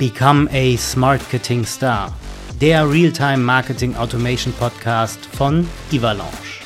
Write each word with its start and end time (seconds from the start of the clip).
Become 0.00 0.48
a 0.50 0.78
Smartketing 0.78 1.66
Star, 1.66 2.10
der 2.58 2.90
Realtime 2.90 3.36
Marketing 3.36 3.94
Automation 3.96 4.50
Podcast 4.54 5.26
von 5.26 5.68
Ivalanche. 5.92 6.64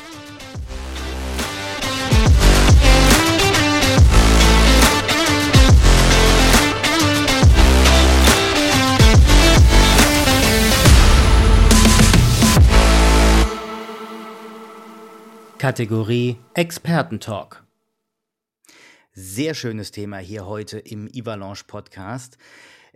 Kategorie 15.57 16.37
Expertentalk. 16.53 17.65
Sehr 19.11 19.53
schönes 19.53 19.91
Thema 19.91 20.19
hier 20.19 20.45
heute 20.45 20.79
im 20.79 21.09
Ivalanche 21.13 21.65
Podcast. 21.67 22.37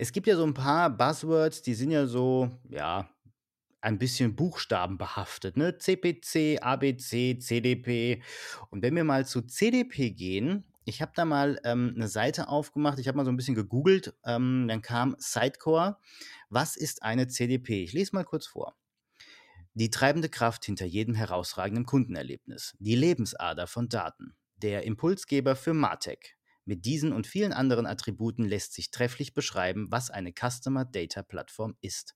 Es 0.01 0.13
gibt 0.13 0.27
ja 0.27 0.37
so 0.37 0.45
ein 0.45 0.53
paar 0.53 0.89
Buzzwords, 0.89 1.61
die 1.61 1.73
sind 1.73 1.91
ja 1.91 2.07
so, 2.07 2.57
ja, 2.69 3.09
ein 3.81 3.99
bisschen 3.99 4.33
buchstabenbehaftet, 4.33 5.57
ne? 5.57 5.77
CPC, 5.77 6.57
ABC, 6.61 7.37
CDP. 7.37 8.23
Und 8.69 8.81
wenn 8.81 8.95
wir 8.95 9.03
mal 9.03 9.25
zu 9.25 9.41
CDP 9.41 10.11
gehen, 10.11 10.63
ich 10.85 11.01
habe 11.01 11.11
da 11.15 11.25
mal 11.25 11.59
ähm, 11.65 11.91
eine 11.97 12.07
Seite 12.07 12.47
aufgemacht, 12.47 12.97
ich 12.99 13.09
habe 13.09 13.17
mal 13.17 13.25
so 13.25 13.31
ein 13.31 13.35
bisschen 13.35 13.55
gegoogelt, 13.55 14.15
ähm, 14.23 14.69
dann 14.69 14.81
kam 14.81 15.17
Sitecore. 15.19 15.97
Was 16.47 16.77
ist 16.77 17.03
eine 17.03 17.27
CDP? 17.27 17.83
Ich 17.83 17.91
lese 17.91 18.15
mal 18.15 18.23
kurz 18.23 18.47
vor. 18.47 18.77
Die 19.73 19.89
treibende 19.89 20.29
Kraft 20.29 20.63
hinter 20.63 20.85
jedem 20.85 21.13
herausragenden 21.13 21.85
Kundenerlebnis, 21.85 22.73
die 22.79 22.95
Lebensader 22.95 23.67
von 23.67 23.89
Daten 23.89 24.37
der 24.55 24.83
Impulsgeber 24.85 25.57
für 25.57 25.73
Martech. 25.73 26.38
Mit 26.69 26.85
diesen 26.85 27.13
und 27.13 27.25
vielen 27.25 27.51
anderen 27.51 27.87
Attributen 27.87 28.45
lässt 28.45 28.73
sich 28.73 28.91
trefflich 28.91 29.33
beschreiben, 29.33 29.87
was 29.89 30.11
eine 30.11 30.31
Customer 30.31 30.85
Data 30.85 31.23
Plattform 31.23 31.75
ist. 31.81 32.15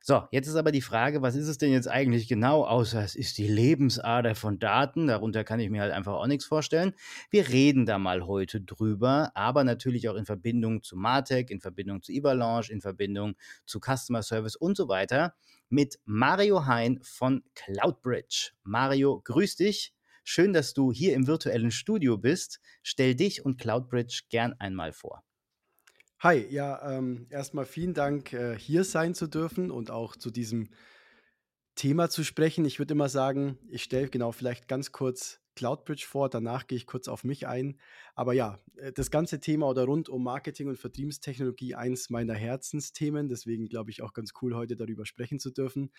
So, 0.00 0.22
jetzt 0.30 0.46
ist 0.46 0.54
aber 0.54 0.70
die 0.70 0.80
Frage, 0.80 1.22
was 1.22 1.34
ist 1.34 1.48
es 1.48 1.58
denn 1.58 1.72
jetzt 1.72 1.88
eigentlich 1.88 2.28
genau, 2.28 2.64
außer 2.64 3.02
es 3.02 3.16
ist 3.16 3.36
die 3.36 3.48
Lebensader 3.48 4.36
von 4.36 4.60
Daten, 4.60 5.08
darunter 5.08 5.42
kann 5.42 5.58
ich 5.58 5.70
mir 5.70 5.80
halt 5.80 5.92
einfach 5.92 6.12
auch 6.12 6.28
nichts 6.28 6.44
vorstellen. 6.44 6.92
Wir 7.30 7.48
reden 7.48 7.84
da 7.84 7.98
mal 7.98 8.28
heute 8.28 8.60
drüber, 8.60 9.32
aber 9.34 9.64
natürlich 9.64 10.08
auch 10.08 10.14
in 10.14 10.24
Verbindung 10.24 10.84
zu 10.84 10.96
Martech, 10.96 11.50
in 11.50 11.60
Verbindung 11.60 12.00
zu 12.00 12.12
Evalanche, 12.12 12.72
in 12.72 12.80
Verbindung 12.80 13.34
zu 13.66 13.80
Customer 13.80 14.22
Service 14.22 14.54
und 14.54 14.76
so 14.76 14.86
weiter 14.86 15.34
mit 15.68 15.98
Mario 16.04 16.64
Hein 16.64 17.00
von 17.02 17.42
Cloudbridge. 17.56 18.52
Mario, 18.62 19.20
grüß 19.24 19.56
dich. 19.56 19.94
Schön, 20.24 20.54
dass 20.54 20.72
du 20.72 20.90
hier 20.90 21.14
im 21.14 21.26
virtuellen 21.26 21.70
Studio 21.70 22.16
bist. 22.16 22.58
Stell 22.82 23.14
dich 23.14 23.44
und 23.44 23.60
Cloudbridge 23.60 24.22
gern 24.30 24.54
einmal 24.58 24.92
vor. 24.92 25.22
Hi, 26.20 26.46
ja, 26.48 26.96
ähm, 26.96 27.26
erstmal 27.28 27.66
vielen 27.66 27.92
Dank, 27.92 28.32
äh, 28.32 28.58
hier 28.58 28.84
sein 28.84 29.14
zu 29.14 29.26
dürfen 29.26 29.70
und 29.70 29.90
auch 29.90 30.16
zu 30.16 30.30
diesem 30.30 30.70
Thema 31.74 32.08
zu 32.08 32.24
sprechen. 32.24 32.64
Ich 32.64 32.78
würde 32.78 32.94
immer 32.94 33.10
sagen, 33.10 33.58
ich 33.68 33.82
stelle 33.82 34.08
genau 34.08 34.32
vielleicht 34.32 34.66
ganz 34.66 34.90
kurz 34.90 35.43
Cloudbridge 35.54 36.06
vor, 36.06 36.28
danach 36.28 36.66
gehe 36.66 36.76
ich 36.76 36.86
kurz 36.86 37.08
auf 37.08 37.24
mich 37.24 37.46
ein. 37.46 37.78
Aber 38.14 38.32
ja, 38.32 38.58
äh, 38.76 38.92
das 38.92 39.10
ganze 39.10 39.40
Thema 39.40 39.68
oder 39.68 39.84
rund 39.84 40.08
um 40.08 40.22
Marketing 40.24 40.68
und 40.68 40.78
Vertriebstechnologie 40.78 41.74
eins 41.74 42.10
meiner 42.10 42.34
Herzensthemen. 42.34 43.28
Deswegen 43.28 43.68
glaube 43.68 43.90
ich 43.90 44.02
auch 44.02 44.12
ganz 44.12 44.32
cool, 44.42 44.54
heute 44.54 44.76
darüber 44.76 45.06
sprechen 45.06 45.38
zu 45.38 45.50
dürfen. 45.50 45.90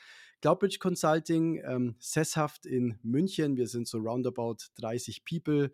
Cloudbridge 0.41 0.79
Consulting, 0.79 1.61
ähm, 1.65 1.95
sesshaft 1.99 2.65
in 2.65 2.99
München. 3.01 3.57
Wir 3.57 3.67
sind 3.67 3.87
so 3.87 3.99
roundabout 3.99 4.57
30 4.79 5.23
People, 5.25 5.71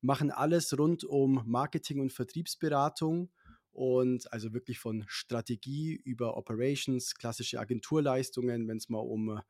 machen 0.00 0.30
alles 0.30 0.76
rund 0.78 1.04
um 1.04 1.42
Marketing 1.46 2.00
und 2.00 2.12
Vertriebsberatung. 2.12 3.30
Und 3.72 4.32
also 4.32 4.54
wirklich 4.54 4.78
von 4.78 5.04
Strategie 5.08 5.94
über 6.04 6.36
Operations, 6.36 7.16
klassische 7.16 7.58
Agenturleistungen, 7.58 8.68
wenn 8.68 8.76
es 8.76 8.88
mal 8.88 9.00
um 9.00 9.40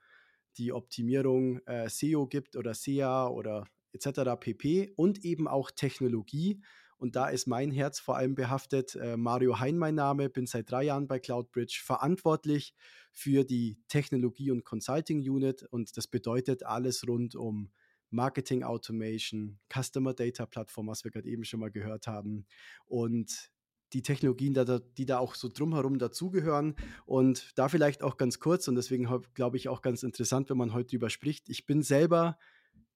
die 0.56 0.72
Optimierung 0.72 1.58
äh, 1.66 1.88
SEO 1.88 2.26
gibt 2.26 2.56
oder 2.56 2.74
SEA 2.74 3.28
oder 3.28 3.66
etc. 3.94 4.32
pp. 4.38 4.92
Und 4.96 5.24
eben 5.24 5.48
auch 5.48 5.70
Technologie. 5.70 6.60
Und 6.96 7.16
da 7.16 7.28
ist 7.28 7.46
mein 7.46 7.70
Herz 7.70 7.98
vor 7.98 8.16
allem 8.16 8.34
behaftet. 8.34 8.94
Äh, 8.96 9.16
Mario 9.16 9.60
Hein 9.60 9.76
mein 9.76 9.94
Name, 9.94 10.28
bin 10.28 10.46
seit 10.46 10.70
drei 10.70 10.84
Jahren 10.84 11.06
bei 11.06 11.18
Cloudbridge 11.18 11.80
verantwortlich 11.84 12.74
für 13.12 13.44
die 13.44 13.78
Technologie- 13.88 14.50
und 14.50 14.64
Consulting 14.64 15.18
Unit. 15.18 15.64
Und 15.64 15.96
das 15.96 16.06
bedeutet 16.06 16.64
alles 16.64 17.06
rund 17.06 17.34
um 17.34 17.70
Marketing 18.10 18.62
Automation, 18.62 19.58
Customer 19.72 20.14
Data 20.14 20.46
Plattform, 20.46 20.86
was 20.86 21.04
wir 21.04 21.10
gerade 21.10 21.28
eben 21.28 21.44
schon 21.44 21.60
mal 21.60 21.70
gehört 21.70 22.06
haben. 22.06 22.46
Und 22.86 23.50
die 23.92 24.02
Technologien, 24.02 24.54
die 24.98 25.06
da 25.06 25.18
auch 25.18 25.34
so 25.34 25.48
drumherum 25.48 25.98
dazugehören. 25.98 26.74
Und 27.06 27.52
da 27.56 27.68
vielleicht 27.68 28.02
auch 28.02 28.16
ganz 28.16 28.40
kurz, 28.40 28.66
und 28.68 28.74
deswegen 28.74 29.08
glaube 29.34 29.56
ich 29.56 29.68
auch 29.68 29.82
ganz 29.82 30.02
interessant, 30.02 30.50
wenn 30.50 30.56
man 30.56 30.72
heute 30.72 30.90
drüber 30.90 31.10
spricht. 31.10 31.48
Ich 31.48 31.64
bin 31.64 31.82
selber 31.82 32.38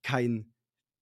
kein 0.03 0.53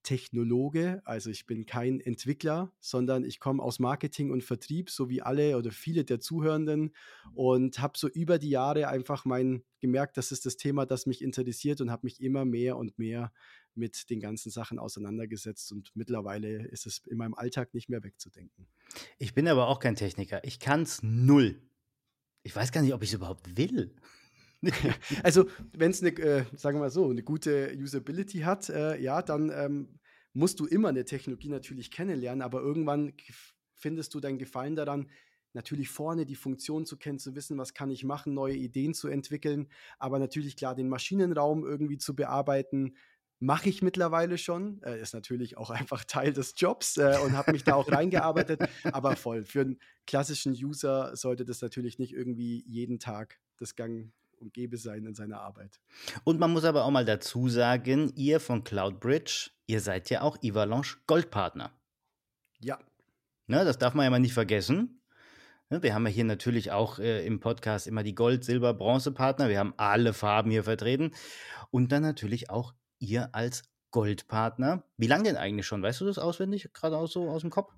Technologe, 0.07 1.01
also 1.03 1.29
ich 1.29 1.45
bin 1.45 1.65
kein 1.65 1.99
Entwickler, 1.99 2.71
sondern 2.79 3.25
ich 3.25 3.41
komme 3.41 3.61
aus 3.61 3.77
Marketing 3.77 4.31
und 4.31 4.41
Vertrieb, 4.41 4.89
so 4.89 5.09
wie 5.09 5.21
alle 5.21 5.57
oder 5.57 5.69
viele 5.69 6.05
der 6.05 6.21
Zuhörenden 6.21 6.95
und 7.33 7.79
habe 7.79 7.97
so 7.97 8.07
über 8.07 8.39
die 8.39 8.49
Jahre 8.49 8.87
einfach 8.87 9.25
mein 9.25 9.65
gemerkt, 9.81 10.15
das 10.15 10.31
ist 10.31 10.45
das 10.45 10.55
Thema, 10.55 10.85
das 10.85 11.07
mich 11.07 11.21
interessiert 11.21 11.81
und 11.81 11.91
habe 11.91 12.05
mich 12.05 12.21
immer 12.21 12.45
mehr 12.45 12.77
und 12.77 12.97
mehr 12.97 13.33
mit 13.75 14.09
den 14.09 14.21
ganzen 14.21 14.49
Sachen 14.49 14.79
auseinandergesetzt 14.79 15.73
und 15.73 15.91
mittlerweile 15.93 16.65
ist 16.67 16.85
es 16.85 17.01
in 17.05 17.17
meinem 17.17 17.33
Alltag 17.33 17.73
nicht 17.73 17.89
mehr 17.89 18.01
wegzudenken. 18.01 18.65
Ich 19.17 19.33
bin 19.33 19.45
aber 19.49 19.67
auch 19.67 19.81
kein 19.81 19.97
Techniker. 19.97 20.41
Ich 20.45 20.61
kann 20.61 20.83
es 20.83 21.03
null. 21.03 21.61
Ich 22.43 22.55
weiß 22.55 22.71
gar 22.71 22.81
nicht, 22.81 22.93
ob 22.93 23.03
ich 23.03 23.09
es 23.09 23.15
überhaupt 23.15 23.57
will. 23.57 23.93
also, 25.23 25.45
wenn 25.73 25.91
es 25.91 26.01
eine, 26.01 26.11
äh, 26.17 26.45
sagen 26.55 26.77
wir 26.77 26.81
mal 26.81 26.89
so, 26.89 27.09
eine 27.09 27.23
gute 27.23 27.75
Usability 27.77 28.39
hat, 28.39 28.69
äh, 28.69 28.99
ja, 28.99 29.21
dann 29.21 29.51
ähm, 29.53 29.99
musst 30.33 30.59
du 30.59 30.65
immer 30.65 30.89
eine 30.89 31.05
Technologie 31.05 31.49
natürlich 31.49 31.91
kennenlernen, 31.91 32.41
aber 32.41 32.61
irgendwann 32.61 33.13
findest 33.75 34.13
du 34.13 34.19
deinen 34.19 34.39
Gefallen 34.39 34.75
daran, 34.75 35.09
natürlich 35.53 35.89
vorne 35.89 36.25
die 36.25 36.35
Funktion 36.35 36.85
zu 36.85 36.97
kennen, 36.97 37.19
zu 37.19 37.35
wissen, 37.35 37.57
was 37.57 37.73
kann 37.73 37.89
ich 37.89 38.03
machen, 38.03 38.33
neue 38.33 38.55
Ideen 38.55 38.93
zu 38.93 39.07
entwickeln, 39.07 39.67
aber 39.99 40.19
natürlich 40.19 40.55
klar 40.55 40.75
den 40.75 40.89
Maschinenraum 40.89 41.65
irgendwie 41.65 41.97
zu 41.97 42.15
bearbeiten, 42.15 42.95
mache 43.39 43.69
ich 43.69 43.81
mittlerweile 43.81 44.37
schon. 44.37 44.81
Äh, 44.83 45.01
ist 45.01 45.13
natürlich 45.13 45.57
auch 45.57 45.69
einfach 45.91 46.03
Teil 46.03 46.33
des 46.33 46.53
Jobs 46.57 46.97
äh, 46.97 47.17
und 47.23 47.33
habe 47.33 47.51
mich 47.51 47.63
da 47.63 47.75
auch 47.75 47.91
reingearbeitet. 47.91 48.61
Aber 48.83 49.15
voll. 49.15 49.45
Für 49.45 49.61
einen 49.61 49.79
klassischen 50.05 50.53
User 50.53 51.15
sollte 51.15 51.45
das 51.45 51.61
natürlich 51.61 51.99
nicht 51.99 52.13
irgendwie 52.13 52.63
jeden 52.67 52.99
Tag 52.99 53.39
das 53.57 53.75
Gang 53.75 54.11
und 54.39 54.53
Gäbe 54.53 54.77
sein 54.77 55.05
in 55.05 55.13
seiner 55.13 55.41
Arbeit. 55.41 55.79
Und 56.23 56.39
man 56.39 56.51
muss 56.51 56.63
aber 56.63 56.85
auch 56.85 56.91
mal 56.91 57.05
dazu 57.05 57.49
sagen, 57.49 58.11
ihr 58.15 58.39
von 58.39 58.63
CloudBridge, 58.63 59.51
ihr 59.67 59.81
seid 59.81 60.09
ja 60.09 60.21
auch 60.21 60.41
Ivalanche 60.41 60.97
Goldpartner. 61.07 61.71
Ja. 62.59 62.79
Ne, 63.47 63.63
das 63.63 63.77
darf 63.77 63.93
man 63.93 64.03
ja 64.03 64.09
mal 64.09 64.19
nicht 64.19 64.33
vergessen. 64.33 65.01
Ne, 65.69 65.83
wir 65.83 65.93
haben 65.93 66.05
ja 66.05 66.11
hier 66.11 66.25
natürlich 66.25 66.71
auch 66.71 66.99
äh, 66.99 67.25
im 67.25 67.39
Podcast 67.39 67.87
immer 67.87 68.03
die 68.03 68.15
Gold-, 68.15 68.43
Silber-, 68.43 68.73
Bronze-Partner. 68.73 69.49
Wir 69.49 69.59
haben 69.59 69.73
alle 69.77 70.13
Farben 70.13 70.51
hier 70.51 70.63
vertreten. 70.63 71.11
Und 71.71 71.91
dann 71.91 72.03
natürlich 72.03 72.49
auch 72.49 72.73
ihr 72.99 73.33
als 73.33 73.63
Goldpartner. 73.91 74.83
Wie 74.97 75.07
lange 75.07 75.23
denn 75.23 75.37
eigentlich 75.37 75.65
schon? 75.65 75.81
Weißt 75.81 76.01
du 76.01 76.05
das 76.05 76.17
auswendig, 76.17 76.69
gerade 76.73 77.05
so 77.07 77.29
aus 77.29 77.41
dem 77.41 77.49
Kopf? 77.49 77.73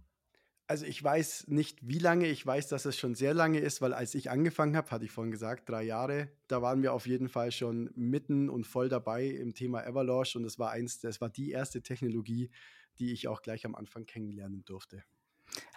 Also 0.69 0.85
ich 0.85 1.03
weiß 1.03 1.47
nicht, 1.47 1.79
wie 1.81 1.97
lange. 1.97 2.27
Ich 2.27 2.45
weiß, 2.45 2.67
dass 2.67 2.85
es 2.85 2.95
schon 2.95 3.15
sehr 3.15 3.33
lange 3.33 3.57
ist, 3.57 3.81
weil 3.81 3.91
als 3.91 4.13
ich 4.13 4.29
angefangen 4.29 4.77
habe, 4.77 4.91
hatte 4.91 5.03
ich 5.03 5.09
vorhin 5.09 5.31
gesagt, 5.31 5.67
drei 5.67 5.81
Jahre, 5.81 6.29
da 6.47 6.61
waren 6.61 6.83
wir 6.83 6.93
auf 6.93 7.07
jeden 7.07 7.27
Fall 7.27 7.51
schon 7.51 7.89
mitten 7.95 8.51
und 8.51 8.67
voll 8.67 8.87
dabei 8.87 9.25
im 9.25 9.55
Thema 9.55 9.83
Everlaunch 9.83 10.35
und 10.35 10.45
es 10.45 10.59
war 10.59 10.69
eins, 10.69 10.99
das 10.99 11.21
war 11.21 11.29
die 11.29 11.49
erste 11.49 11.81
Technologie, 11.81 12.51
die 12.99 13.11
ich 13.11 13.27
auch 13.27 13.41
gleich 13.41 13.65
am 13.65 13.73
Anfang 13.73 14.05
kennenlernen 14.05 14.63
durfte. 14.63 15.03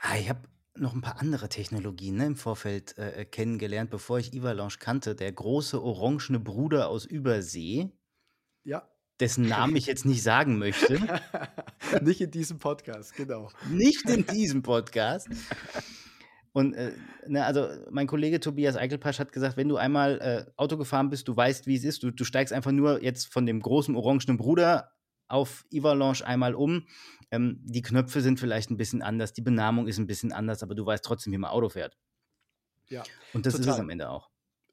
Ah, 0.03 0.19
ich 0.19 0.29
habe 0.29 0.47
noch 0.77 0.93
ein 0.93 1.01
paar 1.01 1.23
andere 1.23 1.49
Technologien 1.49 2.17
ne, 2.17 2.27
im 2.27 2.37
Vorfeld 2.37 2.99
äh, 2.99 3.25
kennengelernt, 3.25 3.89
bevor 3.89 4.19
ich 4.19 4.35
Everlaunch 4.35 4.79
kannte. 4.79 5.15
Der 5.15 5.33
große 5.33 5.83
orangene 5.83 6.39
Bruder 6.39 6.91
aus 6.91 7.07
Übersee. 7.07 7.89
Dessen 9.21 9.47
Namen 9.47 9.77
ich 9.77 9.87
jetzt 9.87 10.05
nicht 10.05 10.23
sagen 10.23 10.59
möchte. 10.59 10.99
nicht 12.03 12.21
in 12.21 12.31
diesem 12.31 12.59
Podcast, 12.59 13.15
genau. 13.15 13.51
Nicht 13.71 14.09
in 14.09 14.27
diesem 14.27 14.63
Podcast. 14.63 15.29
Und 16.53 16.75
äh, 16.75 16.93
ne, 17.27 17.45
also 17.45 17.69
mein 17.91 18.07
Kollege 18.07 18.41
Tobias 18.41 18.77
Eichelpasch 18.77 19.19
hat 19.19 19.33
gesagt, 19.33 19.57
wenn 19.57 19.69
du 19.69 19.77
einmal 19.77 20.21
äh, 20.21 20.53
Auto 20.57 20.77
gefahren 20.77 21.09
bist, 21.09 21.29
du 21.29 21.37
weißt, 21.37 21.67
wie 21.67 21.77
es 21.77 21.85
ist, 21.85 22.03
du, 22.03 22.11
du 22.11 22.25
steigst 22.25 22.53
einfach 22.53 22.73
nur 22.73 23.03
jetzt 23.03 23.33
von 23.33 23.47
dem 23.47 23.61
großen 23.61 23.97
orangenen 23.97 24.37
Bruder 24.37 24.93
auf 25.29 25.65
Ivalanche 25.71 26.27
einmal 26.27 26.55
um. 26.55 26.87
Ähm, 27.31 27.61
die 27.65 27.81
Knöpfe 27.81 28.21
sind 28.21 28.39
vielleicht 28.39 28.71
ein 28.71 28.77
bisschen 28.77 29.01
anders, 29.01 29.33
die 29.33 29.41
Benamung 29.41 29.89
ist 29.89 29.99
ein 29.99 30.07
bisschen 30.07 30.33
anders, 30.33 30.63
aber 30.63 30.75
du 30.75 30.85
weißt 30.85 31.05
trotzdem, 31.05 31.33
wie 31.33 31.39
man 31.39 31.51
Auto 31.51 31.71
fährt. 31.71 31.97
Ja. 32.89 33.03
Und 33.33 33.47
das 33.47 33.55
total. 33.55 33.69
ist 33.69 33.75
es 33.75 33.81
am 33.81 33.89
Ende 33.89 34.11
auch. 34.11 34.31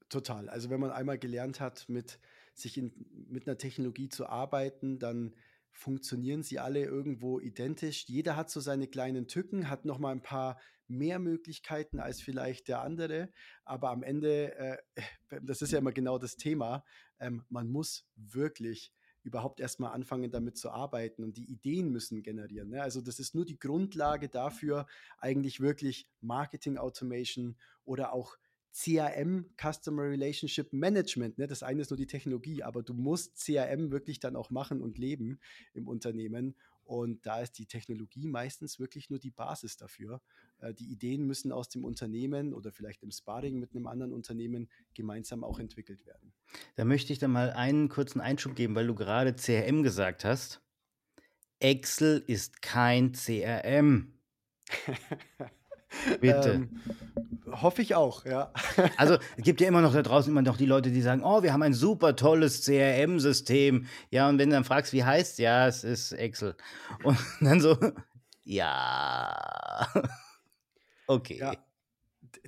Total. 0.09 0.49
Also 0.49 0.69
wenn 0.69 0.81
man 0.81 0.91
einmal 0.91 1.17
gelernt 1.17 1.61
hat, 1.61 1.87
mit 1.87 2.19
sich 2.59 2.77
in, 2.77 2.93
mit 3.29 3.47
einer 3.47 3.57
Technologie 3.57 4.09
zu 4.09 4.27
arbeiten, 4.27 4.99
dann 4.99 5.35
funktionieren 5.71 6.43
sie 6.43 6.59
alle 6.59 6.83
irgendwo 6.83 7.39
identisch. 7.39 8.05
Jeder 8.07 8.35
hat 8.35 8.49
so 8.49 8.59
seine 8.59 8.87
kleinen 8.87 9.27
Tücken, 9.27 9.69
hat 9.69 9.85
noch 9.85 9.99
mal 9.99 10.11
ein 10.11 10.21
paar 10.23 10.59
mehr 10.87 11.19
Möglichkeiten 11.19 11.99
als 11.99 12.21
vielleicht 12.21 12.67
der 12.67 12.81
andere. 12.81 13.31
Aber 13.63 13.91
am 13.91 14.03
Ende, 14.03 14.55
äh, 14.55 14.77
das 15.41 15.61
ist 15.61 15.71
ja 15.71 15.79
immer 15.79 15.91
genau 15.91 16.17
das 16.17 16.35
Thema, 16.35 16.83
ähm, 17.19 17.45
man 17.49 17.69
muss 17.69 18.07
wirklich 18.15 18.93
überhaupt 19.23 19.59
erstmal 19.59 19.93
anfangen, 19.93 20.31
damit 20.31 20.57
zu 20.57 20.71
arbeiten 20.71 21.23
und 21.23 21.37
die 21.37 21.49
Ideen 21.51 21.91
müssen 21.91 22.23
generieren. 22.23 22.69
Ne? 22.69 22.81
Also 22.81 23.01
das 23.01 23.19
ist 23.19 23.35
nur 23.35 23.45
die 23.45 23.59
Grundlage 23.59 24.29
dafür, 24.29 24.87
eigentlich 25.17 25.59
wirklich 25.59 26.07
Marketing 26.21 26.77
Automation 26.77 27.57
oder 27.83 28.13
auch 28.13 28.37
CRM, 28.71 29.45
Customer 29.57 30.03
Relationship 30.03 30.71
Management. 30.71 31.37
Ne? 31.37 31.47
Das 31.47 31.63
eine 31.63 31.81
ist 31.81 31.89
nur 31.89 31.97
die 31.97 32.07
Technologie, 32.07 32.63
aber 32.63 32.83
du 32.83 32.93
musst 32.93 33.37
CRM 33.43 33.91
wirklich 33.91 34.19
dann 34.19 34.35
auch 34.35 34.49
machen 34.49 34.81
und 34.81 34.97
leben 34.97 35.39
im 35.73 35.87
Unternehmen. 35.87 36.55
Und 36.83 37.25
da 37.25 37.41
ist 37.41 37.53
die 37.59 37.67
Technologie 37.67 38.27
meistens 38.27 38.79
wirklich 38.79 39.11
nur 39.11 39.19
die 39.19 39.29
Basis 39.29 39.77
dafür. 39.77 40.21
Äh, 40.57 40.73
die 40.73 40.91
Ideen 40.91 41.25
müssen 41.25 41.51
aus 41.51 41.69
dem 41.69 41.85
Unternehmen 41.85 42.53
oder 42.53 42.71
vielleicht 42.71 43.03
im 43.03 43.11
Sparring 43.11 43.59
mit 43.59 43.75
einem 43.75 43.85
anderen 43.85 44.11
Unternehmen 44.11 44.69
gemeinsam 44.95 45.43
auch 45.43 45.59
entwickelt 45.59 46.05
werden. 46.05 46.33
Da 46.75 46.85
möchte 46.85 47.13
ich 47.13 47.19
dann 47.19 47.31
mal 47.31 47.51
einen 47.51 47.89
kurzen 47.89 48.21
Einschub 48.21 48.55
geben, 48.55 48.73
weil 48.75 48.87
du 48.87 48.95
gerade 48.95 49.35
CRM 49.35 49.83
gesagt 49.83 50.25
hast. 50.25 50.61
Excel 51.59 52.23
ist 52.25 52.61
kein 52.61 53.11
CRM. 53.11 54.13
Bitte. 56.21 56.51
Ähm, 56.51 56.69
hoffe 57.51 57.81
ich 57.81 57.95
auch, 57.95 58.25
ja. 58.25 58.51
also 58.97 59.17
es 59.37 59.43
gibt 59.43 59.61
ja 59.61 59.67
immer 59.67 59.81
noch 59.81 59.93
da 59.93 60.01
draußen 60.01 60.31
immer 60.31 60.41
noch 60.41 60.57
die 60.57 60.65
Leute, 60.65 60.91
die 60.91 61.01
sagen, 61.01 61.23
oh, 61.23 61.43
wir 61.43 61.53
haben 61.53 61.63
ein 61.63 61.73
super 61.73 62.15
tolles 62.15 62.63
CRM-System. 62.63 63.85
Ja, 64.09 64.29
und 64.29 64.37
wenn 64.37 64.49
du 64.49 64.55
dann 64.55 64.63
fragst, 64.63 64.93
wie 64.93 65.03
heißt, 65.03 65.39
ja, 65.39 65.67
es 65.67 65.83
ist 65.83 66.11
Excel. 66.13 66.55
Und 67.03 67.17
dann 67.41 67.59
so, 67.59 67.77
ja. 68.43 69.87
okay. 71.07 71.37
Ja, 71.37 71.55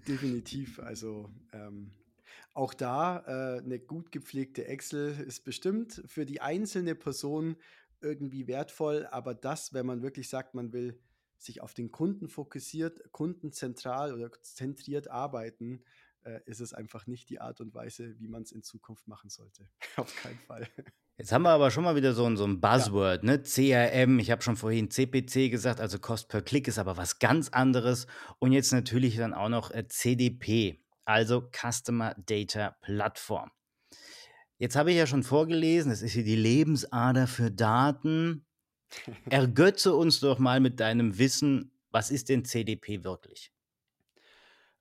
definitiv. 0.08 0.80
Also 0.80 1.30
ähm, 1.54 1.92
auch 2.54 2.74
da 2.74 3.24
äh, 3.28 3.62
eine 3.64 3.80
gut 3.80 4.12
gepflegte 4.12 4.68
Excel 4.68 5.20
ist 5.26 5.44
bestimmt 5.44 6.02
für 6.06 6.26
die 6.26 6.42
einzelne 6.42 6.96
Person 6.96 7.56
irgendwie 8.02 8.48
wertvoll, 8.48 9.08
aber 9.12 9.36
das, 9.36 9.74
wenn 9.74 9.86
man 9.86 10.02
wirklich 10.02 10.28
sagt, 10.28 10.56
man 10.56 10.74
will 10.74 11.00
sich 11.44 11.62
auf 11.62 11.74
den 11.74 11.92
Kunden 11.92 12.30
fokussiert, 12.30 13.12
kundenzentral 13.12 14.14
oder 14.14 14.32
zentriert 14.42 15.10
arbeiten, 15.10 15.84
äh, 16.24 16.40
ist 16.46 16.62
es 16.62 16.74
einfach 16.74 17.08
nicht 17.08 17.30
die 17.30 17.42
Art 17.42 17.62
und 17.62 17.74
Weise, 17.74 18.20
wie 18.20 18.28
man 18.28 18.44
es 18.44 18.52
in 18.52 18.64
Zukunft 18.64 19.08
machen 19.08 19.30
sollte. 19.30 19.68
auf 19.98 20.16
keinen 20.22 20.40
Fall. 20.40 20.68
Jetzt 21.18 21.32
haben 21.32 21.44
wir 21.44 21.50
aber 21.50 21.72
schon 21.72 21.84
mal 21.84 21.96
wieder 21.96 22.14
so, 22.14 22.36
so 22.36 22.46
ein 22.46 22.62
Buzzword, 22.62 23.24
ja. 23.24 23.38
ne? 23.38 23.42
CRM, 23.42 24.20
ich 24.20 24.32
habe 24.32 24.42
schon 24.42 24.56
vorhin 24.56 24.90
CPC 24.90 25.52
gesagt, 25.52 25.80
also 25.80 26.00
Cost 26.00 26.30
per 26.30 26.42
Click 26.42 26.68
ist 26.68 26.80
aber 26.80 26.98
was 26.98 27.20
ganz 27.20 27.50
anderes. 27.50 28.08
Und 28.40 28.54
jetzt 28.54 28.72
natürlich 28.72 29.18
dann 29.18 29.34
auch 29.34 29.50
noch 29.50 29.72
äh, 29.72 29.88
CDP, 29.88 30.84
also 31.06 31.50
Customer 31.52 32.16
Data 32.26 32.72
Platform. 32.82 33.52
Jetzt 34.58 34.76
habe 34.76 34.92
ich 34.92 34.98
ja 34.98 35.08
schon 35.08 35.24
vorgelesen, 35.24 35.92
es 35.92 36.02
ist 36.02 36.14
hier 36.14 36.24
die 36.24 36.36
Lebensader 36.36 37.28
für 37.28 37.50
Daten. 37.50 38.46
Ergötze 39.30 39.96
uns 39.96 40.20
doch 40.20 40.40
mal 40.40 40.60
mit 40.60 40.80
deinem 40.80 41.18
Wissen, 41.18 41.72
was 41.92 42.12
ist 42.12 42.30
denn 42.30 42.46
CDP 42.46 43.04
wirklich? 43.04 43.52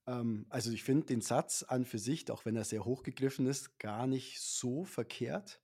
Ähm, 0.07 0.47
also 0.49 0.71
ich 0.71 0.83
finde 0.83 1.07
den 1.07 1.21
Satz 1.21 1.62
an 1.62 1.85
für 1.85 1.99
sich, 1.99 2.31
auch 2.31 2.45
wenn 2.45 2.57
er 2.57 2.65
sehr 2.65 2.85
hochgegriffen 2.85 3.47
ist, 3.47 3.79
gar 3.79 4.07
nicht 4.07 4.41
so 4.41 4.85
verkehrt. 4.85 5.61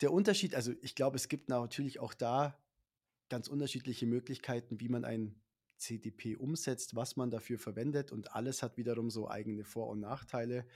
Der 0.00 0.12
Unterschied, 0.12 0.54
also 0.54 0.72
ich 0.80 0.94
glaube, 0.94 1.16
es 1.16 1.28
gibt 1.28 1.48
natürlich 1.48 2.00
auch 2.00 2.14
da 2.14 2.58
ganz 3.28 3.48
unterschiedliche 3.48 4.06
Möglichkeiten, 4.06 4.80
wie 4.80 4.88
man 4.88 5.04
ein 5.04 5.40
CDP 5.76 6.36
umsetzt, 6.36 6.94
was 6.94 7.16
man 7.16 7.30
dafür 7.30 7.58
verwendet 7.58 8.12
und 8.12 8.34
alles 8.34 8.62
hat 8.62 8.76
wiederum 8.76 9.10
so 9.10 9.30
eigene 9.30 9.64
Vor- 9.64 9.88
und 9.88 10.00
Nachteile. 10.00 10.66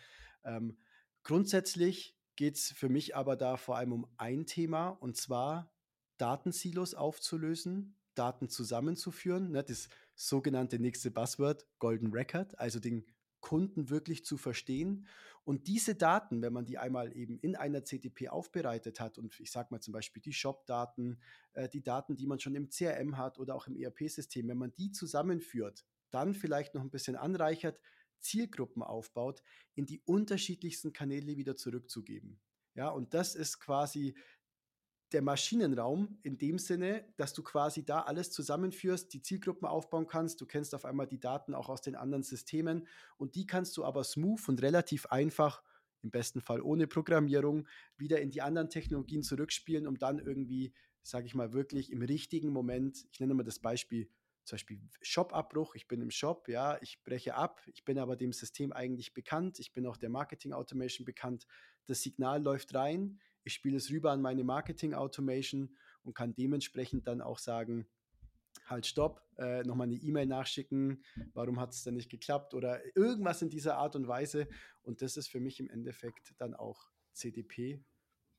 Ähm, 0.44 0.78
grundsätzlich 1.22 2.16
geht 2.36 2.56
es 2.56 2.72
für 2.72 2.88
mich 2.88 3.16
aber 3.16 3.36
da 3.36 3.56
vor 3.56 3.76
allem 3.76 3.92
um 3.92 4.06
ein 4.16 4.46
Thema 4.46 4.88
und 4.88 5.16
zwar 5.16 5.73
Datensilos 6.24 6.94
aufzulösen, 6.94 7.98
Daten 8.14 8.48
zusammenzuführen, 8.48 9.50
ne, 9.50 9.62
das 9.62 9.90
sogenannte 10.14 10.78
nächste 10.78 11.10
Buzzword, 11.10 11.66
Golden 11.78 12.14
Record, 12.14 12.58
also 12.58 12.80
den 12.80 13.04
Kunden 13.40 13.90
wirklich 13.90 14.24
zu 14.24 14.38
verstehen. 14.38 15.06
Und 15.44 15.66
diese 15.66 15.94
Daten, 15.94 16.40
wenn 16.40 16.54
man 16.54 16.64
die 16.64 16.78
einmal 16.78 17.14
eben 17.14 17.38
in 17.40 17.56
einer 17.56 17.84
CDP 17.84 18.30
aufbereitet 18.30 19.00
hat 19.00 19.18
und 19.18 19.38
ich 19.38 19.50
sage 19.50 19.68
mal 19.70 19.80
zum 19.80 19.92
Beispiel 19.92 20.22
die 20.22 20.32
Shop-Daten, 20.32 21.20
äh, 21.52 21.68
die 21.68 21.82
Daten, 21.82 22.16
die 22.16 22.26
man 22.26 22.38
schon 22.40 22.54
im 22.54 22.70
CRM 22.70 23.18
hat 23.18 23.38
oder 23.38 23.54
auch 23.54 23.66
im 23.66 23.76
ERP-System, 23.76 24.48
wenn 24.48 24.56
man 24.56 24.74
die 24.76 24.92
zusammenführt, 24.92 25.84
dann 26.10 26.32
vielleicht 26.32 26.74
noch 26.74 26.80
ein 26.80 26.90
bisschen 26.90 27.16
anreichert, 27.16 27.78
Zielgruppen 28.20 28.82
aufbaut, 28.82 29.42
in 29.74 29.84
die 29.84 30.00
unterschiedlichsten 30.06 30.94
Kanäle 30.94 31.36
wieder 31.36 31.54
zurückzugeben. 31.54 32.40
Ja, 32.74 32.88
und 32.88 33.14
das 33.14 33.34
ist 33.36 33.60
quasi 33.60 34.16
der 35.12 35.22
Maschinenraum 35.22 36.18
in 36.22 36.38
dem 36.38 36.58
Sinne, 36.58 37.04
dass 37.16 37.34
du 37.34 37.42
quasi 37.42 37.84
da 37.84 38.00
alles 38.00 38.30
zusammenführst, 38.32 39.12
die 39.12 39.22
Zielgruppen 39.22 39.66
aufbauen 39.66 40.06
kannst. 40.06 40.40
Du 40.40 40.46
kennst 40.46 40.74
auf 40.74 40.84
einmal 40.84 41.06
die 41.06 41.20
Daten 41.20 41.54
auch 41.54 41.68
aus 41.68 41.82
den 41.82 41.94
anderen 41.94 42.22
Systemen 42.22 42.86
und 43.16 43.34
die 43.34 43.46
kannst 43.46 43.76
du 43.76 43.84
aber 43.84 44.02
smooth 44.04 44.48
und 44.48 44.62
relativ 44.62 45.06
einfach, 45.06 45.62
im 46.02 46.10
besten 46.10 46.40
Fall 46.40 46.60
ohne 46.60 46.86
Programmierung, 46.86 47.66
wieder 47.96 48.20
in 48.20 48.30
die 48.30 48.42
anderen 48.42 48.68
Technologien 48.68 49.22
zurückspielen, 49.22 49.86
um 49.86 49.98
dann 49.98 50.18
irgendwie, 50.18 50.74
sage 51.02 51.26
ich 51.26 51.34
mal, 51.34 51.52
wirklich 51.52 51.90
im 51.90 52.02
richtigen 52.02 52.50
Moment, 52.50 53.06
ich 53.10 53.20
nenne 53.20 53.34
mal 53.34 53.44
das 53.44 53.58
Beispiel, 53.58 54.08
zum 54.44 54.56
Beispiel 54.56 54.80
Shop-Abbruch, 55.00 55.74
ich 55.74 55.88
bin 55.88 56.02
im 56.02 56.10
Shop, 56.10 56.48
ja, 56.48 56.78
ich 56.82 57.02
breche 57.02 57.34
ab, 57.34 57.62
ich 57.66 57.84
bin 57.84 57.98
aber 57.98 58.16
dem 58.16 58.32
System 58.32 58.72
eigentlich 58.72 59.14
bekannt, 59.14 59.58
ich 59.58 59.72
bin 59.72 59.86
auch 59.86 59.96
der 59.96 60.10
Marketing 60.10 60.52
Automation 60.52 61.06
bekannt, 61.06 61.46
das 61.86 62.02
Signal 62.02 62.42
läuft 62.42 62.74
rein, 62.74 63.18
ich 63.44 63.54
spiele 63.54 63.76
es 63.76 63.90
rüber 63.90 64.10
an 64.12 64.22
meine 64.22 64.44
Marketing 64.44 64.94
Automation 64.94 65.76
und 66.02 66.14
kann 66.14 66.34
dementsprechend 66.34 67.06
dann 67.06 67.20
auch 67.20 67.38
sagen, 67.38 67.86
halt 68.66 68.86
stopp, 68.86 69.22
äh, 69.38 69.62
nochmal 69.62 69.86
eine 69.86 69.96
E-Mail 69.96 70.26
nachschicken, 70.26 71.04
warum 71.34 71.60
hat 71.60 71.72
es 71.72 71.82
denn 71.82 71.94
nicht 71.94 72.10
geklappt 72.10 72.54
oder 72.54 72.80
irgendwas 72.96 73.42
in 73.42 73.50
dieser 73.50 73.76
Art 73.76 73.96
und 73.96 74.08
Weise. 74.08 74.48
Und 74.82 75.02
das 75.02 75.16
ist 75.16 75.28
für 75.28 75.40
mich 75.40 75.60
im 75.60 75.68
Endeffekt 75.70 76.34
dann 76.38 76.54
auch 76.54 76.90
CDP 77.12 77.84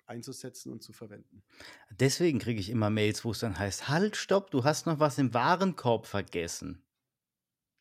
einzusetzen 0.07 0.71
und 0.71 0.83
zu 0.83 0.93
verwenden. 0.93 1.43
Deswegen 1.91 2.39
kriege 2.39 2.59
ich 2.59 2.69
immer 2.69 2.89
Mails, 2.89 3.25
wo 3.25 3.31
es 3.31 3.39
dann 3.39 3.57
heißt, 3.57 3.87
halt 3.87 4.15
stopp, 4.15 4.51
du 4.51 4.63
hast 4.63 4.85
noch 4.85 4.99
was 4.99 5.17
im 5.17 5.33
Warenkorb 5.33 6.05
vergessen. 6.05 6.83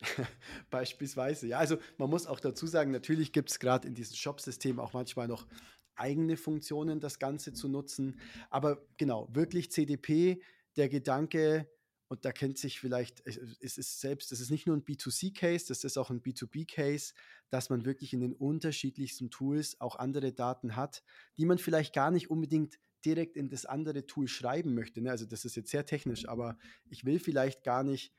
Beispielsweise, 0.71 1.47
ja. 1.47 1.59
Also 1.59 1.78
man 1.99 2.11
muss 2.11 2.26
auch 2.26 2.40
dazu 2.40 2.66
sagen, 2.66 2.90
natürlich 2.90 3.33
gibt 3.33 3.50
es 3.50 3.59
gerade 3.59 3.87
in 3.87 3.95
diesem 3.95 4.16
Shop-System 4.16 4.81
auch 4.81 4.93
manchmal 4.93 5.28
noch 5.28 5.47
eigene 5.96 6.36
Funktionen 6.36 7.00
das 7.00 7.18
Ganze 7.18 7.52
zu 7.52 7.68
nutzen. 7.68 8.20
Aber 8.50 8.86
genau, 8.96 9.28
wirklich 9.32 9.70
CDP, 9.70 10.42
der 10.76 10.88
Gedanke, 10.88 11.68
und 12.08 12.24
da 12.24 12.32
kennt 12.32 12.58
sich 12.58 12.78
vielleicht, 12.78 13.26
es 13.26 13.78
ist 13.78 14.00
selbst, 14.00 14.30
das 14.30 14.40
ist 14.40 14.50
nicht 14.50 14.66
nur 14.66 14.76
ein 14.76 14.84
B2C-Case, 14.84 15.66
das 15.68 15.84
ist 15.84 15.96
auch 15.96 16.10
ein 16.10 16.22
B2B-Case, 16.22 17.14
dass 17.50 17.70
man 17.70 17.84
wirklich 17.84 18.12
in 18.12 18.20
den 18.20 18.34
unterschiedlichsten 18.34 19.30
Tools 19.30 19.80
auch 19.80 19.96
andere 19.96 20.32
Daten 20.32 20.76
hat, 20.76 21.02
die 21.38 21.46
man 21.46 21.58
vielleicht 21.58 21.94
gar 21.94 22.10
nicht 22.10 22.30
unbedingt 22.30 22.78
direkt 23.04 23.36
in 23.36 23.48
das 23.48 23.66
andere 23.66 24.06
Tool 24.06 24.28
schreiben 24.28 24.74
möchte. 24.74 25.00
Ne? 25.00 25.10
Also 25.10 25.26
das 25.26 25.44
ist 25.44 25.56
jetzt 25.56 25.70
sehr 25.70 25.86
technisch, 25.86 26.28
aber 26.28 26.56
ich 26.88 27.04
will 27.04 27.18
vielleicht 27.18 27.64
gar 27.64 27.82
nicht 27.82 28.12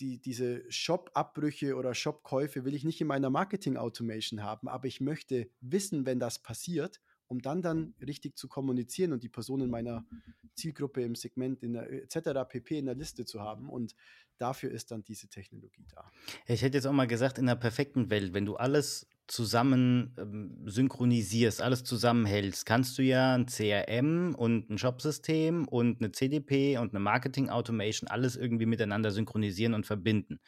die, 0.00 0.20
diese 0.20 0.70
Shop-Abbrüche 0.70 1.76
oder 1.76 1.94
Shop-Käufe 1.94 2.64
will 2.64 2.74
ich 2.74 2.84
nicht 2.84 3.00
in 3.00 3.06
meiner 3.06 3.30
Marketing-Automation 3.30 4.42
haben, 4.42 4.68
aber 4.68 4.86
ich 4.86 5.00
möchte 5.00 5.50
wissen, 5.60 6.06
wenn 6.06 6.18
das 6.18 6.42
passiert 6.42 7.00
um 7.30 7.40
dann 7.40 7.62
dann 7.62 7.94
richtig 8.04 8.36
zu 8.36 8.48
kommunizieren 8.48 9.12
und 9.12 9.22
die 9.22 9.28
Person 9.28 9.60
in 9.60 9.70
meiner 9.70 10.04
Zielgruppe 10.56 11.02
im 11.02 11.14
Segment 11.14 11.62
in 11.62 11.74
der, 11.74 11.88
etc. 11.90 12.40
pp 12.48 12.78
in 12.78 12.86
der 12.86 12.96
Liste 12.96 13.24
zu 13.24 13.40
haben 13.40 13.70
und 13.70 13.94
dafür 14.36 14.72
ist 14.72 14.90
dann 14.90 15.04
diese 15.04 15.28
Technologie 15.28 15.86
da. 15.94 16.10
Ich 16.46 16.62
hätte 16.62 16.76
jetzt 16.76 16.86
auch 16.86 16.92
mal 16.92 17.06
gesagt, 17.06 17.38
in 17.38 17.48
einer 17.48 17.58
perfekten 17.58 18.10
Welt, 18.10 18.34
wenn 18.34 18.46
du 18.46 18.56
alles 18.56 19.08
zusammen 19.30 20.14
ähm, 20.18 20.58
synchronisierst, 20.66 21.62
alles 21.62 21.84
zusammenhältst, 21.84 22.66
kannst 22.66 22.98
du 22.98 23.02
ja 23.02 23.34
ein 23.34 23.46
CRM 23.46 24.34
und 24.34 24.68
ein 24.68 24.76
Shopsystem 24.76 25.68
und 25.68 26.00
eine 26.00 26.10
CDP 26.10 26.78
und 26.78 26.90
eine 26.92 27.00
Marketing 27.00 27.48
Automation 27.48 28.08
alles 28.08 28.36
irgendwie 28.36 28.66
miteinander 28.66 29.12
synchronisieren 29.12 29.74
und 29.74 29.86
verbinden. 29.86 30.40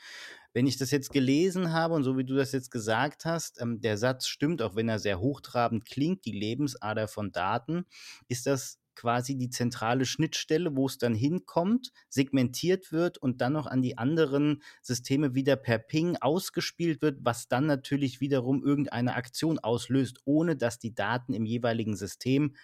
Wenn 0.52 0.66
ich 0.66 0.76
das 0.76 0.90
jetzt 0.90 1.12
gelesen 1.12 1.72
habe 1.72 1.94
und 1.94 2.02
so 2.02 2.18
wie 2.18 2.24
du 2.24 2.34
das 2.34 2.50
jetzt 2.52 2.70
gesagt 2.70 3.24
hast, 3.24 3.60
ähm, 3.60 3.80
der 3.80 3.96
Satz 3.98 4.26
stimmt, 4.26 4.60
auch 4.62 4.74
wenn 4.74 4.88
er 4.88 4.98
sehr 4.98 5.20
hochtrabend 5.20 5.84
klingt, 5.84 6.24
die 6.24 6.32
Lebensader 6.32 7.06
von 7.06 7.30
Daten, 7.30 7.84
ist 8.28 8.46
das 8.46 8.81
quasi 8.94 9.36
die 9.36 9.50
zentrale 9.50 10.04
Schnittstelle, 10.04 10.76
wo 10.76 10.86
es 10.86 10.98
dann 10.98 11.14
hinkommt, 11.14 11.92
segmentiert 12.08 12.92
wird 12.92 13.18
und 13.18 13.40
dann 13.40 13.52
noch 13.54 13.66
an 13.66 13.82
die 13.82 13.98
anderen 13.98 14.62
Systeme 14.82 15.34
wieder 15.34 15.56
per 15.56 15.78
Ping 15.78 16.16
ausgespielt 16.20 17.02
wird, 17.02 17.18
was 17.22 17.48
dann 17.48 17.66
natürlich 17.66 18.20
wiederum 18.20 18.64
irgendeine 18.64 19.14
Aktion 19.14 19.58
auslöst, 19.58 20.20
ohne 20.24 20.56
dass 20.56 20.78
die 20.78 20.94
Daten 20.94 21.34
im 21.34 21.46
jeweiligen 21.46 21.96
System 21.96 22.54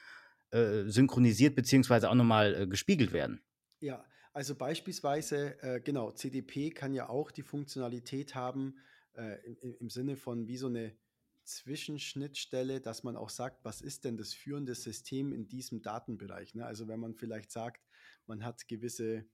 äh, 0.50 0.84
synchronisiert 0.86 1.54
beziehungsweise 1.54 2.10
auch 2.10 2.14
nochmal 2.14 2.54
äh, 2.54 2.66
gespiegelt 2.66 3.12
werden. 3.12 3.42
Ja, 3.80 4.04
also 4.32 4.54
beispielsweise, 4.54 5.62
äh, 5.62 5.80
genau, 5.80 6.10
CDP 6.12 6.70
kann 6.70 6.94
ja 6.94 7.08
auch 7.08 7.30
die 7.30 7.42
Funktionalität 7.42 8.34
haben, 8.34 8.76
äh, 9.14 9.36
im, 9.60 9.74
im 9.80 9.90
Sinne 9.90 10.16
von 10.16 10.46
wie 10.46 10.56
so 10.56 10.68
eine 10.68 10.96
Zwischenschnittstelle, 11.48 12.80
dass 12.80 13.02
man 13.02 13.16
auch 13.16 13.30
sagt, 13.30 13.64
was 13.64 13.80
ist 13.80 14.04
denn 14.04 14.16
das 14.16 14.34
führende 14.34 14.74
System 14.74 15.32
in 15.32 15.48
diesem 15.48 15.80
Datenbereich? 15.80 16.54
Ne? 16.54 16.66
Also 16.66 16.88
wenn 16.88 17.00
man 17.00 17.14
vielleicht 17.14 17.50
sagt, 17.50 17.86
man 18.26 18.44
hat 18.44 18.68
gewisse, 18.68 19.24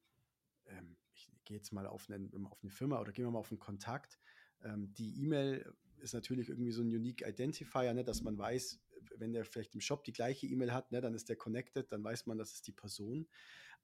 ähm, 0.67 0.97
ich 1.13 1.33
gehe 1.45 1.57
jetzt 1.57 1.73
mal 1.73 1.87
auf, 1.87 2.09
einen, 2.09 2.47
auf, 2.47 2.63
eine 2.63 2.71
Firma 2.71 3.01
oder 3.01 3.13
gehen 3.13 3.25
wir 3.25 3.33
mal 3.33 3.41
auf 3.41 3.51
einen 3.51 3.59
Kontakt. 3.59 4.21
Ähm, 4.63 4.95
die 4.95 5.21
E-Mail 5.23 5.75
ist 5.99 6.15
natürlich 6.15 6.49
irgendwie 6.49 6.73
so 6.73 6.83
ein 6.83 6.89
Unique 6.89 7.27
Identifier, 7.27 7.93
ne, 7.93 8.05
dass 8.05 8.23
man 8.23 8.39
weiß, 8.39 8.81
wenn 9.17 9.33
der 9.33 9.45
vielleicht 9.45 9.75
im 9.75 9.81
Shop 9.81 10.05
die 10.05 10.13
gleiche 10.13 10.47
E-Mail 10.47 10.73
hat, 10.73 10.93
ne, 10.93 11.01
dann 11.01 11.15
ist 11.15 11.29
der 11.29 11.37
connected, 11.37 11.91
dann 11.91 12.05
weiß 12.05 12.27
man, 12.27 12.39
das 12.39 12.53
ist 12.53 12.67
die 12.67 12.73
Person. 12.73 13.27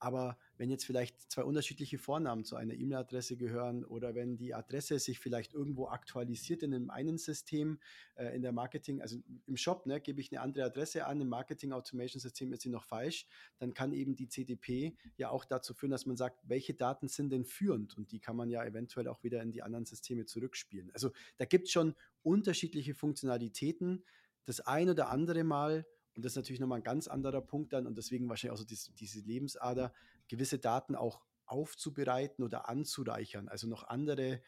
Aber 0.00 0.38
wenn 0.56 0.70
jetzt 0.70 0.86
vielleicht 0.86 1.30
zwei 1.30 1.44
unterschiedliche 1.44 1.98
Vornamen 1.98 2.44
zu 2.44 2.56
einer 2.56 2.72
E-Mail-Adresse 2.72 3.36
gehören 3.36 3.84
oder 3.84 4.14
wenn 4.14 4.38
die 4.38 4.54
Adresse 4.54 4.98
sich 4.98 5.18
vielleicht 5.18 5.52
irgendwo 5.52 5.88
aktualisiert 5.88 6.62
in 6.62 6.74
einem 6.74 6.88
einen 6.88 7.18
System, 7.18 7.78
äh, 8.16 8.34
in 8.34 8.40
der 8.40 8.52
Marketing, 8.52 9.02
also 9.02 9.18
im 9.46 9.56
Shop, 9.58 9.84
ne, 9.84 10.00
gebe 10.00 10.20
ich 10.22 10.32
eine 10.32 10.40
andere 10.40 10.64
Adresse 10.64 11.06
an, 11.06 11.20
im 11.20 11.28
Marketing 11.28 11.72
Automation 11.72 12.18
System 12.18 12.52
ist 12.54 12.62
sie 12.62 12.70
noch 12.70 12.84
falsch, 12.84 13.26
dann 13.58 13.74
kann 13.74 13.92
eben 13.92 14.16
die 14.16 14.28
CDP 14.28 14.96
ja 15.16 15.28
auch 15.28 15.44
dazu 15.44 15.74
führen, 15.74 15.90
dass 15.90 16.06
man 16.06 16.16
sagt, 16.16 16.40
welche 16.48 16.72
Daten 16.72 17.08
sind 17.08 17.30
denn 17.30 17.44
führend 17.44 17.96
und 17.98 18.10
die 18.10 18.20
kann 18.20 18.36
man 18.36 18.48
ja 18.48 18.64
eventuell 18.64 19.06
auch 19.06 19.22
wieder 19.22 19.42
in 19.42 19.52
die 19.52 19.62
anderen 19.62 19.84
Systeme 19.84 20.24
zurückspielen. 20.24 20.90
Also 20.94 21.12
da 21.36 21.44
gibt 21.44 21.66
es 21.66 21.72
schon 21.72 21.94
unterschiedliche 22.22 22.94
Funktionalitäten. 22.94 24.02
Das 24.46 24.60
ein 24.60 24.88
oder 24.88 25.10
andere 25.10 25.44
Mal 25.44 25.86
und 26.14 26.24
das 26.24 26.32
ist 26.32 26.36
natürlich 26.36 26.60
nochmal 26.60 26.80
ein 26.80 26.84
ganz 26.84 27.08
anderer 27.08 27.40
Punkt 27.40 27.72
dann 27.72 27.86
und 27.86 27.96
deswegen 27.96 28.28
wahrscheinlich 28.28 28.54
auch 28.54 28.62
so 28.62 28.66
diese, 28.66 28.92
diese 28.92 29.20
Lebensader, 29.20 29.92
gewisse 30.28 30.58
Daten 30.58 30.94
auch 30.94 31.20
aufzubereiten 31.46 32.44
oder 32.44 32.68
anzureichern. 32.68 33.48
Also 33.48 33.66
noch 33.66 33.84
andere, 33.84 34.40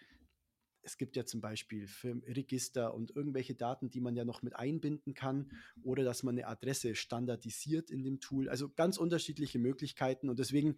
es 0.82 0.96
gibt 0.96 1.16
ja 1.16 1.24
zum 1.24 1.40
Beispiel 1.40 1.86
Firmenregister 1.86 2.94
und 2.94 3.14
irgendwelche 3.14 3.54
Daten, 3.54 3.90
die 3.90 4.00
man 4.00 4.16
ja 4.16 4.24
noch 4.24 4.42
mit 4.42 4.56
einbinden 4.56 5.14
kann 5.14 5.50
oder 5.82 6.04
dass 6.04 6.22
man 6.22 6.36
eine 6.36 6.46
Adresse 6.46 6.94
standardisiert 6.94 7.90
in 7.90 8.02
dem 8.02 8.20
Tool. 8.20 8.48
Also 8.48 8.68
ganz 8.68 8.98
unterschiedliche 8.98 9.58
Möglichkeiten 9.58 10.28
und 10.28 10.38
deswegen 10.38 10.76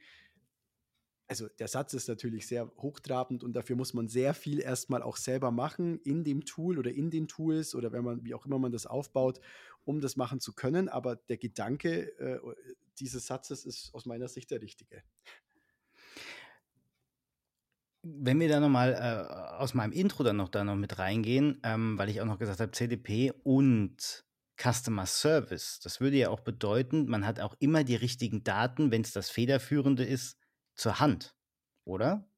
also 1.34 1.48
der 1.58 1.66
Satz 1.66 1.94
ist 1.94 2.06
natürlich 2.08 2.46
sehr 2.46 2.70
hochtrabend 2.78 3.42
und 3.42 3.54
dafür 3.54 3.74
muss 3.74 3.92
man 3.92 4.06
sehr 4.06 4.34
viel 4.34 4.60
erstmal 4.60 5.02
auch 5.02 5.16
selber 5.16 5.50
machen 5.50 5.98
in 6.04 6.22
dem 6.22 6.44
Tool 6.44 6.78
oder 6.78 6.92
in 6.92 7.10
den 7.10 7.26
Tools 7.26 7.74
oder 7.74 7.90
wenn 7.90 8.04
man, 8.04 8.24
wie 8.24 8.34
auch 8.34 8.46
immer 8.46 8.60
man 8.60 8.70
das 8.70 8.86
aufbaut, 8.86 9.40
um 9.84 10.00
das 10.00 10.14
machen 10.14 10.38
zu 10.38 10.52
können. 10.52 10.88
Aber 10.88 11.16
der 11.16 11.36
Gedanke 11.36 12.16
äh, 12.20 12.38
dieses 13.00 13.26
Satzes 13.26 13.64
ist 13.64 13.92
aus 13.94 14.06
meiner 14.06 14.28
Sicht 14.28 14.52
der 14.52 14.62
richtige. 14.62 15.02
Wenn 18.02 18.38
wir 18.38 18.48
da 18.48 18.60
nochmal 18.60 18.92
äh, 18.92 19.56
aus 19.60 19.74
meinem 19.74 19.90
Intro 19.90 20.22
dann 20.22 20.36
noch 20.36 20.50
da 20.50 20.62
noch 20.62 20.76
mit 20.76 21.00
reingehen, 21.00 21.58
ähm, 21.64 21.98
weil 21.98 22.10
ich 22.10 22.20
auch 22.20 22.26
noch 22.26 22.38
gesagt 22.38 22.60
habe, 22.60 22.70
CDP 22.70 23.32
und 23.42 24.24
Customer 24.56 25.06
Service, 25.06 25.80
das 25.82 26.00
würde 26.00 26.16
ja 26.16 26.28
auch 26.28 26.40
bedeuten, 26.40 27.08
man 27.08 27.26
hat 27.26 27.40
auch 27.40 27.56
immer 27.58 27.82
die 27.82 27.96
richtigen 27.96 28.44
Daten, 28.44 28.92
wenn 28.92 29.02
es 29.02 29.10
das 29.10 29.30
Federführende 29.30 30.04
ist, 30.04 30.38
zur 30.74 31.00
Hand, 31.00 31.36
oder? 31.84 32.28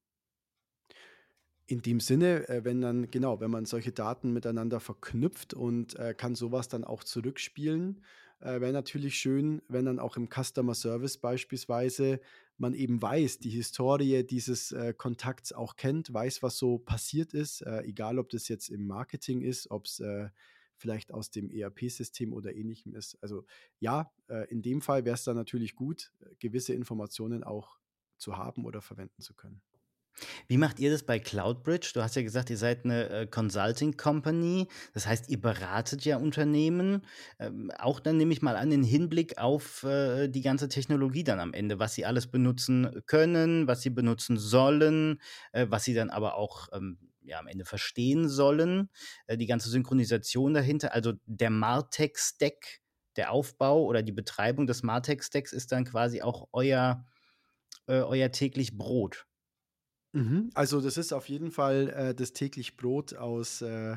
In 1.69 1.83
dem 1.83 1.99
Sinne, 1.99 2.49
äh, 2.49 2.65
wenn 2.65 2.81
dann, 2.81 3.11
genau, 3.11 3.41
wenn 3.41 3.51
man 3.51 3.65
solche 3.65 3.93
Daten 3.93 4.33
miteinander 4.33 4.79
verknüpft 4.79 5.53
und 5.53 5.97
äh, 5.97 6.15
kann 6.15 6.37
sowas 6.37 6.69
dann 6.69 6.85
auch 6.85 7.03
zurückspielen, 7.03 8.05
äh, 8.41 8.61
wäre 8.61 8.73
natürlich 8.73 9.19
schön, 9.19 9.63
wenn 9.69 9.87
dann 9.87 9.99
auch 9.99 10.17
im 10.17 10.29
Customer 10.29 10.75
Service 10.75 11.19
beispielsweise 11.19 12.21
man 12.59 12.75
eben 12.75 13.03
weiß, 13.03 13.39
die 13.39 13.51
Historie 13.51 14.25
dieses 14.25 14.73
äh, 14.73 14.95
Kontakts 14.95 15.53
auch 15.53 15.77
kennt, 15.77 16.13
weiß, 16.13 16.43
was 16.43 16.57
so 16.57 16.79
passiert 16.79 17.35
ist, 17.35 17.63
äh, 17.63 17.83
egal 17.83 18.19
ob 18.19 18.31
das 18.31 18.49
jetzt 18.49 18.69
im 18.69 18.87
Marketing 18.87 19.43
ist, 19.43 19.71
ob 19.71 19.87
es 19.87 20.01
äh, 20.01 20.29
vielleicht 20.77 21.13
aus 21.13 21.31
dem 21.31 21.51
ERP-System 21.51 22.33
oder 22.33 22.55
ähnlichem 22.55 22.95
ist. 22.95 23.17
Also 23.23 23.47
ja, 23.79 24.13
in 24.51 24.61
dem 24.61 24.83
Fall 24.83 25.07
wäre 25.07 25.15
es 25.15 25.25
dann 25.25 25.37
natürlich 25.37 25.75
gut, 25.75 26.13
gewisse 26.39 26.75
Informationen 26.75 27.45
auch 27.45 27.79
zu 28.19 28.37
haben 28.37 28.65
oder 28.65 28.83
verwenden 28.83 29.23
zu 29.23 29.35
können. 29.35 29.63
Wie 30.49 30.57
macht 30.57 30.79
ihr 30.81 30.91
das 30.91 31.03
bei 31.03 31.19
CloudBridge? 31.19 31.91
Du 31.95 32.03
hast 32.03 32.17
ja 32.17 32.23
gesagt, 32.23 32.51
ihr 32.51 32.57
seid 32.57 32.85
eine 32.85 33.09
äh, 33.11 33.27
Consulting 33.27 33.97
Company. 33.97 34.69
Das 34.95 35.07
heißt, 35.07 35.29
ihr 35.29 35.41
beratet 35.41 36.05
ja 36.05 36.17
Unternehmen. 36.17 37.05
Ähm, 37.39 37.71
auch 37.79 38.01
dann 38.01 38.17
nehme 38.17 38.33
ich 38.33 38.43
mal 38.43 38.57
an, 38.57 38.71
den 38.71 38.83
Hinblick 38.83 39.39
auf 39.39 39.83
äh, 39.83 40.29
die 40.29 40.41
ganze 40.41 40.69
Technologie 40.69 41.25
dann 41.25 41.41
am 41.41 41.53
Ende, 41.53 41.79
was 41.79 41.95
sie 41.95 42.07
alles 42.07 42.29
benutzen 42.29 43.03
können, 43.07 43.67
was 43.67 43.83
sie 43.83 43.91
benutzen 43.91 44.39
sollen, 44.39 45.21
äh, 45.53 45.67
was 45.69 45.85
sie 45.85 45.95
dann 45.95 46.11
aber 46.11 46.37
auch 46.37 46.69
ähm, 46.73 46.99
ja, 47.23 47.39
am 47.39 47.49
Ende 47.49 47.65
verstehen 47.65 48.29
sollen. 48.29 48.89
Die 49.29 49.47
ganze 49.47 49.69
Synchronisation 49.69 50.55
dahinter, 50.55 50.95
also 50.95 51.15
der 51.27 51.51
Martech-Stack, 51.51 52.83
der 53.17 53.33
Aufbau 53.33 53.83
oder 53.83 54.05
die 54.05 54.13
Betreibung 54.13 54.69
des 54.69 54.85
Martech-Stacks 54.85 55.53
ist 55.53 55.73
dann 55.73 55.85
quasi 55.85 56.23
auch 56.23 56.49
euer 56.53 57.05
äh, 57.87 58.01
euer 58.01 58.31
täglich 58.31 58.77
Brot? 58.77 59.27
Mhm. 60.13 60.51
Also 60.55 60.81
das 60.81 60.97
ist 60.97 61.13
auf 61.13 61.29
jeden 61.29 61.51
Fall 61.51 61.89
äh, 61.91 62.15
das 62.15 62.33
täglich 62.33 62.77
Brot 62.77 63.15
aus 63.15 63.63
äh, 63.63 63.97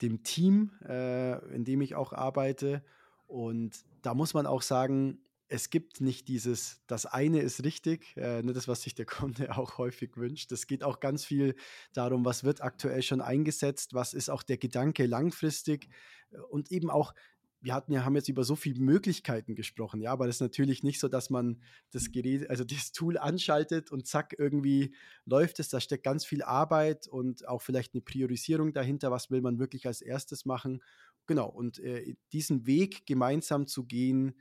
dem 0.00 0.22
Team, 0.22 0.72
äh, 0.88 1.38
in 1.54 1.64
dem 1.64 1.80
ich 1.80 1.94
auch 1.94 2.12
arbeite. 2.12 2.84
Und 3.26 3.84
da 4.02 4.14
muss 4.14 4.34
man 4.34 4.46
auch 4.46 4.62
sagen, 4.62 5.22
es 5.52 5.68
gibt 5.68 6.00
nicht 6.00 6.28
dieses, 6.28 6.80
das 6.86 7.04
eine 7.04 7.40
ist 7.40 7.62
richtig, 7.62 8.16
äh, 8.16 8.42
ne, 8.42 8.54
das, 8.54 8.68
was 8.68 8.82
sich 8.82 8.94
der 8.94 9.06
Kunde 9.06 9.56
auch 9.56 9.76
häufig 9.78 10.16
wünscht. 10.16 10.50
Es 10.50 10.66
geht 10.66 10.82
auch 10.82 10.98
ganz 10.98 11.24
viel 11.24 11.54
darum, 11.92 12.24
was 12.24 12.42
wird 12.42 12.62
aktuell 12.62 13.02
schon 13.02 13.20
eingesetzt, 13.20 13.92
was 13.92 14.14
ist 14.14 14.30
auch 14.30 14.42
der 14.42 14.56
Gedanke 14.56 15.06
langfristig 15.06 15.88
äh, 16.30 16.38
und 16.38 16.72
eben 16.72 16.90
auch, 16.90 17.14
wir 17.62 17.74
hatten 17.74 17.92
ja, 17.92 18.04
haben 18.04 18.16
jetzt 18.16 18.28
über 18.28 18.42
so 18.42 18.56
viele 18.56 18.80
Möglichkeiten 18.80 19.54
gesprochen, 19.54 20.00
ja, 20.00 20.12
aber 20.12 20.26
das 20.26 20.36
ist 20.36 20.40
natürlich 20.40 20.82
nicht 20.82 20.98
so, 20.98 21.08
dass 21.08 21.30
man 21.30 21.62
das 21.90 22.10
Gerät, 22.10 22.50
also 22.50 22.64
das 22.64 22.90
Tool 22.92 23.16
anschaltet 23.16 23.92
und 23.92 24.06
zack, 24.06 24.34
irgendwie 24.36 24.94
läuft 25.24 25.60
es. 25.60 25.68
Da 25.68 25.80
steckt 25.80 26.04
ganz 26.04 26.24
viel 26.24 26.42
Arbeit 26.42 27.06
und 27.06 27.46
auch 27.46 27.62
vielleicht 27.62 27.94
eine 27.94 28.02
Priorisierung 28.02 28.72
dahinter, 28.72 29.12
was 29.12 29.30
will 29.30 29.40
man 29.40 29.60
wirklich 29.60 29.86
als 29.86 30.02
erstes 30.02 30.44
machen. 30.44 30.82
Genau, 31.26 31.48
und 31.48 31.78
äh, 31.78 32.16
diesen 32.32 32.66
Weg 32.66 33.06
gemeinsam 33.06 33.68
zu 33.68 33.84
gehen, 33.84 34.34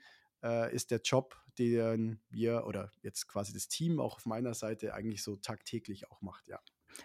äh, 0.43 0.73
ist 0.73 0.89
der 0.89 1.01
Job, 1.03 1.37
den 1.59 2.19
wir 2.29 2.65
oder 2.65 2.91
jetzt 3.03 3.27
quasi 3.27 3.53
das 3.53 3.67
Team 3.67 3.99
auch 3.99 4.15
auf 4.15 4.25
meiner 4.25 4.55
Seite 4.55 4.95
eigentlich 4.95 5.21
so 5.21 5.35
tagtäglich 5.35 6.09
auch 6.09 6.21
macht, 6.21 6.47
ja. 6.47 6.59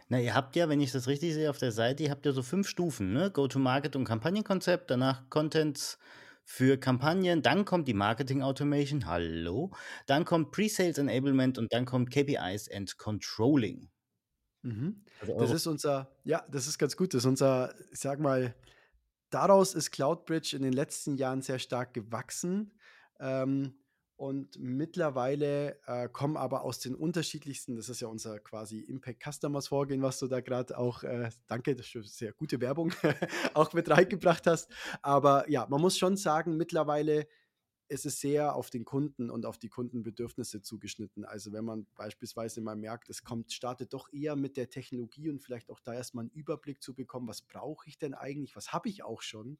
Na, 0.08 0.20
ihr 0.20 0.34
habt 0.34 0.56
ja, 0.56 0.68
wenn 0.68 0.80
ich 0.80 0.92
das 0.92 1.08
richtig 1.08 1.34
sehe 1.34 1.50
auf 1.50 1.58
der 1.58 1.72
Seite, 1.72 2.04
ihr 2.04 2.10
habt 2.10 2.26
ja 2.26 2.32
so 2.32 2.42
fünf 2.42 2.68
Stufen, 2.68 3.12
ne? 3.12 3.30
Go-to-Market 3.30 3.96
und 3.96 4.04
Kampagnenkonzept, 4.04 4.90
danach 4.90 5.28
Contents 5.30 5.98
für 6.44 6.78
Kampagnen, 6.78 7.42
dann 7.42 7.64
kommt 7.64 7.88
die 7.88 7.94
Marketing 7.94 8.42
Automation, 8.42 9.06
hallo, 9.06 9.72
dann 10.06 10.24
kommt 10.24 10.52
Pre-Sales 10.52 10.98
Enablement 10.98 11.58
und 11.58 11.72
dann 11.72 11.84
kommt 11.84 12.10
KPIs 12.10 12.70
and 12.70 12.96
Controlling. 12.98 13.90
Mhm. 14.62 15.04
Also 15.20 15.38
das 15.38 15.50
ist 15.52 15.66
unser, 15.66 16.10
ja, 16.24 16.44
das 16.50 16.66
ist 16.66 16.78
ganz 16.78 16.96
gut. 16.96 17.14
Das 17.14 17.22
ist 17.22 17.26
unser, 17.26 17.74
ich 17.92 17.98
sag 17.98 18.20
mal, 18.20 18.54
daraus 19.30 19.74
ist 19.74 19.92
CloudBridge 19.92 20.56
in 20.56 20.62
den 20.62 20.72
letzten 20.72 21.16
Jahren 21.16 21.42
sehr 21.42 21.58
stark 21.58 21.94
gewachsen. 21.94 22.72
Ähm, 23.20 23.74
und 24.16 24.58
mittlerweile 24.58 25.78
äh, 25.87 26.08
kommen 26.08 26.37
aber 26.37 26.62
aus 26.62 26.78
den 26.78 26.94
unterschiedlichsten, 26.94 27.76
das 27.76 27.90
ist 27.90 28.00
ja 28.00 28.08
unser 28.08 28.38
quasi 28.40 28.80
Impact 28.80 29.23
Customers 29.23 29.68
Vorgehen, 29.68 30.02
was 30.02 30.18
du 30.18 30.26
da 30.26 30.40
gerade 30.40 30.78
auch, 30.78 31.02
äh, 31.02 31.28
danke, 31.49 31.76
das 31.76 31.94
ist 31.94 32.16
sehr 32.16 32.32
gute 32.32 32.61
Werbung, 32.61 32.92
auch 33.54 33.73
mit 33.75 33.90
reingebracht 33.90 34.46
hast. 34.46 34.70
Aber 35.02 35.49
ja, 35.50 35.66
man 35.68 35.80
muss 35.80 35.99
schon 35.99 36.16
sagen, 36.16 36.56
mittlerweile 36.56 37.26
es 37.88 38.04
ist 38.04 38.20
sehr 38.20 38.54
auf 38.54 38.70
den 38.70 38.84
Kunden 38.84 39.30
und 39.30 39.46
auf 39.46 39.58
die 39.58 39.68
Kundenbedürfnisse 39.68 40.62
zugeschnitten. 40.62 41.24
Also 41.24 41.52
wenn 41.52 41.64
man 41.64 41.86
beispielsweise 41.94 42.60
mal 42.60 42.76
merkt, 42.76 43.08
es 43.08 43.22
kommt, 43.22 43.52
startet 43.52 43.92
doch 43.92 44.12
eher 44.12 44.36
mit 44.36 44.56
der 44.56 44.70
Technologie 44.70 45.28
und 45.28 45.42
vielleicht 45.42 45.70
auch 45.70 45.80
da 45.80 45.94
erstmal 45.94 46.22
einen 46.22 46.30
Überblick 46.30 46.82
zu 46.82 46.94
bekommen, 46.94 47.28
was 47.28 47.42
brauche 47.42 47.88
ich 47.88 47.98
denn 47.98 48.14
eigentlich, 48.14 48.56
was 48.56 48.72
habe 48.72 48.88
ich 48.88 49.04
auch 49.04 49.22
schon, 49.22 49.58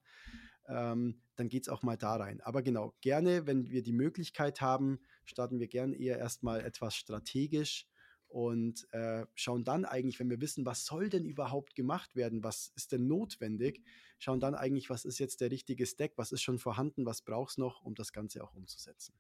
ähm, 0.69 1.21
dann 1.37 1.49
geht 1.49 1.63
es 1.63 1.69
auch 1.69 1.83
mal 1.83 1.97
da 1.97 2.17
rein. 2.17 2.41
Aber 2.41 2.63
genau, 2.63 2.95
gerne, 3.01 3.47
wenn 3.47 3.71
wir 3.71 3.83
die 3.83 3.93
Möglichkeit 3.93 4.61
haben, 4.61 5.01
starten 5.25 5.61
wir 5.61 5.69
gerne 5.69 5.97
eher 5.97 6.19
erstmal 6.19 6.61
etwas 6.61 6.97
strategisch 6.97 7.87
und 8.29 8.87
äh, 8.93 9.27
schauen 9.35 9.65
dann 9.65 9.85
eigentlich, 9.85 10.19
wenn 10.21 10.31
wir 10.31 10.41
wissen, 10.41 10.67
was 10.67 10.85
soll 10.85 11.09
denn 11.09 11.25
überhaupt 11.25 11.75
gemacht 11.75 12.17
werden, 12.17 12.43
was 12.43 12.73
ist 12.77 12.93
denn 12.93 13.07
notwendig, 13.07 13.83
schauen 14.19 14.41
dann 14.41 14.55
eigentlich, 14.55 14.91
was 14.91 15.05
ist 15.05 15.19
jetzt 15.19 15.41
der 15.41 15.51
richtige 15.51 15.87
Stack, 15.87 16.13
was 16.17 16.33
ist 16.33 16.43
schon 16.43 16.59
vorhanden, 16.59 17.07
was 17.07 17.23
braucht 17.23 17.53
es 17.53 17.59
noch, 17.59 17.83
um 17.83 17.95
das 17.95 18.13
Ganze 18.13 18.43
auch 18.43 18.55
umzusetzen. 18.55 19.15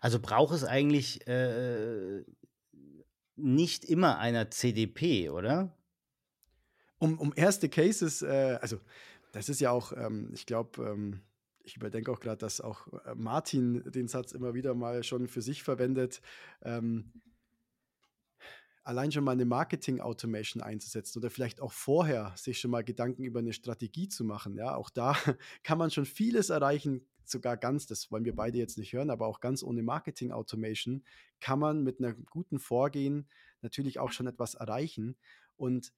Also 0.00 0.20
braucht 0.20 0.54
es 0.54 0.64
eigentlich 0.64 1.26
äh, 1.26 2.24
nicht 3.36 3.84
immer 3.84 4.18
einer 4.18 4.50
CDP, 4.50 5.30
oder? 5.30 5.76
Um, 6.98 7.18
um 7.18 7.32
erste 7.34 7.68
Cases, 7.68 8.22
äh, 8.22 8.58
also 8.60 8.80
das 9.32 9.48
ist 9.48 9.60
ja 9.60 9.72
auch, 9.72 9.92
ähm, 9.92 10.30
ich 10.32 10.46
glaube, 10.46 10.82
ähm, 10.82 11.20
ich 11.64 11.76
überdenke 11.76 12.12
auch 12.12 12.20
gerade, 12.20 12.38
dass 12.38 12.60
auch 12.60 12.86
äh, 13.04 13.14
Martin 13.14 13.82
den 13.90 14.06
Satz 14.06 14.32
immer 14.32 14.54
wieder 14.54 14.74
mal 14.74 15.02
schon 15.02 15.26
für 15.26 15.42
sich 15.42 15.62
verwendet. 15.62 16.20
Ähm, 16.62 17.12
allein 18.84 19.10
schon 19.10 19.24
mal 19.24 19.32
eine 19.32 19.46
Marketing-Automation 19.46 20.62
einzusetzen 20.62 21.18
oder 21.18 21.30
vielleicht 21.30 21.60
auch 21.60 21.72
vorher 21.72 22.32
sich 22.36 22.60
schon 22.60 22.70
mal 22.70 22.84
Gedanken 22.84 23.24
über 23.24 23.40
eine 23.40 23.54
Strategie 23.54 24.08
zu 24.08 24.24
machen. 24.24 24.56
Ja, 24.56 24.76
auch 24.76 24.90
da 24.90 25.16
kann 25.62 25.78
man 25.78 25.90
schon 25.90 26.04
vieles 26.04 26.50
erreichen, 26.50 27.06
sogar 27.24 27.56
ganz, 27.56 27.86
das 27.86 28.10
wollen 28.10 28.26
wir 28.26 28.36
beide 28.36 28.58
jetzt 28.58 28.76
nicht 28.76 28.92
hören, 28.92 29.10
aber 29.10 29.26
auch 29.26 29.40
ganz 29.40 29.62
ohne 29.62 29.82
Marketing-Automation 29.82 31.02
kann 31.40 31.58
man 31.58 31.82
mit 31.82 31.98
einer 31.98 32.12
guten 32.12 32.58
Vorgehen 32.58 33.28
natürlich 33.62 33.98
auch 33.98 34.12
schon 34.12 34.26
etwas 34.26 34.54
erreichen. 34.54 35.16
Und 35.56 35.92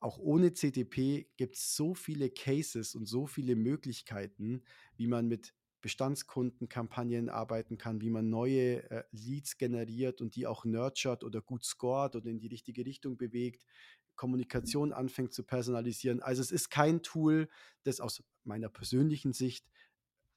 auch 0.00 0.18
ohne 0.18 0.54
CDP 0.54 1.28
gibt 1.36 1.56
es 1.56 1.76
so 1.76 1.94
viele 1.94 2.30
Cases 2.30 2.94
und 2.94 3.06
so 3.06 3.26
viele 3.26 3.54
Möglichkeiten, 3.54 4.62
wie 4.96 5.06
man 5.06 5.28
mit 5.28 5.54
Bestandskundenkampagnen 5.82 7.28
arbeiten 7.28 7.76
kann, 7.76 8.00
wie 8.00 8.08
man 8.08 8.30
neue 8.30 8.88
äh, 8.90 9.04
Leads 9.10 9.58
generiert 9.58 10.20
und 10.20 10.36
die 10.36 10.46
auch 10.46 10.64
nurtured 10.64 11.24
oder 11.24 11.42
gut 11.42 11.64
scored 11.64 12.16
oder 12.16 12.30
in 12.30 12.38
die 12.38 12.46
richtige 12.46 12.86
Richtung 12.86 13.18
bewegt, 13.18 13.66
Kommunikation 14.14 14.92
anfängt 14.92 15.34
zu 15.34 15.42
personalisieren. 15.42 16.22
Also 16.22 16.40
es 16.40 16.50
ist 16.50 16.70
kein 16.70 17.02
Tool, 17.02 17.48
das 17.82 18.00
aus 18.00 18.22
meiner 18.44 18.68
persönlichen 18.68 19.32
Sicht 19.32 19.70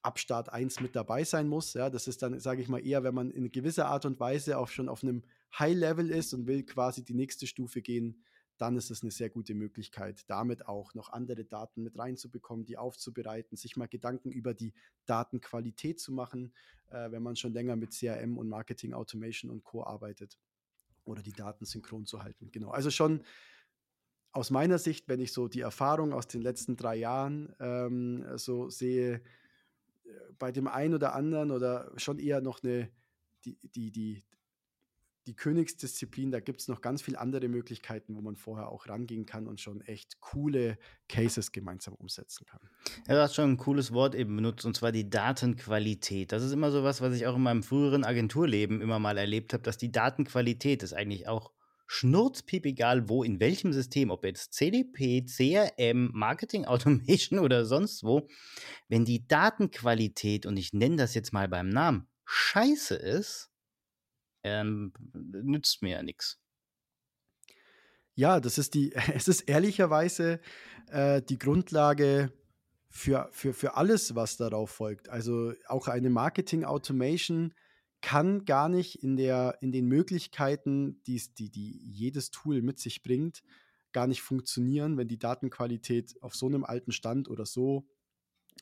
ab 0.02 0.20
Start 0.20 0.50
1 0.50 0.82
mit 0.82 0.96
dabei 0.96 1.24
sein 1.24 1.48
muss. 1.48 1.74
Ja, 1.74 1.90
das 1.90 2.08
ist 2.08 2.22
dann, 2.22 2.40
sage 2.40 2.62
ich 2.62 2.68
mal, 2.68 2.86
eher, 2.86 3.04
wenn 3.04 3.16
man 3.16 3.32
in 3.32 3.52
gewisser 3.52 3.88
Art 3.88 4.06
und 4.06 4.20
Weise 4.20 4.58
auch 4.58 4.68
schon 4.68 4.90
auf 4.90 5.04
einem 5.04 5.24
High-Level 5.58 6.12
ist 6.12 6.34
und 6.34 6.48
will 6.48 6.64
quasi 6.64 7.04
die 7.04 7.16
nächste 7.16 7.48
Stufe 7.48 7.82
gehen, 7.82 8.24
dann 8.58 8.78
ist 8.78 8.90
es 8.90 9.02
eine 9.02 9.12
sehr 9.12 9.30
gute 9.30 9.54
Möglichkeit, 9.54 10.24
damit 10.30 10.68
auch 10.68 10.94
noch 10.94 11.10
andere 11.10 11.44
Daten 11.44 11.84
mit 11.84 11.98
reinzubekommen, 11.98 12.66
die 12.66 12.78
aufzubereiten, 12.78 13.58
sich 13.58 13.76
mal 13.76 13.88
Gedanken 13.88 14.32
über 14.32 14.54
die 14.54 14.74
Datenqualität 15.06 16.00
zu 16.00 16.14
machen, 16.14 16.54
äh, 16.90 17.12
wenn 17.12 17.24
man 17.24 17.36
schon 17.36 17.54
länger 17.54 17.76
mit 17.76 17.92
CRM 17.92 18.38
und 18.38 18.48
Marketing 18.48 18.94
Automation 18.94 19.52
und 19.52 19.64
Co. 19.64 19.84
arbeitet 19.84 20.38
oder 21.04 21.22
die 21.22 21.34
Daten 21.34 21.66
synchron 21.66 22.06
zu 22.06 22.24
halten. 22.24 22.50
Genau. 22.52 22.72
Also 22.72 22.90
schon 22.90 23.24
aus 24.32 24.52
meiner 24.52 24.78
Sicht, 24.80 25.08
wenn 25.08 25.22
ich 25.22 25.32
so 25.32 25.48
die 25.48 25.62
Erfahrung 25.62 26.14
aus 26.14 26.28
den 26.28 26.42
letzten 26.42 26.76
drei 26.76 26.98
Jahren 26.98 27.56
ähm, 27.60 28.26
so 28.38 28.70
sehe, 28.70 29.16
äh, 29.16 29.20
bei 30.38 30.52
dem 30.52 30.68
einen 30.68 30.94
oder 30.94 31.16
anderen 31.16 31.52
oder 31.52 31.92
schon 31.98 32.20
eher 32.20 32.42
noch 32.42 32.62
eine, 32.64 32.90
die, 33.46 33.58
die, 33.76 33.92
die, 33.92 34.24
die 35.28 35.36
Königsdisziplin, 35.36 36.32
da 36.32 36.40
gibt 36.40 36.62
es 36.62 36.68
noch 36.68 36.82
ganz 36.82 37.02
viele 37.02 37.20
andere 37.20 37.48
Möglichkeiten, 37.48 38.16
wo 38.16 38.22
man 38.22 38.36
vorher 38.36 38.70
auch 38.70 38.88
rangehen 38.88 39.26
kann 39.26 39.48
und 39.48 39.60
schon 39.60 39.82
echt 39.82 40.20
coole 40.20 40.78
Cases 41.10 41.52
gemeinsam 41.52 41.96
umsetzen 41.96 42.46
kann. 42.46 42.62
Ja, 43.08 43.16
du 43.16 43.22
hast 43.22 43.36
schon 43.36 43.52
ein 43.52 43.58
cooles 43.58 43.92
Wort 43.92 44.14
eben 44.14 44.36
benutzt, 44.36 44.66
und 44.66 44.76
zwar 44.76 44.92
die 44.92 45.10
Datenqualität. 45.10 46.32
Das 46.32 46.44
ist 46.44 46.52
immer 46.52 46.72
so 46.72 46.84
was, 46.84 47.02
was 47.02 47.16
ich 47.16 47.26
auch 47.26 47.36
in 47.36 47.44
meinem 47.44 47.64
früheren 47.64 48.04
Agenturleben 48.04 48.82
immer 48.82 49.00
mal 49.00 49.18
erlebt 49.18 49.54
habe, 49.54 49.64
dass 49.64 49.78
die 49.78 49.92
Datenqualität 49.92 50.84
ist 50.84 50.94
eigentlich 50.94 51.28
auch 51.28 51.52
schnurzpiep 51.88 52.66
egal 52.66 53.10
wo, 53.10 53.24
in 53.24 53.40
welchem 53.40 53.74
System, 53.74 54.10
ob 54.10 54.26
jetzt 54.26 54.54
CDP, 54.54 55.26
CRM, 55.26 56.12
Marketing 56.14 56.66
Automation 56.66 57.40
oder 57.40 57.66
sonst 57.66 58.04
wo, 58.04 58.28
wenn 58.90 59.06
die 59.06 59.28
Datenqualität, 59.28 60.46
und 60.46 60.58
ich 60.58 60.74
nenne 60.74 60.98
das 60.98 61.14
jetzt 61.14 61.34
mal 61.34 61.48
beim 61.48 61.70
Namen, 61.70 62.08
scheiße 62.26 62.96
ist, 62.96 63.52
ähm, 64.46 64.94
nützt 65.14 65.82
mir 65.82 65.92
ja 65.92 66.04
nichts. 66.04 66.40
Ja, 68.14 68.40
das 68.40 68.58
ist 68.58 68.76
die, 68.76 68.94
es 69.14 69.28
ist 69.28 69.42
ehrlicherweise 69.42 70.40
äh, 70.88 71.22
die 71.22 71.40
Grundlage 71.40 72.32
für, 72.90 73.28
für, 73.32 73.54
für 73.54 73.76
alles, 73.76 74.16
was 74.16 74.38
darauf 74.38 74.70
folgt. 74.70 75.10
Also 75.10 75.54
auch 75.68 75.88
eine 75.88 76.10
Marketing 76.10 76.64
Automation 76.64 77.54
kann 78.02 78.46
gar 78.46 78.70
nicht 78.70 79.02
in, 79.02 79.18
der, 79.18 79.58
in 79.62 79.72
den 79.72 79.88
Möglichkeiten, 79.88 81.02
die's, 81.08 81.34
die, 81.34 81.50
die 81.50 81.80
jedes 81.84 82.30
Tool 82.30 82.62
mit 82.62 82.80
sich 82.80 83.02
bringt, 83.02 83.42
gar 83.94 84.06
nicht 84.06 84.22
funktionieren, 84.22 84.96
wenn 84.98 85.08
die 85.08 85.18
Datenqualität 85.18 86.22
auf 86.22 86.36
so 86.36 86.46
einem 86.46 86.64
alten 86.64 86.92
Stand 86.92 87.30
oder 87.30 87.48
so 87.48 87.88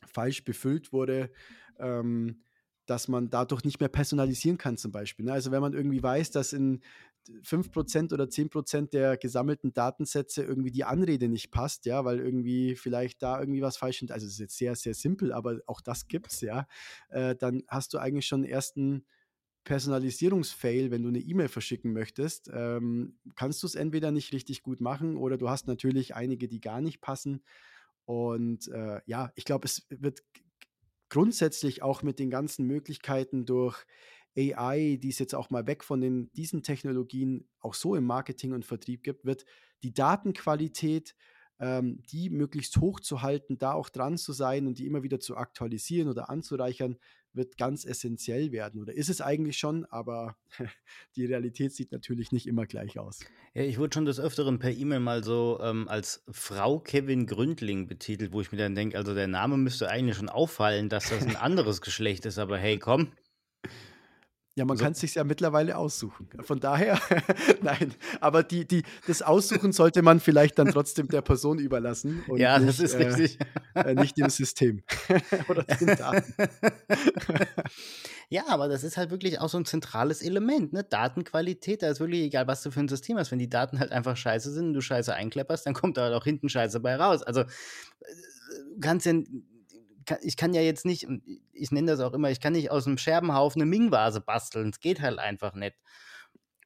falsch 0.06 0.44
befüllt 0.44 0.92
wurde. 0.92 1.30
Ähm, 1.78 2.42
dass 2.86 3.08
man 3.08 3.30
dadurch 3.30 3.64
nicht 3.64 3.80
mehr 3.80 3.88
personalisieren 3.88 4.58
kann 4.58 4.76
zum 4.76 4.92
Beispiel. 4.92 5.24
Ne? 5.24 5.32
Also 5.32 5.50
wenn 5.50 5.60
man 5.60 5.72
irgendwie 5.72 6.02
weiß, 6.02 6.30
dass 6.30 6.52
in 6.52 6.80
5% 7.42 8.12
oder 8.12 8.28
10% 8.28 8.92
der 8.92 9.16
gesammelten 9.16 9.72
Datensätze 9.72 10.42
irgendwie 10.42 10.70
die 10.70 10.84
Anrede 10.84 11.28
nicht 11.28 11.50
passt, 11.50 11.86
ja, 11.86 12.04
weil 12.04 12.18
irgendwie 12.18 12.76
vielleicht 12.76 13.22
da 13.22 13.40
irgendwie 13.40 13.62
was 13.62 13.76
falsch 13.76 14.02
ist. 14.02 14.12
Also 14.12 14.26
es 14.26 14.34
ist 14.34 14.38
jetzt 14.38 14.58
sehr, 14.58 14.76
sehr 14.76 14.94
simpel, 14.94 15.32
aber 15.32 15.60
auch 15.66 15.80
das 15.80 16.08
gibt 16.08 16.32
es, 16.32 16.40
ja. 16.42 16.66
Äh, 17.08 17.34
dann 17.34 17.62
hast 17.68 17.94
du 17.94 17.98
eigentlich 17.98 18.26
schon 18.26 18.44
ersten 18.44 19.06
Personalisierungsfail, 19.64 20.90
wenn 20.90 21.02
du 21.02 21.08
eine 21.08 21.20
E-Mail 21.20 21.48
verschicken 21.48 21.92
möchtest. 21.92 22.50
Ähm, 22.52 23.18
kannst 23.34 23.62
du 23.62 23.66
es 23.66 23.74
entweder 23.74 24.10
nicht 24.10 24.32
richtig 24.32 24.62
gut 24.62 24.80
machen 24.80 25.16
oder 25.16 25.38
du 25.38 25.48
hast 25.48 25.66
natürlich 25.66 26.14
einige, 26.14 26.48
die 26.48 26.60
gar 26.60 26.82
nicht 26.82 27.00
passen. 27.00 27.42
Und 28.04 28.68
äh, 28.68 29.00
ja, 29.06 29.32
ich 29.34 29.46
glaube, 29.46 29.64
es 29.64 29.86
wird 29.88 30.22
grundsätzlich 31.14 31.80
auch 31.80 32.02
mit 32.02 32.18
den 32.18 32.28
ganzen 32.28 32.66
Möglichkeiten 32.66 33.46
durch 33.46 33.84
AI, 34.36 34.98
die 35.00 35.10
es 35.10 35.20
jetzt 35.20 35.36
auch 35.36 35.48
mal 35.48 35.64
weg 35.68 35.84
von 35.84 36.00
den, 36.00 36.32
diesen 36.32 36.64
Technologien 36.64 37.48
auch 37.60 37.74
so 37.74 37.94
im 37.94 38.02
Marketing 38.02 38.52
und 38.52 38.64
Vertrieb 38.64 39.04
gibt, 39.04 39.24
wird 39.24 39.44
die 39.84 39.94
Datenqualität, 39.94 41.14
ähm, 41.60 42.02
die 42.10 42.30
möglichst 42.30 42.78
hoch 42.78 42.98
zu 42.98 43.22
halten, 43.22 43.58
da 43.58 43.74
auch 43.74 43.90
dran 43.90 44.18
zu 44.18 44.32
sein 44.32 44.66
und 44.66 44.80
die 44.80 44.86
immer 44.86 45.04
wieder 45.04 45.20
zu 45.20 45.36
aktualisieren 45.36 46.08
oder 46.08 46.30
anzureichern, 46.30 46.98
wird 47.34 47.56
ganz 47.58 47.84
essentiell 47.84 48.52
werden. 48.52 48.80
Oder 48.80 48.94
ist 48.94 49.08
es 49.08 49.20
eigentlich 49.20 49.58
schon, 49.58 49.84
aber 49.86 50.36
die 51.16 51.26
Realität 51.26 51.72
sieht 51.72 51.92
natürlich 51.92 52.32
nicht 52.32 52.46
immer 52.46 52.66
gleich 52.66 52.98
aus. 52.98 53.20
Ja, 53.54 53.62
ich 53.62 53.78
wurde 53.78 53.94
schon 53.94 54.04
des 54.04 54.20
Öfteren 54.20 54.58
per 54.58 54.70
E-Mail 54.70 55.00
mal 55.00 55.22
so 55.22 55.58
ähm, 55.62 55.88
als 55.88 56.24
Frau 56.30 56.80
Kevin 56.80 57.26
Gründling 57.26 57.86
betitelt, 57.86 58.32
wo 58.32 58.40
ich 58.40 58.52
mir 58.52 58.58
dann 58.58 58.74
denke, 58.74 58.96
also 58.96 59.14
der 59.14 59.28
Name 59.28 59.56
müsste 59.56 59.88
eigentlich 59.88 60.16
schon 60.16 60.28
auffallen, 60.28 60.88
dass 60.88 61.10
das 61.10 61.26
ein 61.26 61.36
anderes 61.36 61.80
Geschlecht 61.80 62.26
ist, 62.26 62.38
aber 62.38 62.58
hey, 62.58 62.78
komm. 62.78 63.12
Ja, 64.56 64.64
man 64.64 64.76
so. 64.76 64.84
kann 64.84 64.92
es 64.92 65.00
sich 65.00 65.16
ja 65.16 65.24
mittlerweile 65.24 65.76
aussuchen. 65.76 66.28
Von 66.42 66.60
daher, 66.60 67.00
nein, 67.62 67.92
aber 68.20 68.44
die, 68.44 68.64
die, 68.64 68.84
das 69.08 69.20
Aussuchen 69.20 69.72
sollte 69.72 70.02
man 70.02 70.20
vielleicht 70.20 70.60
dann 70.60 70.68
trotzdem 70.68 71.08
der 71.08 71.22
Person 71.22 71.58
überlassen. 71.58 72.22
ja, 72.36 72.58
nicht, 72.60 72.68
das 72.68 72.78
ist 72.78 72.94
äh, 72.94 73.08
richtig. 73.08 73.38
Äh, 73.74 73.94
nicht 73.94 74.16
dem 74.16 74.30
System 74.30 74.84
oder 75.48 75.64
den 75.64 75.96
Daten. 75.96 76.34
ja, 78.28 78.44
aber 78.46 78.68
das 78.68 78.84
ist 78.84 78.96
halt 78.96 79.10
wirklich 79.10 79.40
auch 79.40 79.48
so 79.48 79.58
ein 79.58 79.64
zentrales 79.64 80.22
Element, 80.22 80.72
ne? 80.72 80.84
Datenqualität, 80.84 81.82
da 81.82 81.90
ist 81.90 81.98
wirklich 81.98 82.22
egal, 82.22 82.46
was 82.46 82.62
du 82.62 82.70
für 82.70 82.78
ein 82.78 82.88
System 82.88 83.18
hast. 83.18 83.32
Wenn 83.32 83.40
die 83.40 83.50
Daten 83.50 83.80
halt 83.80 83.90
einfach 83.90 84.16
scheiße 84.16 84.52
sind 84.52 84.68
und 84.68 84.74
du 84.74 84.80
scheiße 84.80 85.12
einklepperst, 85.12 85.66
dann 85.66 85.74
kommt 85.74 85.96
da 85.96 86.02
halt 86.02 86.14
auch 86.14 86.24
hinten 86.24 86.48
scheiße 86.48 86.78
bei 86.78 86.94
raus. 86.94 87.24
Also, 87.24 87.42
du 87.42 88.80
kannst 88.80 89.06
ja 89.06 89.14
ich 90.22 90.36
kann 90.36 90.54
ja 90.54 90.60
jetzt 90.60 90.84
nicht, 90.84 91.06
ich 91.52 91.70
nenne 91.70 91.92
das 91.92 92.00
auch 92.00 92.12
immer, 92.12 92.30
ich 92.30 92.40
kann 92.40 92.52
nicht 92.52 92.70
aus 92.70 92.86
einem 92.86 92.98
Scherbenhaufen 92.98 93.62
eine 93.62 93.70
Ming-Vase 93.70 94.20
basteln. 94.20 94.70
Es 94.70 94.80
geht 94.80 95.00
halt 95.00 95.18
einfach 95.18 95.54
nicht. 95.54 95.76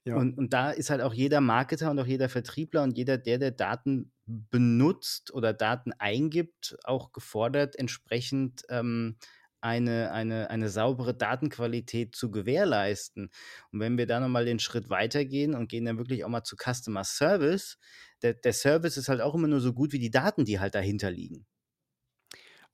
Ja. 0.04 0.16
Und, 0.16 0.38
und 0.38 0.52
da 0.52 0.70
ist 0.70 0.90
halt 0.90 1.02
auch 1.02 1.12
jeder 1.12 1.40
Marketer 1.40 1.90
und 1.90 1.98
auch 1.98 2.06
jeder 2.06 2.28
Vertriebler 2.28 2.82
und 2.82 2.96
jeder, 2.96 3.18
der 3.18 3.38
der 3.38 3.50
Daten 3.50 4.12
benutzt 4.26 5.32
oder 5.32 5.52
Daten 5.52 5.92
eingibt, 5.98 6.76
auch 6.84 7.12
gefordert, 7.12 7.76
entsprechend 7.76 8.62
ähm, 8.70 9.16
eine, 9.60 10.12
eine, 10.12 10.50
eine 10.50 10.68
saubere 10.68 11.14
Datenqualität 11.14 12.14
zu 12.14 12.30
gewährleisten. 12.30 13.30
Und 13.72 13.80
wenn 13.80 13.98
wir 13.98 14.06
da 14.06 14.20
nochmal 14.20 14.44
den 14.44 14.60
Schritt 14.60 14.88
weitergehen 14.88 15.54
und 15.54 15.68
gehen 15.68 15.84
dann 15.84 15.98
wirklich 15.98 16.24
auch 16.24 16.28
mal 16.28 16.44
zu 16.44 16.56
Customer 16.56 17.04
Service, 17.04 17.78
der, 18.22 18.34
der 18.34 18.52
Service 18.52 18.96
ist 18.96 19.08
halt 19.08 19.20
auch 19.20 19.34
immer 19.34 19.48
nur 19.48 19.60
so 19.60 19.72
gut 19.72 19.92
wie 19.92 19.98
die 19.98 20.10
Daten, 20.10 20.44
die 20.44 20.60
halt 20.60 20.74
dahinter 20.74 21.10
liegen. 21.10 21.46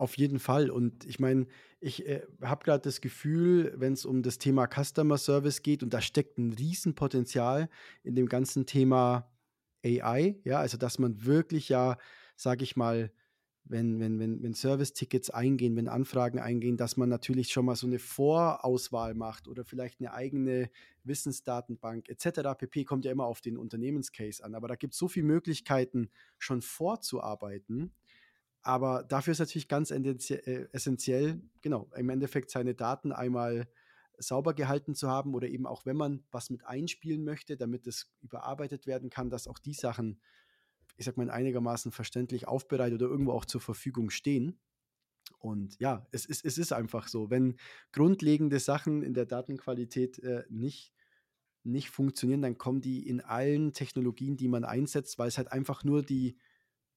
Auf 0.04 0.18
jeden 0.18 0.38
Fall. 0.38 0.68
Und 0.68 1.06
ich 1.06 1.18
meine, 1.18 1.46
ich 1.80 2.06
äh, 2.06 2.20
habe 2.42 2.62
gerade 2.62 2.82
das 2.82 3.00
Gefühl, 3.00 3.72
wenn 3.78 3.94
es 3.94 4.04
um 4.04 4.22
das 4.22 4.36
Thema 4.36 4.66
Customer 4.66 5.16
Service 5.16 5.62
geht, 5.62 5.82
und 5.82 5.94
da 5.94 6.02
steckt 6.02 6.36
ein 6.36 6.52
Riesenpotenzial 6.52 7.70
in 8.02 8.14
dem 8.14 8.28
ganzen 8.28 8.66
Thema 8.66 9.32
AI, 9.82 10.36
ja, 10.44 10.58
also 10.58 10.76
dass 10.76 10.98
man 10.98 11.24
wirklich 11.24 11.70
ja, 11.70 11.96
sage 12.36 12.64
ich 12.64 12.76
mal, 12.76 13.12
wenn, 13.64 13.98
wenn, 13.98 14.18
wenn, 14.18 14.42
wenn 14.42 14.52
Service-Tickets 14.52 15.30
eingehen, 15.30 15.74
wenn 15.74 15.88
Anfragen 15.88 16.38
eingehen, 16.38 16.76
dass 16.76 16.98
man 16.98 17.08
natürlich 17.08 17.50
schon 17.50 17.64
mal 17.64 17.76
so 17.76 17.86
eine 17.86 17.98
Vorauswahl 17.98 19.14
macht 19.14 19.48
oder 19.48 19.64
vielleicht 19.64 20.00
eine 20.00 20.12
eigene 20.12 20.68
Wissensdatenbank 21.04 22.10
etc. 22.10 22.58
pp. 22.58 22.84
kommt 22.84 23.06
ja 23.06 23.12
immer 23.12 23.24
auf 23.24 23.40
den 23.40 23.56
Unternehmenscase 23.56 24.44
an. 24.44 24.54
Aber 24.54 24.68
da 24.68 24.74
gibt 24.74 24.92
es 24.92 24.98
so 24.98 25.08
viele 25.08 25.26
Möglichkeiten, 25.26 26.10
schon 26.38 26.60
vorzuarbeiten, 26.60 27.94
aber 28.64 29.04
dafür 29.04 29.32
ist 29.32 29.38
natürlich 29.40 29.68
ganz 29.68 29.90
äh, 29.90 30.68
essentiell, 30.72 31.42
genau, 31.60 31.90
im 31.94 32.08
Endeffekt 32.08 32.50
seine 32.50 32.74
Daten 32.74 33.12
einmal 33.12 33.68
sauber 34.16 34.54
gehalten 34.54 34.94
zu 34.94 35.08
haben 35.08 35.34
oder 35.34 35.48
eben 35.48 35.66
auch, 35.66 35.84
wenn 35.84 35.96
man 35.96 36.24
was 36.30 36.48
mit 36.48 36.64
einspielen 36.64 37.24
möchte, 37.24 37.56
damit 37.56 37.86
es 37.86 38.10
überarbeitet 38.22 38.86
werden 38.86 39.10
kann, 39.10 39.28
dass 39.28 39.48
auch 39.48 39.58
die 39.58 39.74
Sachen, 39.74 40.18
ich 40.96 41.04
sag 41.04 41.18
mal, 41.18 41.30
einigermaßen 41.30 41.92
verständlich 41.92 42.48
aufbereitet 42.48 43.02
oder 43.02 43.10
irgendwo 43.10 43.32
auch 43.32 43.44
zur 43.44 43.60
Verfügung 43.60 44.08
stehen. 44.08 44.58
Und 45.38 45.78
ja, 45.78 46.06
es 46.10 46.24
ist, 46.24 46.44
es 46.44 46.56
ist 46.56 46.72
einfach 46.72 47.08
so, 47.08 47.28
wenn 47.28 47.56
grundlegende 47.92 48.60
Sachen 48.60 49.02
in 49.02 49.12
der 49.12 49.26
Datenqualität 49.26 50.20
äh, 50.20 50.44
nicht, 50.48 50.94
nicht 51.64 51.90
funktionieren, 51.90 52.40
dann 52.40 52.56
kommen 52.56 52.80
die 52.80 53.06
in 53.06 53.20
allen 53.20 53.74
Technologien, 53.74 54.38
die 54.38 54.48
man 54.48 54.64
einsetzt, 54.64 55.18
weil 55.18 55.28
es 55.28 55.36
halt 55.36 55.52
einfach 55.52 55.84
nur 55.84 56.02
die, 56.02 56.38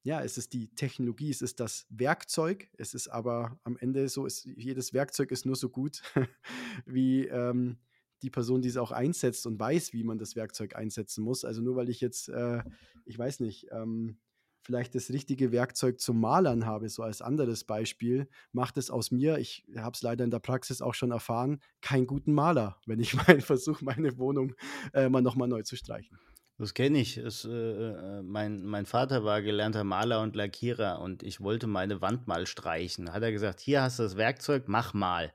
ja, 0.08 0.22
es 0.22 0.38
ist 0.38 0.54
die 0.54 0.70
Technologie, 0.70 1.30
es 1.30 1.41
ist 1.41 1.60
das 1.60 1.86
Werkzeug, 1.89 2.70
es 2.78 2.93
ist 2.93 3.10
aber 3.10 3.60
am 3.65 3.76
Ende 3.76 4.08
so, 4.08 4.26
ist, 4.26 4.46
jedes 4.46 4.93
Werkzeug 4.93 5.32
ist 5.32 5.46
nur 5.46 5.58
so 5.58 5.67
gut, 5.67 6.02
wie 6.86 7.26
ähm, 7.26 7.78
die 8.22 8.30
Person, 8.30 8.62
die 8.62 8.70
es 8.70 8.78
auch 8.78 8.91
einsetzt 8.91 9.46
und 9.46 9.60
weiß, 9.60 9.91
wie 9.91 10.06
man 10.06 10.17
das 10.17 10.38
Werkzeug 10.38 10.78
einsetzen 10.78 11.26
muss. 11.26 11.43
Also 11.43 11.62
nur 11.62 11.76
weil 11.76 11.89
ich 11.89 12.00
jetzt, 12.00 12.30
äh, 12.30 12.63
ich 13.04 13.20
weiß 13.20 13.41
nicht, 13.41 13.67
ähm, 13.72 14.17
vielleicht 14.62 14.96
das 14.96 15.10
richtige 15.10 15.52
Werkzeug 15.52 16.00
zum 16.00 16.22
Malern 16.22 16.65
habe, 16.65 16.88
so 16.88 17.04
als 17.04 17.22
anderes 17.22 17.65
Beispiel, 17.65 18.30
macht 18.54 18.78
es 18.78 18.89
aus 18.89 19.12
mir, 19.12 19.39
ich 19.39 19.65
habe 19.76 19.91
es 19.93 20.04
leider 20.04 20.24
in 20.24 20.32
der 20.32 20.39
Praxis 20.39 20.82
auch 20.82 20.93
schon 20.93 21.12
erfahren, 21.12 21.60
keinen 21.82 22.08
guten 22.08 22.32
Maler, 22.32 22.80
wenn 22.86 23.02
ich 23.02 23.13
mal 23.28 23.41
versuche, 23.41 23.84
meine 23.84 24.17
Wohnung 24.17 24.56
äh, 24.93 25.10
mal 25.10 25.22
nochmal 25.22 25.50
neu 25.50 25.63
zu 25.63 25.76
streichen. 25.76 26.17
Das 26.60 26.74
kenne 26.74 27.00
ich. 27.00 27.17
Es, 27.17 27.46
äh, 27.46 27.50
äh, 27.52 28.22
mein, 28.24 28.65
mein 28.65 28.86
Vater 28.88 29.24
war 29.24 29.41
gelernter 29.41 29.84
Maler 29.84 30.22
und 30.22 30.36
Lackierer 30.36 31.00
und 31.02 31.22
ich 31.22 31.39
wollte 31.41 31.67
meine 31.67 32.02
Wand 32.02 32.28
mal 32.28 32.48
streichen. 32.48 33.13
Hat 33.13 33.22
er 33.22 33.32
gesagt, 33.32 33.60
hier 33.60 33.84
hast 33.84 34.00
du 34.00 34.04
das 34.04 34.17
Werkzeug, 34.17 34.63
mach 34.67 34.93
mal. 34.93 35.34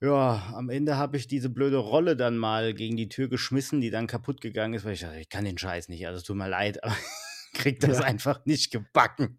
Ja, 0.00 0.52
am 0.54 0.70
Ende 0.70 0.96
habe 0.96 1.16
ich 1.16 1.26
diese 1.26 1.48
blöde 1.48 1.78
Rolle 1.78 2.16
dann 2.16 2.36
mal 2.36 2.74
gegen 2.74 2.96
die 2.96 3.08
Tür 3.08 3.28
geschmissen, 3.28 3.80
die 3.80 3.90
dann 3.90 4.06
kaputt 4.06 4.40
gegangen 4.40 4.74
ist, 4.74 4.84
weil 4.84 4.92
ich 4.92 5.00
dachte, 5.00 5.18
ich 5.18 5.28
kann 5.28 5.44
den 5.44 5.56
Scheiß 5.56 5.88
nicht, 5.88 6.06
also 6.06 6.22
tut 6.22 6.36
mir 6.36 6.48
leid, 6.48 6.82
aber 6.84 6.96
kriegt 7.54 7.82
das 7.82 7.98
ja. 7.98 8.04
einfach 8.04 8.44
nicht 8.46 8.70
gebacken. 8.70 9.38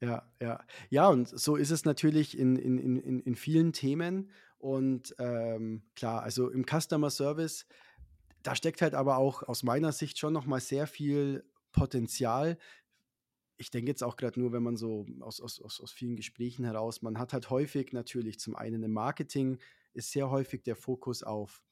Ja, 0.00 0.30
ja. 0.40 0.64
Ja, 0.90 1.08
und 1.08 1.28
so 1.28 1.56
ist 1.56 1.70
es 1.70 1.84
natürlich 1.84 2.38
in, 2.38 2.56
in, 2.56 2.78
in, 2.78 3.20
in 3.20 3.34
vielen 3.34 3.72
Themen. 3.72 4.30
Und 4.58 5.14
ähm, 5.18 5.82
klar, 5.94 6.22
also 6.22 6.50
im 6.50 6.64
Customer 6.64 7.10
Service, 7.10 7.66
da 8.42 8.54
steckt 8.54 8.82
halt 8.82 8.94
aber 8.94 9.18
auch 9.18 9.42
aus 9.42 9.62
meiner 9.62 9.92
Sicht 9.92 10.18
schon 10.18 10.32
nochmal 10.32 10.60
sehr 10.60 10.86
viel 10.86 11.44
Potenzial. 11.72 12.58
Ich 13.56 13.70
denke 13.70 13.90
jetzt 13.90 14.04
auch 14.04 14.16
gerade 14.16 14.38
nur, 14.40 14.52
wenn 14.52 14.62
man 14.62 14.76
so 14.76 15.06
aus, 15.20 15.40
aus, 15.40 15.60
aus, 15.60 15.92
vielen 15.92 16.16
Gesprächen 16.16 16.64
heraus, 16.64 17.02
man 17.02 17.18
hat 17.18 17.32
halt 17.32 17.50
häufig 17.50 17.92
natürlich 17.92 18.38
zum 18.38 18.54
einen 18.54 18.82
im 18.82 18.92
Marketing 18.92 19.58
ist 19.94 20.12
sehr 20.12 20.30
häufig 20.30 20.62
der 20.62 20.76
Fokus 20.76 21.22
auf 21.22 21.62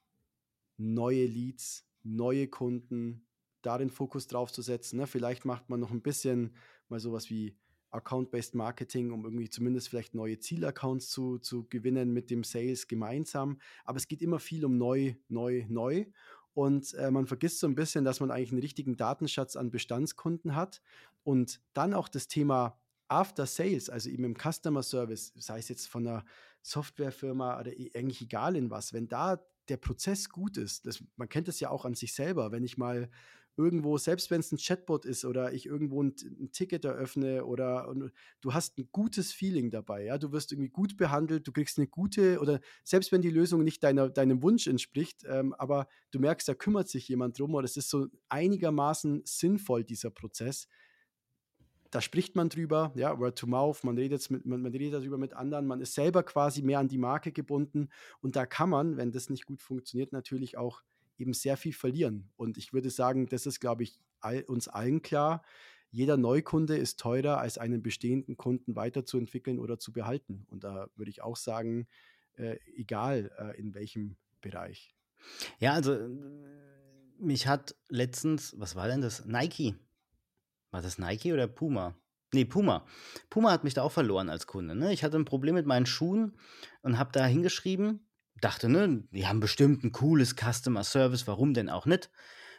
neue 0.77 1.27
Leads, 1.27 1.87
neue 2.03 2.49
Kunden, 2.49 3.27
da 3.63 3.79
den 3.79 3.91
Fokus 3.91 4.27
drauf 4.27 4.53
zu 4.53 4.63
setzen. 4.63 4.99
Ne? 4.99 5.07
Vielleicht 5.07 5.45
macht 5.45 5.69
man 5.69 5.81
noch 5.81 5.91
ein 5.91 6.03
bisschen 6.03 6.57
mal 6.89 7.01
sowas 7.01 7.31
wie 7.31 7.57
Account-Based 7.91 8.55
Marketing, 8.55 9.11
um 9.11 9.25
irgendwie 9.25 9.49
zumindest 9.49 9.89
vielleicht 9.89 10.15
neue 10.15 10.39
Zielaccounts 10.39 11.09
zu, 11.09 11.39
zu 11.39 11.67
gewinnen 11.69 12.13
mit 12.13 12.31
dem 12.31 12.45
Sales 12.45 12.89
gemeinsam. 12.89 13.59
Aber 13.85 13.97
es 13.97 14.09
geht 14.09 14.23
immer 14.23 14.39
viel 14.39 14.65
um 14.65 14.77
neu, 14.77 15.15
neu, 15.29 15.65
neu. 15.69 16.07
Und 16.57 16.95
äh, 16.95 17.11
man 17.11 17.27
vergisst 17.27 17.61
so 17.61 17.67
ein 17.67 17.75
bisschen, 17.75 18.07
dass 18.07 18.21
man 18.21 18.31
eigentlich 18.31 18.51
einen 18.51 18.63
richtigen 18.63 18.97
Datenschatz 18.97 19.57
an 19.57 19.71
Bestandskunden 19.71 20.57
hat. 20.57 20.81
Und 21.23 21.61
dann 21.75 21.93
auch 21.93 22.09
das 22.09 22.29
Thema 22.29 22.81
After 23.09 23.45
Sales, 23.45 23.91
also 23.91 24.09
eben 24.09 24.25
im 24.25 24.35
Customer 24.35 24.83
Service, 24.83 25.35
sei 25.37 25.59
es 25.59 25.69
jetzt 25.69 25.87
von 25.87 26.09
einer 26.09 26.25
Softwarefirma 26.63 27.61
oder 27.61 27.73
eigentlich 27.95 28.23
egal 28.23 28.57
in 28.57 28.71
was, 28.71 28.95
wenn 28.95 29.07
da 29.07 29.39
der 29.69 29.77
Prozess 29.77 30.31
gut 30.31 30.57
ist, 30.57 30.87
das, 30.87 31.05
man 31.17 31.29
kennt 31.29 31.47
das 31.47 31.61
ja 31.61 31.69
auch 31.69 31.85
an 31.85 31.93
sich 31.93 32.15
selber, 32.15 32.53
wenn 32.53 32.65
ich 32.65 32.79
mal 32.79 33.11
irgendwo, 33.57 33.97
selbst 33.97 34.31
wenn 34.31 34.41
es 34.41 34.53
ein 34.53 34.59
Chatbot 34.59 35.05
ist 35.05 35.25
oder 35.25 35.53
ich 35.53 35.67
irgendwo 35.67 36.03
ein, 36.03 36.15
ein 36.41 36.53
Ticket 36.53 36.85
eröffne 36.85 37.45
oder 37.45 37.93
du 38.41 38.55
hast 38.55 38.79
ein 38.79 38.89
gutes 38.93 39.33
Feeling 39.33 39.71
dabei, 39.71 40.05
ja, 40.05 40.19
du 40.19 40.33
wirst 40.33 40.53
irgendwie 40.53 40.69
gut 40.69 40.97
behandelt, 40.97 41.47
du 41.47 41.53
kriegst 41.53 41.79
eine 41.79 41.87
gute 41.87 42.39
oder 42.41 42.61
selbst 42.85 43.13
wenn 43.13 43.23
die 43.23 43.31
Lösung 43.31 43.65
nicht 43.65 43.83
deiner, 43.83 44.11
deinem 44.11 44.43
Wunsch 44.43 44.67
entspricht, 44.67 45.25
ähm, 45.27 45.55
aber 45.55 45.89
du 46.11 46.19
merkst, 46.19 46.49
da 46.49 46.55
kümmert 46.55 46.89
sich 46.89 47.09
jemand 47.09 47.39
drum 47.39 47.55
oder 47.55 47.65
es 47.65 47.77
ist 47.77 47.89
so 47.89 48.07
einigermaßen 48.29 49.23
sinnvoll, 49.25 49.85
dieser 49.85 50.11
Prozess, 50.11 50.69
da 51.91 52.01
spricht 52.01 52.37
man 52.37 52.49
drüber, 52.49 52.93
ja, 52.95 53.19
Word 53.19 53.39
to 53.39 53.47
Mouth, 53.47 53.85
man 53.85 53.97
redet, 53.97 54.31
mit, 54.31 54.45
man, 54.45 54.61
man 54.61 54.73
redet 54.73 54.95
darüber 54.95 55.19
mit 55.19 55.35
anderen, 55.35 55.67
man 55.67 55.81
ist 55.81 55.95
selber 55.95 56.23
quasi 56.23 56.63
mehr 56.63 56.79
an 56.79 56.89
die 56.89 56.99
Marke 56.99 57.33
gebunden 57.33 57.89
und 58.21 58.37
da 58.37 58.45
kann 58.45 58.71
man, 58.71 58.97
wenn 58.97 59.13
das 59.13 59.31
nicht 59.31 59.47
gut 59.47 59.63
funktioniert, 59.63 60.13
natürlich 60.13 60.59
auch 60.59 60.83
eben 61.19 61.33
sehr 61.33 61.57
viel 61.57 61.73
verlieren. 61.73 62.31
Und 62.37 62.59
ich 62.59 62.73
würde 62.73 62.91
sagen, 62.91 63.27
das 63.27 63.47
ist, 63.47 63.61
glaube 63.61 63.83
ich, 63.83 64.01
all, 64.21 64.43
uns 64.45 64.69
allen 64.69 65.03
klar. 65.03 65.43
Jeder 65.91 66.17
Neukunde 66.17 66.77
ist 66.77 67.01
teurer, 67.01 67.39
als 67.39 67.59
einen 67.59 67.83
bestehenden 67.83 68.37
Kunden 68.37 68.77
weiterzuentwickeln 68.77 69.59
oder 69.59 69.79
zu 69.79 69.93
behalten. 69.93 70.47
Und 70.49 70.65
da 70.65 70.89
würde 70.97 71.11
ich 71.11 71.23
auch 71.23 71.37
sagen, 71.37 71.87
äh, 72.35 72.59
egal 72.77 73.31
äh, 73.39 73.59
in 73.59 73.75
welchem 73.75 74.17
Bereich. 74.41 74.95
Ja, 75.59 75.73
also 75.73 75.97
mich 77.19 77.47
hat 77.47 77.75
letztens, 77.89 78.55
was 78.59 78.77
war 78.77 78.89
denn 78.89 79.01
das? 79.01 79.25
Nike 79.25 79.75
war 80.77 80.83
das 80.83 80.99
Nike 80.99 81.33
oder 81.33 81.47
Puma? 81.47 81.97
Nee, 82.35 82.45
Puma. 82.45 82.85
Puma 83.31 83.51
hat 83.51 83.65
mich 83.65 83.73
da 83.73 83.83
auch 83.83 83.93
verloren 83.93 84.29
als 84.29 84.47
Kunde. 84.47 84.75
Ne? 84.75 84.93
Ich 84.93 85.05
hatte 85.05 85.17
ein 85.17 85.25
Problem 85.25 85.55
mit 85.55 85.65
meinen 85.65 85.87
Schuhen 85.87 86.37
und 86.83 86.99
habe 86.99 87.13
da 87.13 87.25
hingeschrieben, 87.25 88.07
dachte, 88.41 88.69
ne, 88.69 89.05
die 89.13 89.27
haben 89.27 89.41
bestimmt 89.41 89.85
ein 89.85 89.93
cooles 89.93 90.35
Customer 90.35 90.85
Service, 90.85 91.27
warum 91.27 91.55
denn 91.55 91.69
auch 91.71 91.87
nicht? 91.87 92.11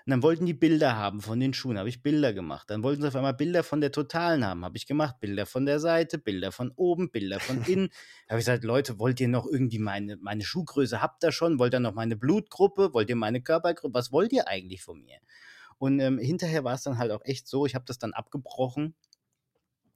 Und 0.08 0.12
dann 0.12 0.24
wollten 0.24 0.46
die 0.46 0.54
Bilder 0.54 0.96
haben 0.96 1.20
von 1.20 1.38
den 1.38 1.54
Schuhen, 1.54 1.78
habe 1.78 1.90
ich 1.90 2.02
Bilder 2.02 2.32
gemacht. 2.32 2.70
Dann 2.70 2.82
wollten 2.82 3.02
sie 3.02 3.10
auf 3.10 3.16
einmal 3.18 3.34
Bilder 3.34 3.62
von 3.62 3.82
der 3.82 3.92
Totalen 3.92 4.46
haben, 4.46 4.64
habe 4.64 4.78
ich 4.78 4.88
gemacht. 4.88 5.20
Bilder 5.20 5.46
von 5.46 5.66
der 5.66 5.82
Seite, 5.82 6.18
Bilder 6.18 6.54
von 6.54 6.72
oben, 6.78 7.12
Bilder 7.12 7.42
von 7.42 7.62
innen. 7.68 7.90
da 8.26 8.32
habe 8.32 8.40
ich 8.40 8.46
gesagt, 8.46 8.64
Leute, 8.64 9.00
wollt 9.00 9.20
ihr 9.20 9.28
noch 9.28 9.46
irgendwie 9.46 9.80
meine, 9.80 10.16
meine 10.16 10.46
Schuhgröße, 10.46 11.02
habt 11.02 11.26
ihr 11.26 11.34
schon? 11.34 11.60
Wollt 11.60 11.74
ihr 11.74 11.82
noch 11.82 11.94
meine 11.94 12.16
Blutgruppe? 12.16 12.94
Wollt 12.94 13.10
ihr 13.10 13.18
meine 13.18 13.42
Körpergruppe? 13.42 13.94
Was 13.94 14.14
wollt 14.14 14.32
ihr 14.32 14.48
eigentlich 14.48 14.82
von 14.82 15.04
mir? 15.04 15.18
Und 15.78 16.00
ähm, 16.00 16.20
hinterher 16.20 16.64
war 16.64 16.76
es 16.76 16.84
dann 16.84 16.98
halt 16.98 17.12
auch 17.12 17.26
echt 17.26 17.48
so, 17.48 17.66
ich 17.66 17.76
habe 17.76 17.84
das 17.86 18.00
dann 18.00 18.14
abgebrochen. 18.14 18.96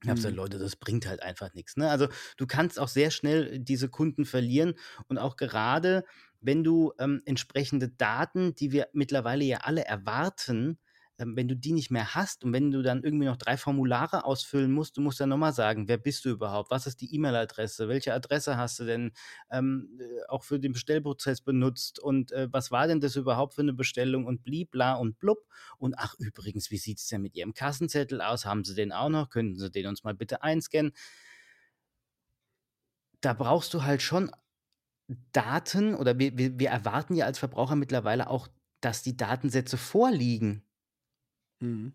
Ich 0.03 0.09
habe 0.09 0.15
gesagt, 0.15 0.33
mhm. 0.33 0.37
Leute, 0.37 0.57
das 0.57 0.75
bringt 0.75 1.07
halt 1.07 1.21
einfach 1.21 1.53
nichts. 1.53 1.77
Ne? 1.77 1.89
Also 1.89 2.07
du 2.37 2.47
kannst 2.47 2.79
auch 2.79 2.87
sehr 2.87 3.11
schnell 3.11 3.59
diese 3.59 3.89
Kunden 3.89 4.25
verlieren 4.25 4.73
und 5.07 5.17
auch 5.17 5.35
gerade, 5.35 6.03
wenn 6.39 6.63
du 6.63 6.93
ähm, 6.99 7.21
entsprechende 7.25 7.89
Daten, 7.89 8.55
die 8.55 8.71
wir 8.71 8.87
mittlerweile 8.93 9.43
ja 9.43 9.59
alle 9.59 9.85
erwarten, 9.85 10.79
wenn 11.25 11.47
du 11.47 11.55
die 11.55 11.73
nicht 11.73 11.91
mehr 11.91 12.15
hast 12.15 12.43
und 12.43 12.53
wenn 12.53 12.71
du 12.71 12.81
dann 12.81 13.03
irgendwie 13.03 13.25
noch 13.25 13.37
drei 13.37 13.57
Formulare 13.57 14.25
ausfüllen 14.25 14.71
musst, 14.71 14.97
du 14.97 15.01
musst 15.01 15.19
dann 15.19 15.29
nochmal 15.29 15.53
sagen, 15.53 15.87
wer 15.87 15.97
bist 15.97 16.25
du 16.25 16.29
überhaupt, 16.29 16.71
was 16.71 16.87
ist 16.87 17.01
die 17.01 17.13
E-Mail-Adresse, 17.15 17.87
welche 17.87 18.13
Adresse 18.13 18.57
hast 18.57 18.79
du 18.79 18.85
denn 18.85 19.11
ähm, 19.49 19.99
äh, 19.99 20.27
auch 20.29 20.43
für 20.43 20.59
den 20.59 20.73
Bestellprozess 20.73 21.41
benutzt 21.41 21.99
und 21.99 22.31
äh, 22.31 22.47
was 22.51 22.71
war 22.71 22.87
denn 22.87 22.99
das 22.99 23.15
überhaupt 23.15 23.53
für 23.53 23.61
eine 23.61 23.73
Bestellung 23.73 24.25
und 24.25 24.43
blibla 24.43 24.95
und 24.95 25.19
blub. 25.19 25.45
Und 25.77 25.95
ach 25.97 26.15
übrigens, 26.19 26.71
wie 26.71 26.77
sieht 26.77 26.99
es 26.99 27.07
denn 27.07 27.21
mit 27.21 27.35
Ihrem 27.35 27.53
Kassenzettel 27.53 28.21
aus? 28.21 28.45
Haben 28.45 28.63
Sie 28.63 28.75
den 28.75 28.91
auch 28.91 29.09
noch? 29.09 29.29
Könnten 29.29 29.57
Sie 29.57 29.71
den 29.71 29.87
uns 29.87 30.03
mal 30.03 30.13
bitte 30.13 30.43
einscannen? 30.43 30.91
Da 33.21 33.33
brauchst 33.33 33.73
du 33.73 33.83
halt 33.83 34.01
schon 34.01 34.31
Daten 35.31 35.95
oder 35.95 36.17
wir, 36.17 36.37
wir, 36.37 36.59
wir 36.59 36.69
erwarten 36.69 37.15
ja 37.15 37.25
als 37.25 37.39
Verbraucher 37.39 37.75
mittlerweile 37.75 38.29
auch, 38.29 38.47
dass 38.81 39.03
die 39.03 39.17
Datensätze 39.17 39.77
vorliegen. 39.77 40.63
Mhm. 41.61 41.93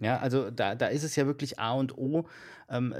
Ja, 0.00 0.18
also 0.18 0.50
da, 0.50 0.74
da 0.74 0.88
ist 0.88 1.04
es 1.04 1.16
ja 1.16 1.26
wirklich 1.26 1.58
A 1.58 1.72
und 1.72 1.96
O, 1.96 2.28
ähm, 2.68 2.94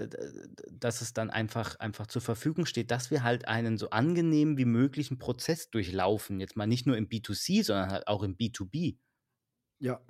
dass 0.73 1.03
es 1.03 1.13
dann 1.13 1.31
einfach, 1.31 1.79
einfach 1.81 2.07
zur 2.07 2.23
Verfügung 2.23 2.67
steht, 2.67 2.91
dass 2.91 3.11
wir 3.11 3.23
halt 3.23 3.49
einen 3.49 3.79
so 3.79 3.91
angenehm 3.91 4.57
wie 4.59 4.65
möglichen 4.65 5.19
Prozess 5.19 5.71
durchlaufen. 5.71 6.41
Jetzt 6.41 6.57
mal 6.57 6.67
nicht 6.67 6.87
nur 6.87 6.97
im 6.97 7.09
B2C, 7.09 7.63
sondern 7.63 7.91
halt 7.91 8.09
auch 8.09 8.23
im 8.23 8.37
B2B. 8.37 8.99
Ja. 9.81 10.01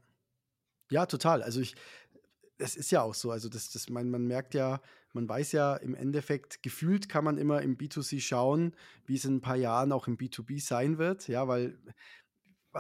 Ja, 0.91 1.07
total. 1.07 1.43
Also 1.43 1.61
ich, 1.61 1.75
es 2.59 2.77
ist 2.77 2.91
ja 2.93 3.03
auch 3.03 3.15
so. 3.15 3.31
Also 3.31 3.49
das, 3.49 3.71
das, 3.71 3.89
man, 3.91 4.11
man 4.11 4.27
merkt 4.27 4.55
ja, 4.55 4.81
man 5.13 5.29
weiß 5.29 5.53
ja 5.53 5.77
im 5.77 5.95
Endeffekt, 5.95 6.63
gefühlt 6.63 7.09
kann 7.09 7.25
man 7.25 7.39
immer 7.39 7.63
im 7.63 7.77
B2C 7.77 8.21
schauen, 8.21 8.77
wie 9.07 9.17
es 9.17 9.25
in 9.25 9.37
ein 9.37 9.41
paar 9.41 9.57
Jahren 9.57 9.93
auch 9.93 10.09
im 10.09 10.17
B2B 10.17 10.61
sein 10.61 10.99
wird. 10.99 11.29
Ja, 11.29 11.49
weil 11.49 11.79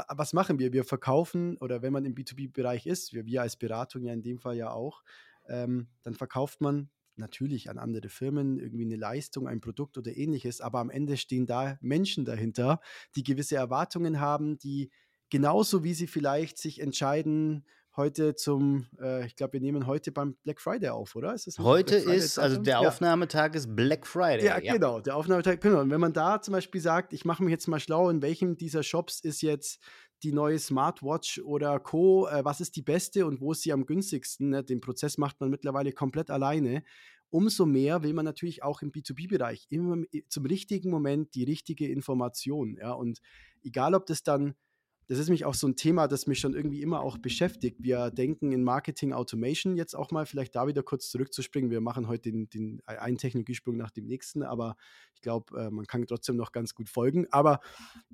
was 0.08 0.32
machen 0.32 0.58
wir? 0.58 0.72
Wir 0.72 0.84
verkaufen, 0.84 1.56
oder 1.58 1.82
wenn 1.82 1.92
man 1.92 2.04
im 2.04 2.14
B2B-Bereich 2.14 2.86
ist, 2.86 3.12
wir, 3.12 3.26
wir 3.26 3.42
als 3.42 3.56
Beratung 3.56 4.02
ja 4.02 4.12
in 4.12 4.22
dem 4.22 4.38
Fall 4.38 4.56
ja 4.56 4.70
auch, 4.70 5.02
ähm, 5.48 5.88
dann 6.02 6.14
verkauft 6.14 6.60
man 6.60 6.90
natürlich 7.16 7.70
an 7.70 7.78
andere 7.78 8.08
Firmen 8.08 8.58
irgendwie 8.58 8.84
eine 8.84 8.96
Leistung, 8.96 9.48
ein 9.48 9.60
Produkt 9.60 9.96
oder 9.96 10.16
ähnliches, 10.16 10.60
aber 10.60 10.80
am 10.80 10.90
Ende 10.90 11.16
stehen 11.16 11.46
da 11.46 11.78
Menschen 11.80 12.24
dahinter, 12.24 12.80
die 13.14 13.22
gewisse 13.22 13.56
Erwartungen 13.56 14.20
haben, 14.20 14.58
die 14.58 14.90
genauso 15.30 15.82
wie 15.82 15.94
sie 15.94 16.06
vielleicht 16.06 16.58
sich 16.58 16.80
entscheiden, 16.80 17.64
heute 17.96 18.34
zum, 18.34 18.86
äh, 19.00 19.26
ich 19.26 19.36
glaube, 19.36 19.54
wir 19.54 19.60
nehmen 19.60 19.86
heute 19.86 20.12
beim 20.12 20.34
Black 20.44 20.60
Friday 20.60 20.90
auf, 20.90 21.16
oder? 21.16 21.34
Ist 21.34 21.58
heute 21.58 21.96
ist, 21.96 22.38
also 22.38 22.60
der 22.60 22.80
Aufnahmetag 22.80 23.54
ja. 23.54 23.58
ist 23.58 23.74
Black 23.74 24.06
Friday. 24.06 24.44
Ja, 24.44 24.60
ja, 24.60 24.74
genau, 24.74 25.00
der 25.00 25.16
Aufnahmetag, 25.16 25.60
genau. 25.60 25.80
Und 25.80 25.90
wenn 25.90 26.00
man 26.00 26.12
da 26.12 26.40
zum 26.40 26.52
Beispiel 26.52 26.80
sagt, 26.80 27.12
ich 27.12 27.24
mache 27.24 27.42
mich 27.42 27.50
jetzt 27.50 27.66
mal 27.68 27.80
schlau, 27.80 28.10
in 28.10 28.22
welchem 28.22 28.56
dieser 28.56 28.82
Shops 28.82 29.20
ist 29.20 29.42
jetzt 29.42 29.82
die 30.22 30.32
neue 30.32 30.58
Smartwatch 30.58 31.40
oder 31.40 31.78
Co., 31.80 32.26
äh, 32.28 32.44
was 32.44 32.60
ist 32.60 32.76
die 32.76 32.82
beste 32.82 33.26
und 33.26 33.40
wo 33.40 33.52
ist 33.52 33.62
sie 33.62 33.72
am 33.72 33.86
günstigsten? 33.86 34.50
Ne? 34.50 34.64
Den 34.64 34.80
Prozess 34.80 35.18
macht 35.18 35.40
man 35.40 35.50
mittlerweile 35.50 35.92
komplett 35.92 36.30
alleine. 36.30 36.82
umso 37.30 37.66
mehr 37.66 38.02
will 38.02 38.14
man 38.14 38.24
natürlich 38.24 38.62
auch 38.62 38.82
im 38.82 38.92
B2B-Bereich 38.92 39.66
immer 39.68 40.04
zum 40.28 40.46
richtigen 40.46 40.90
Moment 40.90 41.34
die 41.34 41.44
richtige 41.44 41.88
Information. 41.88 42.76
Ja? 42.80 42.92
Und 42.92 43.20
egal, 43.62 43.94
ob 43.94 44.06
das 44.06 44.22
dann 44.22 44.54
das 45.08 45.18
ist 45.18 45.28
nämlich 45.28 45.44
auch 45.44 45.54
so 45.54 45.68
ein 45.68 45.76
Thema, 45.76 46.08
das 46.08 46.26
mich 46.26 46.40
schon 46.40 46.54
irgendwie 46.54 46.82
immer 46.82 47.00
auch 47.00 47.18
beschäftigt. 47.18 47.76
Wir 47.80 48.10
denken 48.10 48.50
in 48.52 48.64
Marketing 48.64 49.12
Automation 49.12 49.76
jetzt 49.76 49.94
auch 49.94 50.10
mal, 50.10 50.26
vielleicht 50.26 50.56
da 50.56 50.66
wieder 50.66 50.82
kurz 50.82 51.10
zurückzuspringen. 51.10 51.70
Wir 51.70 51.80
machen 51.80 52.08
heute 52.08 52.32
den, 52.32 52.48
den 52.48 52.82
einen 52.86 53.16
Technologiesprung 53.16 53.76
nach 53.76 53.92
dem 53.92 54.06
nächsten, 54.06 54.42
aber 54.42 54.76
ich 55.14 55.20
glaube, 55.20 55.58
äh, 55.58 55.70
man 55.70 55.86
kann 55.86 56.04
trotzdem 56.06 56.36
noch 56.36 56.50
ganz 56.50 56.74
gut 56.74 56.88
folgen. 56.88 57.26
Aber 57.30 57.60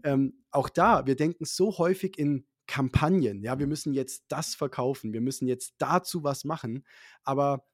ähm, 0.04 0.34
auch 0.50 0.68
da, 0.68 1.06
wir 1.06 1.16
denken 1.16 1.46
so 1.46 1.78
häufig 1.78 2.18
in 2.18 2.46
Kampagnen. 2.66 3.42
Ja, 3.42 3.58
wir 3.58 3.66
müssen 3.66 3.94
jetzt 3.94 4.24
das 4.28 4.54
verkaufen, 4.54 5.12
wir 5.12 5.20
müssen 5.20 5.48
jetzt 5.48 5.74
dazu 5.78 6.24
was 6.24 6.44
machen. 6.44 6.84
Aber 7.24 7.66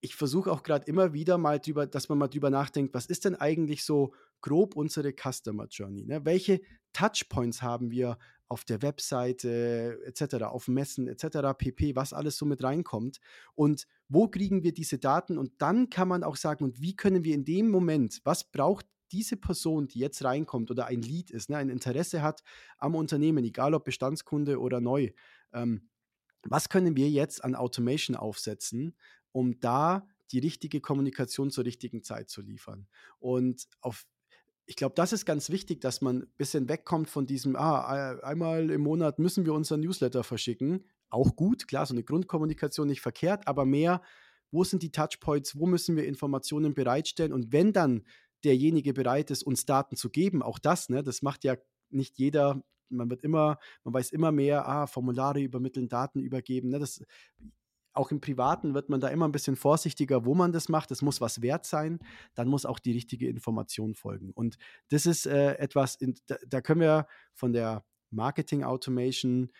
ich 0.00 0.16
versuche 0.16 0.52
auch 0.52 0.62
gerade 0.62 0.86
immer 0.86 1.12
wieder 1.12 1.38
mal 1.38 1.58
drüber, 1.60 1.86
dass 1.86 2.08
man 2.08 2.18
mal 2.18 2.28
drüber 2.28 2.50
nachdenkt, 2.50 2.92
was 2.92 3.06
ist 3.06 3.24
denn 3.24 3.36
eigentlich 3.36 3.84
so 3.84 4.12
grob 4.44 4.76
unsere 4.76 5.14
Customer 5.14 5.66
Journey? 5.70 6.04
Ne? 6.04 6.22
Welche 6.26 6.60
Touchpoints 6.92 7.62
haben 7.62 7.90
wir 7.90 8.18
auf 8.46 8.64
der 8.64 8.82
Webseite 8.82 9.98
etc., 10.04 10.44
auf 10.44 10.68
Messen 10.68 11.08
etc., 11.08 11.56
pp., 11.56 11.96
was 11.96 12.12
alles 12.12 12.36
so 12.36 12.44
mit 12.44 12.62
reinkommt 12.62 13.20
und 13.54 13.86
wo 14.08 14.28
kriegen 14.28 14.62
wir 14.62 14.74
diese 14.74 14.98
Daten 14.98 15.38
und 15.38 15.62
dann 15.62 15.88
kann 15.88 16.08
man 16.08 16.22
auch 16.22 16.36
sagen, 16.36 16.62
und 16.62 16.82
wie 16.82 16.94
können 16.94 17.24
wir 17.24 17.34
in 17.34 17.46
dem 17.46 17.70
Moment, 17.70 18.20
was 18.24 18.44
braucht 18.44 18.86
diese 19.12 19.38
Person, 19.38 19.88
die 19.88 20.00
jetzt 20.00 20.22
reinkommt 20.22 20.70
oder 20.70 20.86
ein 20.86 21.00
Lead 21.00 21.30
ist, 21.30 21.48
ne, 21.48 21.56
ein 21.56 21.70
Interesse 21.70 22.20
hat 22.20 22.42
am 22.76 22.94
Unternehmen, 22.94 23.44
egal 23.44 23.72
ob 23.72 23.86
Bestandskunde 23.86 24.60
oder 24.60 24.82
neu, 24.82 25.12
ähm, 25.54 25.88
was 26.42 26.68
können 26.68 26.96
wir 26.96 27.08
jetzt 27.08 27.42
an 27.42 27.54
Automation 27.54 28.14
aufsetzen, 28.14 28.94
um 29.32 29.58
da 29.60 30.06
die 30.32 30.38
richtige 30.38 30.82
Kommunikation 30.82 31.50
zur 31.50 31.64
richtigen 31.64 32.02
Zeit 32.02 32.28
zu 32.28 32.42
liefern. 32.42 32.88
Und 33.18 33.66
auf 33.80 34.04
ich 34.66 34.76
glaube, 34.76 34.94
das 34.94 35.12
ist 35.12 35.26
ganz 35.26 35.50
wichtig, 35.50 35.80
dass 35.80 36.00
man 36.00 36.22
ein 36.22 36.32
bisschen 36.36 36.68
wegkommt 36.68 37.10
von 37.10 37.26
diesem, 37.26 37.56
ah, 37.56 38.16
einmal 38.22 38.70
im 38.70 38.80
Monat 38.80 39.18
müssen 39.18 39.44
wir 39.44 39.52
unseren 39.52 39.80
Newsletter 39.80 40.24
verschicken. 40.24 40.84
Auch 41.10 41.36
gut, 41.36 41.68
klar, 41.68 41.86
so 41.86 41.94
eine 41.94 42.02
Grundkommunikation 42.02 42.88
nicht 42.88 43.02
verkehrt, 43.02 43.46
aber 43.46 43.66
mehr, 43.66 44.00
wo 44.50 44.64
sind 44.64 44.82
die 44.82 44.90
Touchpoints, 44.90 45.58
wo 45.58 45.66
müssen 45.66 45.96
wir 45.96 46.06
Informationen 46.06 46.74
bereitstellen 46.74 47.32
und 47.32 47.52
wenn 47.52 47.72
dann 47.72 48.04
derjenige 48.42 48.92
bereit 48.94 49.30
ist, 49.30 49.42
uns 49.42 49.66
Daten 49.66 49.96
zu 49.96 50.10
geben, 50.10 50.42
auch 50.42 50.58
das, 50.58 50.88
ne, 50.88 51.02
das 51.02 51.22
macht 51.22 51.44
ja 51.44 51.56
nicht 51.90 52.18
jeder, 52.18 52.62
man 52.88 53.10
wird 53.10 53.22
immer, 53.22 53.58
man 53.84 53.94
weiß 53.94 54.12
immer 54.12 54.32
mehr, 54.32 54.66
ah, 54.68 54.86
Formulare 54.86 55.40
übermitteln, 55.40 55.88
Daten 55.88 56.20
übergeben, 56.20 56.70
ne, 56.70 56.78
das 56.78 57.02
auch 57.94 58.10
im 58.10 58.20
Privaten 58.20 58.74
wird 58.74 58.88
man 58.88 59.00
da 59.00 59.08
immer 59.08 59.26
ein 59.26 59.32
bisschen 59.32 59.56
vorsichtiger, 59.56 60.24
wo 60.24 60.34
man 60.34 60.52
das 60.52 60.68
macht. 60.68 60.90
Es 60.90 61.00
muss 61.00 61.20
was 61.20 61.40
wert 61.42 61.64
sein. 61.64 62.00
Dann 62.34 62.48
muss 62.48 62.66
auch 62.66 62.78
die 62.78 62.92
richtige 62.92 63.28
Information 63.28 63.94
folgen. 63.94 64.32
Und 64.32 64.58
das 64.90 65.06
ist 65.06 65.26
äh, 65.26 65.54
etwas, 65.54 65.96
in, 65.96 66.14
da, 66.26 66.36
da, 66.46 66.60
können 66.60 66.80
wir 66.80 67.06
von 67.32 67.52
der 67.52 67.84
Marketing 68.10 68.64
Automation 68.64 69.50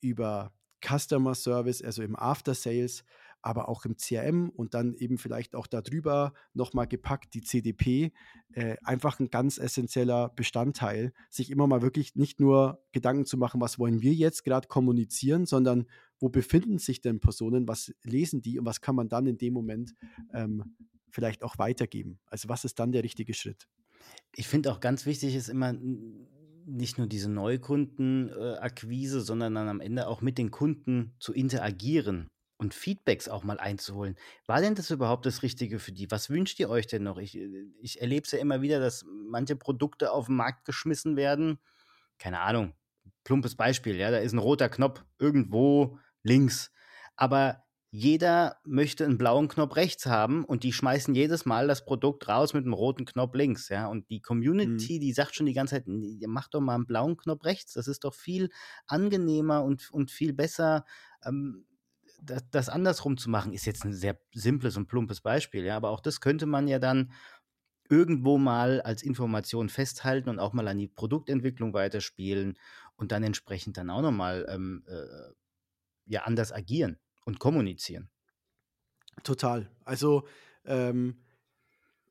über 0.00 0.52
Customer 0.84 1.34
Service, 1.34 1.82
also 1.82 2.02
im 2.02 2.16
After 2.16 2.54
Sales, 2.54 3.04
aber 3.46 3.68
auch 3.68 3.84
im 3.84 3.96
CRM 3.96 4.50
und 4.50 4.74
dann 4.74 4.94
eben 4.94 5.18
vielleicht 5.18 5.54
auch 5.54 5.68
darüber 5.68 6.32
nochmal 6.52 6.88
gepackt 6.88 7.34
die 7.34 7.42
CDP, 7.42 8.12
äh, 8.52 8.76
einfach 8.82 9.20
ein 9.20 9.30
ganz 9.30 9.58
essentieller 9.58 10.30
Bestandteil, 10.30 11.12
sich 11.30 11.50
immer 11.50 11.68
mal 11.68 11.80
wirklich 11.80 12.16
nicht 12.16 12.40
nur 12.40 12.84
Gedanken 12.90 13.24
zu 13.24 13.36
machen, 13.36 13.60
was 13.60 13.78
wollen 13.78 14.02
wir 14.02 14.12
jetzt 14.12 14.42
gerade 14.42 14.66
kommunizieren, 14.66 15.46
sondern 15.46 15.86
wo 16.20 16.28
befinden 16.28 16.78
sich 16.78 17.00
denn 17.00 17.20
Personen, 17.20 17.68
was 17.68 17.92
lesen 18.02 18.42
die 18.42 18.58
und 18.58 18.66
was 18.66 18.80
kann 18.80 18.96
man 18.96 19.08
dann 19.08 19.26
in 19.26 19.38
dem 19.38 19.52
Moment 19.52 19.94
ähm, 20.32 20.76
vielleicht 21.10 21.42
auch 21.42 21.58
weitergeben. 21.58 22.18
Also 22.26 22.48
was 22.48 22.64
ist 22.64 22.78
dann 22.78 22.92
der 22.92 23.02
richtige 23.02 23.34
Schritt? 23.34 23.66
Ich 24.34 24.48
finde 24.48 24.70
auch 24.72 24.80
ganz 24.80 25.06
wichtig 25.06 25.34
ist 25.34 25.48
immer 25.48 25.74
nicht 26.66 26.98
nur 26.98 27.06
diese 27.06 27.30
Neukundenakquise, 27.30 29.20
sondern 29.20 29.54
dann 29.54 29.68
am 29.68 29.80
Ende 29.80 30.08
auch 30.08 30.20
mit 30.20 30.36
den 30.36 30.50
Kunden 30.50 31.14
zu 31.20 31.32
interagieren 31.32 32.28
und 32.58 32.74
Feedbacks 32.74 33.28
auch 33.28 33.44
mal 33.44 33.58
einzuholen. 33.58 34.16
War 34.46 34.60
denn 34.60 34.74
das 34.74 34.90
überhaupt 34.90 35.26
das 35.26 35.42
Richtige 35.42 35.78
für 35.78 35.92
die? 35.92 36.10
Was 36.10 36.30
wünscht 36.30 36.58
ihr 36.58 36.68
euch 36.68 36.86
denn 36.86 37.02
noch? 37.02 37.18
Ich, 37.18 37.38
ich 37.80 38.00
erlebe 38.00 38.24
es 38.24 38.32
ja 38.32 38.38
immer 38.38 38.62
wieder, 38.62 38.80
dass 38.80 39.04
manche 39.28 39.56
Produkte 39.56 40.10
auf 40.10 40.26
den 40.26 40.36
Markt 40.36 40.64
geschmissen 40.64 41.16
werden. 41.16 41.58
Keine 42.18 42.40
Ahnung, 42.40 42.74
plumpes 43.24 43.54
Beispiel, 43.54 43.96
ja, 43.96 44.10
da 44.10 44.18
ist 44.18 44.32
ein 44.32 44.38
roter 44.38 44.68
Knopf 44.68 45.04
irgendwo 45.18 45.98
links. 46.26 46.70
Aber 47.16 47.62
jeder 47.90 48.56
möchte 48.64 49.04
einen 49.04 49.16
blauen 49.16 49.48
Knopf 49.48 49.76
rechts 49.76 50.06
haben 50.06 50.44
und 50.44 50.64
die 50.64 50.72
schmeißen 50.72 51.14
jedes 51.14 51.46
Mal 51.46 51.66
das 51.66 51.84
Produkt 51.84 52.28
raus 52.28 52.52
mit 52.52 52.64
einem 52.64 52.74
roten 52.74 53.06
Knopf 53.06 53.34
links, 53.34 53.68
ja. 53.70 53.86
Und 53.86 54.10
die 54.10 54.18
mhm. 54.18 54.22
Community, 54.22 54.96
mhm. 54.96 55.00
die 55.00 55.12
sagt 55.12 55.34
schon 55.34 55.46
die 55.46 55.54
ganze 55.54 55.76
Zeit, 55.76 55.84
mach 56.26 56.48
doch 56.48 56.60
mal 56.60 56.74
einen 56.74 56.86
blauen 56.86 57.16
Knopf 57.16 57.44
rechts, 57.44 57.72
das 57.72 57.88
ist 57.88 58.04
doch 58.04 58.12
viel 58.12 58.50
angenehmer 58.86 59.64
und, 59.64 59.90
und 59.92 60.10
viel 60.10 60.32
besser. 60.34 60.84
Ähm, 61.24 61.64
das, 62.20 62.44
das 62.50 62.68
andersrum 62.68 63.16
zu 63.16 63.30
machen, 63.30 63.52
ist 63.52 63.66
jetzt 63.66 63.84
ein 63.84 63.92
sehr 63.92 64.18
simples 64.32 64.76
und 64.76 64.88
plumpes 64.88 65.20
Beispiel, 65.20 65.64
ja, 65.64 65.76
aber 65.76 65.90
auch 65.90 66.00
das 66.00 66.20
könnte 66.20 66.46
man 66.46 66.68
ja 66.68 66.78
dann 66.78 67.12
irgendwo 67.88 68.36
mal 68.36 68.80
als 68.82 69.02
Information 69.02 69.68
festhalten 69.68 70.28
und 70.28 70.38
auch 70.38 70.52
mal 70.52 70.66
an 70.68 70.78
die 70.78 70.88
Produktentwicklung 70.88 71.72
weiterspielen 71.72 72.58
und 72.96 73.12
dann 73.12 73.22
entsprechend 73.22 73.76
dann 73.76 73.90
auch 73.90 74.02
nochmal 74.02 74.44
ähm, 74.48 74.84
äh, 74.88 75.32
ja, 76.06 76.22
anders 76.22 76.52
agieren 76.52 76.98
und 77.24 77.38
kommunizieren. 77.38 78.10
Total. 79.22 79.70
Also 79.84 80.26
ähm, 80.64 81.16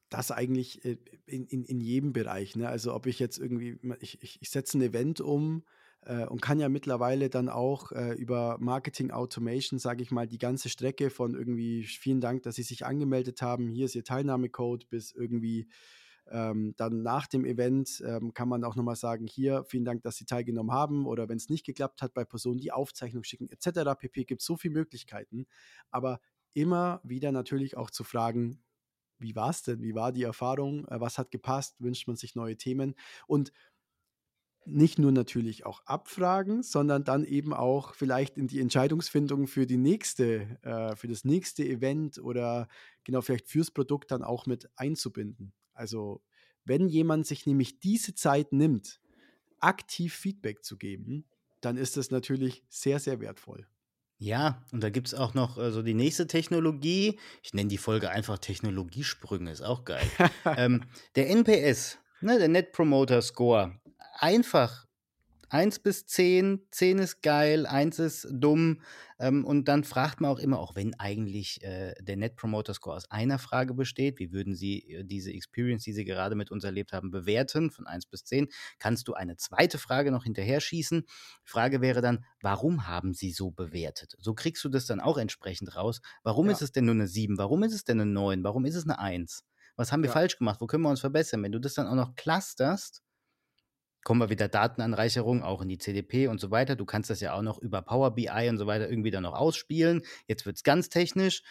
das 0.09 0.31
eigentlich 0.31 0.83
äh, 0.85 0.97
in, 1.25 1.45
in, 1.45 1.65
in 1.65 1.79
jedem 1.79 2.13
Bereich. 2.13 2.55
Ne? 2.55 2.67
Also 2.69 2.93
ob 2.93 3.05
ich 3.05 3.19
jetzt 3.19 3.37
irgendwie, 3.37 3.79
ich, 3.99 4.21
ich, 4.21 4.41
ich 4.41 4.49
setze 4.49 4.77
ein 4.77 4.81
Event 4.81 5.21
um, 5.21 5.63
äh, 6.05 6.25
und 6.25 6.41
kann 6.41 6.59
ja 6.59 6.69
mittlerweile 6.69 7.29
dann 7.29 7.49
auch 7.49 7.91
äh, 7.91 8.13
über 8.13 8.57
Marketing 8.59 9.11
Automation, 9.11 9.79
sage 9.79 10.03
ich 10.03 10.11
mal, 10.11 10.27
die 10.27 10.37
ganze 10.37 10.69
Strecke 10.69 11.09
von 11.09 11.33
irgendwie 11.33 11.83
vielen 11.83 12.21
Dank, 12.21 12.43
dass 12.43 12.55
Sie 12.55 12.63
sich 12.63 12.85
angemeldet 12.85 13.41
haben, 13.41 13.67
hier 13.67 13.85
ist 13.85 13.95
Ihr 13.95 14.03
Teilnahmecode, 14.03 14.89
bis 14.89 15.11
irgendwie 15.11 15.67
ähm, 16.31 16.73
dann 16.77 17.03
nach 17.03 17.27
dem 17.27 17.45
Event 17.45 18.03
ähm, 18.05 18.33
kann 18.33 18.49
man 18.49 18.63
auch 18.63 18.75
nochmal 18.75 18.95
sagen, 18.95 19.27
hier, 19.27 19.63
vielen 19.65 19.85
Dank, 19.85 20.03
dass 20.03 20.17
Sie 20.17 20.25
teilgenommen 20.25 20.71
haben 20.71 21.05
oder 21.05 21.29
wenn 21.29 21.37
es 21.37 21.49
nicht 21.49 21.65
geklappt 21.65 22.01
hat, 22.01 22.13
bei 22.13 22.25
Personen 22.25 22.59
die 22.59 22.71
Aufzeichnung 22.71 23.23
schicken 23.23 23.49
etc. 23.49 23.91
pp. 23.97 24.25
gibt 24.25 24.41
so 24.41 24.57
viele 24.57 24.73
Möglichkeiten, 24.73 25.45
aber 25.91 26.19
immer 26.53 27.01
wieder 27.03 27.31
natürlich 27.31 27.77
auch 27.77 27.91
zu 27.91 28.03
fragen, 28.03 28.63
wie 29.19 29.35
war 29.35 29.49
es 29.49 29.63
denn, 29.63 29.81
wie 29.81 29.95
war 29.95 30.11
die 30.11 30.23
Erfahrung, 30.23 30.87
äh, 30.87 30.99
was 30.99 31.17
hat 31.17 31.31
gepasst, 31.31 31.75
wünscht 31.79 32.07
man 32.07 32.17
sich 32.17 32.35
neue 32.35 32.57
Themen 32.57 32.95
und 33.27 33.51
nicht 34.67 34.97
nur 34.97 35.11
natürlich 35.11 35.65
auch 35.65 35.81
abfragen, 35.85 36.63
sondern 36.63 37.03
dann 37.03 37.23
eben 37.23 37.53
auch 37.53 37.93
vielleicht 37.93 38.37
in 38.37 38.47
die 38.47 38.59
Entscheidungsfindung 38.59 39.47
für 39.47 39.67
die 39.67 39.77
nächste, 39.77 40.57
äh, 40.63 40.95
für 40.95 41.07
das 41.07 41.23
nächste 41.23 41.63
Event 41.63 42.17
oder 42.17 42.67
genau 43.03 43.21
vielleicht 43.21 43.47
fürs 43.47 43.69
Produkt 43.69 44.09
dann 44.09 44.23
auch 44.23 44.47
mit 44.47 44.67
einzubinden. 44.75 45.53
Also 45.75 46.21
wenn 46.65 46.89
jemand 46.89 47.27
sich 47.27 47.45
nämlich 47.45 47.79
diese 47.79 48.15
Zeit 48.15 48.51
nimmt, 48.51 48.99
aktiv 49.59 50.13
Feedback 50.13 50.63
zu 50.63 50.77
geben, 50.77 51.25
dann 51.61 51.77
ist 51.77 51.97
das 51.97 52.11
natürlich 52.11 52.63
sehr, 52.69 52.99
sehr 52.99 53.19
wertvoll. 53.19 53.67
Ja, 54.17 54.63
und 54.71 54.81
da 54.81 54.89
gibt 54.89 55.07
es 55.07 55.13
auch 55.13 55.33
noch 55.33 55.57
äh, 55.57 55.71
so 55.71 55.81
die 55.81 55.93
nächste 55.93 56.27
Technologie. 56.27 57.19
Ich 57.43 57.53
nenne 57.53 57.67
die 57.67 57.77
Folge 57.77 58.09
einfach 58.09 58.37
Technologiesprünge, 58.37 59.51
ist 59.51 59.61
auch 59.61 59.83
geil. 59.83 60.05
ähm, 60.57 60.83
der 61.15 61.29
NPS, 61.29 61.99
ne, 62.21 62.39
der 62.39 62.47
Net 62.47 62.71
Promoter 62.71 63.21
Score, 63.21 63.79
einfach. 64.19 64.84
1 65.49 65.79
bis 65.79 66.05
10, 66.05 66.67
10 66.71 66.99
ist 66.99 67.21
geil, 67.21 67.65
1 67.65 67.99
ist 67.99 68.27
dumm. 68.31 68.81
Ähm, 69.17 69.45
und 69.45 69.67
dann 69.67 69.83
fragt 69.83 70.19
man 70.19 70.31
auch 70.31 70.39
immer, 70.39 70.59
auch 70.59 70.75
wenn 70.75 70.93
eigentlich 70.99 71.63
äh, 71.63 71.93
der 72.01 72.17
Net 72.17 72.35
Promoter 72.35 72.73
Score 72.73 72.95
aus 72.95 73.09
einer 73.09 73.39
Frage 73.39 73.73
besteht, 73.73 74.19
wie 74.19 74.31
würden 74.31 74.55
Sie 74.55 74.89
äh, 74.89 75.03
diese 75.05 75.31
Experience, 75.31 75.83
die 75.83 75.93
Sie 75.93 76.05
gerade 76.05 76.35
mit 76.35 76.51
uns 76.51 76.63
erlebt 76.63 76.91
haben, 76.91 77.11
bewerten 77.11 77.71
von 77.71 77.87
1 77.87 78.07
bis 78.07 78.25
10, 78.25 78.47
kannst 78.79 79.07
du 79.07 79.13
eine 79.13 79.37
zweite 79.37 79.77
Frage 79.77 80.11
noch 80.11 80.23
hinterher 80.23 80.59
schießen. 80.59 81.01
Die 81.01 81.49
Frage 81.49 81.81
wäre 81.81 82.01
dann, 82.01 82.25
warum 82.41 82.87
haben 82.87 83.13
Sie 83.13 83.31
so 83.31 83.51
bewertet? 83.51 84.15
So 84.19 84.33
kriegst 84.33 84.63
du 84.63 84.69
das 84.69 84.85
dann 84.85 84.99
auch 84.99 85.17
entsprechend 85.17 85.75
raus. 85.75 86.01
Warum 86.23 86.47
ja. 86.47 86.51
ist 86.51 86.61
es 86.61 86.71
denn 86.71 86.85
nur 86.85 86.95
eine 86.95 87.07
7? 87.07 87.37
Warum 87.37 87.63
ist 87.63 87.73
es 87.73 87.83
denn 87.83 88.01
eine 88.01 88.11
9? 88.11 88.43
Warum 88.43 88.65
ist 88.65 88.75
es 88.75 88.83
eine 88.83 88.99
1? 88.99 89.43
Was 89.77 89.91
haben 89.91 90.03
wir 90.03 90.07
ja. 90.07 90.13
falsch 90.13 90.37
gemacht? 90.37 90.61
Wo 90.61 90.67
können 90.67 90.83
wir 90.83 90.89
uns 90.89 91.01
verbessern? 91.01 91.43
Wenn 91.43 91.51
du 91.51 91.59
das 91.59 91.73
dann 91.73 91.87
auch 91.87 91.95
noch 91.95 92.15
clusterst, 92.15 93.01
kommen 94.05 94.21
wir 94.21 94.29
wieder 94.29 94.47
Datenanreicherung 94.47 95.43
auch 95.43 95.63
in 95.63 95.67
die 95.67 95.79
CDP 95.79 96.27
und 96.27 96.39
so 96.39 96.51
weiter. 96.51 96.75
Du 96.75 96.85
kannst 96.85 97.09
das 97.09 97.21
ja 97.21 97.33
auch 97.33 97.41
noch 97.41 97.57
über 97.57 97.81
Power 97.81 98.11
BI 98.11 98.47
und 98.49 98.59
so 98.59 98.67
weiter 98.67 98.87
irgendwie 98.87 99.09
dann 99.09 99.23
noch 99.23 99.33
ausspielen. 99.33 100.03
Jetzt 100.27 100.45
wird 100.45 100.57
es 100.57 100.63
ganz 100.63 100.89
technisch. 100.89 101.43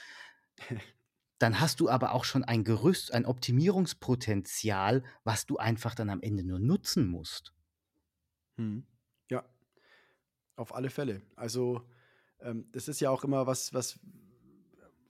Dann 1.41 1.61
hast 1.61 1.81
du 1.81 1.91
aber 1.91 2.15
auch 2.15 2.25
schon 2.25 2.45
ein 2.45 2.63
Gerüst, 2.63 3.13
ein 3.13 3.27
Optimierungspotenzial, 3.27 5.03
was 5.25 5.47
du 5.47 5.57
einfach 5.57 5.97
dann 5.97 6.09
am 6.09 6.23
Ende 6.23 6.45
nur 6.45 6.61
nutzen 6.61 7.09
musst. 7.09 7.53
Hm. 8.57 8.87
Ja, 9.29 9.45
auf 10.55 10.77
alle 10.77 10.91
Fälle. 10.91 11.23
Also 11.35 11.83
ähm, 12.39 12.69
das 12.71 12.87
ist 12.87 13.01
ja 13.01 13.11
auch 13.11 13.25
immer 13.25 13.49
was, 13.49 13.75
was 13.75 13.99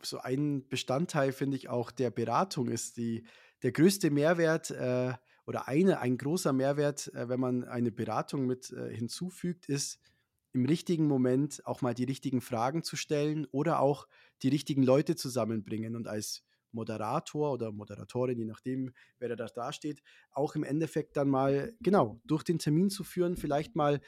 so 0.03 0.19
ein 0.19 0.67
Bestandteil, 0.67 1.33
finde 1.33 1.59
ich, 1.59 1.69
auch 1.69 1.91
der 1.91 2.11
Beratung 2.11 2.69
ist 2.69 2.97
die, 2.97 3.27
der 3.63 3.73
größte 3.73 4.11
Mehrwert 4.11 4.71
äh, 4.71 5.13
oder 5.47 5.69
eine, 5.69 6.01
ein 6.01 6.17
großer 6.17 6.53
Mehrwert, 6.53 7.13
äh, 7.15 7.29
wenn 7.29 7.41
man 7.41 7.65
eine 7.65 7.93
Beratung 7.93 8.47
mit 8.47 8.71
äh, 8.73 8.95
hinzufügt, 8.95 9.67
ist, 9.69 9.99
im 10.53 10.67
richtigen 10.67 11.09
Moment 11.09 11.67
auch 11.67 11.83
mal 11.83 11.95
die 11.95 12.05
richtigen 12.05 12.41
Fragen 12.41 12.85
zu 12.85 12.97
stellen 12.97 13.47
oder 13.51 13.81
auch 13.81 14.07
die 14.43 14.49
richtigen 14.49 14.85
Leute 14.85 15.17
zusammenbringen 15.17 15.97
und 15.97 16.07
als 16.07 16.45
Moderator 16.71 17.53
oder 17.53 17.73
Moderatorin, 17.73 18.39
je 18.39 18.45
nachdem, 18.45 18.93
wer 19.19 19.35
da 19.35 19.47
dasteht, 19.47 20.03
auch 20.31 20.55
im 20.55 20.65
Endeffekt 20.65 21.17
dann 21.17 21.29
mal, 21.29 21.75
genau, 21.81 22.21
durch 22.25 22.45
den 22.45 22.59
Termin 22.59 22.91
zu 22.91 23.05
führen, 23.05 23.37
vielleicht 23.37 23.75
mal 23.77 24.01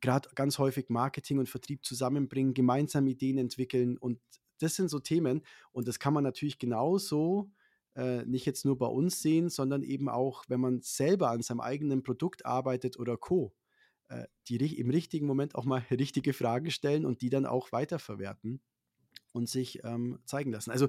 gerade 0.00 0.28
ganz 0.34 0.58
häufig 0.58 0.88
Marketing 0.88 1.38
und 1.38 1.48
Vertrieb 1.48 1.84
zusammenbringen, 1.84 2.52
gemeinsam 2.54 3.06
Ideen 3.06 3.38
entwickeln 3.38 3.96
und 3.96 4.20
das 4.60 4.76
sind 4.76 4.88
so 4.88 4.98
Themen 4.98 5.42
und 5.72 5.88
das 5.88 5.98
kann 5.98 6.14
man 6.14 6.24
natürlich 6.24 6.58
genauso 6.58 7.50
äh, 7.96 8.24
nicht 8.24 8.46
jetzt 8.46 8.64
nur 8.64 8.78
bei 8.78 8.86
uns 8.86 9.22
sehen, 9.22 9.48
sondern 9.48 9.82
eben 9.82 10.08
auch, 10.08 10.44
wenn 10.48 10.60
man 10.60 10.80
selber 10.80 11.30
an 11.30 11.42
seinem 11.42 11.60
eigenen 11.60 12.02
Produkt 12.02 12.44
arbeitet 12.46 12.98
oder 12.98 13.16
Co. 13.16 13.54
Äh, 14.08 14.26
die 14.48 14.78
im 14.78 14.90
richtigen 14.90 15.26
Moment 15.26 15.54
auch 15.54 15.64
mal 15.64 15.82
richtige 15.90 16.32
Fragen 16.32 16.70
stellen 16.70 17.06
und 17.06 17.22
die 17.22 17.30
dann 17.30 17.46
auch 17.46 17.72
weiterverwerten 17.72 18.60
und 19.32 19.48
sich 19.48 19.82
ähm, 19.84 20.18
zeigen 20.24 20.52
lassen. 20.52 20.70
Also 20.70 20.88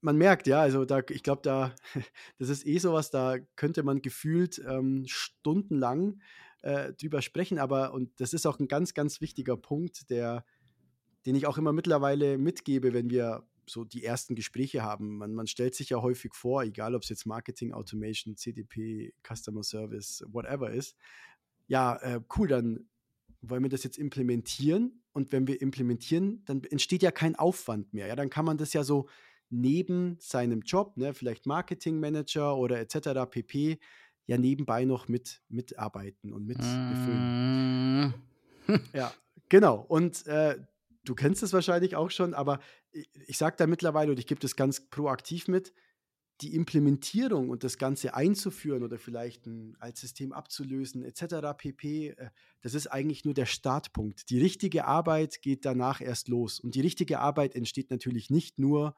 man 0.00 0.16
merkt, 0.16 0.46
ja, 0.46 0.60
also 0.60 0.84
da, 0.84 1.02
ich 1.08 1.22
glaube, 1.22 1.42
da, 1.42 1.74
das 2.38 2.48
ist 2.48 2.66
eh 2.66 2.78
sowas, 2.78 3.10
da 3.10 3.38
könnte 3.56 3.82
man 3.82 4.02
gefühlt 4.02 4.62
ähm, 4.66 5.04
stundenlang 5.06 6.20
äh, 6.62 6.92
drüber 6.94 7.22
sprechen, 7.22 7.58
aber, 7.58 7.92
und 7.92 8.18
das 8.20 8.32
ist 8.32 8.46
auch 8.46 8.58
ein 8.58 8.68
ganz, 8.68 8.94
ganz 8.94 9.20
wichtiger 9.20 9.56
Punkt, 9.56 10.10
der, 10.10 10.44
den 11.24 11.34
ich 11.34 11.46
auch 11.46 11.58
immer 11.58 11.72
mittlerweile 11.72 12.38
mitgebe, 12.38 12.92
wenn 12.92 13.10
wir 13.10 13.46
so 13.68 13.84
die 13.84 14.04
ersten 14.04 14.34
Gespräche 14.34 14.82
haben. 14.82 15.18
Man, 15.18 15.34
man 15.34 15.46
stellt 15.46 15.74
sich 15.74 15.90
ja 15.90 16.00
häufig 16.00 16.34
vor, 16.34 16.62
egal 16.62 16.94
ob 16.94 17.02
es 17.02 17.08
jetzt 17.08 17.26
Marketing, 17.26 17.72
Automation, 17.72 18.36
CDP, 18.36 19.12
Customer 19.22 19.62
Service, 19.62 20.24
whatever 20.28 20.70
ist, 20.70 20.96
ja, 21.66 21.96
äh, 21.96 22.20
cool, 22.36 22.48
dann 22.48 22.88
wollen 23.40 23.62
wir 23.62 23.70
das 23.70 23.84
jetzt 23.84 23.98
implementieren 23.98 25.02
und 25.12 25.32
wenn 25.32 25.46
wir 25.46 25.60
implementieren, 25.60 26.42
dann 26.44 26.62
entsteht 26.64 27.02
ja 27.02 27.10
kein 27.10 27.36
Aufwand 27.36 27.92
mehr. 27.92 28.06
Ja, 28.06 28.16
dann 28.16 28.30
kann 28.30 28.44
man 28.44 28.58
das 28.58 28.72
ja 28.72 28.84
so 28.84 29.08
neben 29.50 30.16
seinem 30.18 30.60
Job, 30.62 30.96
ne, 30.96 31.14
vielleicht 31.14 31.46
Marketingmanager 31.46 32.56
oder 32.56 32.80
etc. 32.80 33.30
pp, 33.30 33.78
ja 34.26 34.38
nebenbei 34.38 34.84
noch 34.84 35.08
mit 35.08 35.42
mitarbeiten 35.48 36.32
und 36.32 36.46
mit 36.46 36.58
befüllen. 36.58 38.08
Mm. 38.08 38.14
ja, 38.92 39.12
genau. 39.48 39.84
Und 39.88 40.26
äh, 40.26 40.58
du 41.08 41.14
kennst 41.14 41.42
es 41.42 41.52
wahrscheinlich 41.52 41.96
auch 41.96 42.10
schon, 42.10 42.34
aber 42.34 42.58
ich, 42.92 43.08
ich 43.26 43.38
sage 43.38 43.56
da 43.56 43.66
mittlerweile 43.66 44.10
und 44.10 44.18
ich 44.18 44.26
gebe 44.26 44.40
das 44.40 44.56
ganz 44.56 44.88
proaktiv 44.88 45.48
mit, 45.48 45.72
die 46.42 46.54
Implementierung 46.54 47.48
und 47.48 47.64
das 47.64 47.78
Ganze 47.78 48.14
einzuführen 48.14 48.82
oder 48.82 48.98
vielleicht 48.98 49.46
ein 49.46 49.74
Altsystem 49.78 50.32
abzulösen 50.32 51.02
etc. 51.02 51.56
pp, 51.56 52.08
äh, 52.08 52.30
das 52.60 52.74
ist 52.74 52.88
eigentlich 52.88 53.24
nur 53.24 53.32
der 53.32 53.46
Startpunkt. 53.46 54.28
Die 54.28 54.38
richtige 54.38 54.84
Arbeit 54.84 55.40
geht 55.40 55.64
danach 55.64 56.00
erst 56.00 56.28
los. 56.28 56.60
Und 56.60 56.74
die 56.74 56.82
richtige 56.82 57.20
Arbeit 57.20 57.54
entsteht 57.54 57.90
natürlich 57.90 58.28
nicht 58.28 58.58
nur 58.58 58.94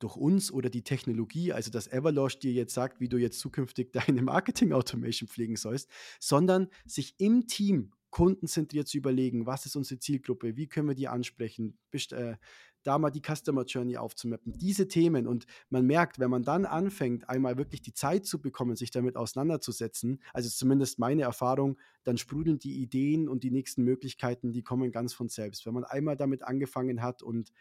durch 0.00 0.16
uns 0.16 0.50
oder 0.50 0.70
die 0.70 0.82
Technologie, 0.82 1.52
also 1.52 1.70
dass 1.70 1.86
Everlosh 1.86 2.38
dir 2.38 2.52
jetzt 2.52 2.74
sagt, 2.74 3.00
wie 3.00 3.08
du 3.08 3.16
jetzt 3.16 3.38
zukünftig 3.38 3.92
deine 3.92 4.22
Marketing-Automation 4.22 5.28
pflegen 5.28 5.56
sollst, 5.56 5.88
sondern 6.18 6.68
sich 6.84 7.14
im 7.18 7.46
Team 7.46 7.92
kundenzentriert 8.10 8.88
zu 8.88 8.98
überlegen, 8.98 9.46
was 9.46 9.66
ist 9.66 9.76
unsere 9.76 10.00
Zielgruppe, 10.00 10.56
wie 10.56 10.66
können 10.66 10.88
wir 10.88 10.94
die 10.94 11.08
ansprechen, 11.08 11.78
best, 11.90 12.12
äh, 12.12 12.36
da 12.82 12.98
mal 12.98 13.10
die 13.10 13.22
Customer 13.22 13.64
Journey 13.64 13.96
aufzumappen, 13.96 14.52
diese 14.56 14.88
Themen. 14.88 15.26
Und 15.26 15.46
man 15.68 15.86
merkt, 15.86 16.18
wenn 16.18 16.30
man 16.30 16.42
dann 16.42 16.64
anfängt, 16.64 17.28
einmal 17.28 17.58
wirklich 17.58 17.82
die 17.82 17.92
Zeit 17.92 18.26
zu 18.26 18.40
bekommen, 18.40 18.76
sich 18.76 18.90
damit 18.90 19.16
auseinanderzusetzen, 19.16 20.22
also 20.32 20.48
zumindest 20.48 20.98
meine 20.98 21.22
Erfahrung, 21.22 21.78
dann 22.04 22.16
sprudeln 22.16 22.58
die 22.58 22.80
Ideen 22.80 23.28
und 23.28 23.44
die 23.44 23.50
nächsten 23.50 23.82
Möglichkeiten, 23.84 24.52
die 24.52 24.62
kommen 24.62 24.92
ganz 24.92 25.12
von 25.12 25.28
selbst. 25.28 25.66
Wenn 25.66 25.74
man 25.74 25.84
einmal 25.84 26.16
damit 26.16 26.42
angefangen 26.42 27.02
hat 27.02 27.22
und 27.22 27.52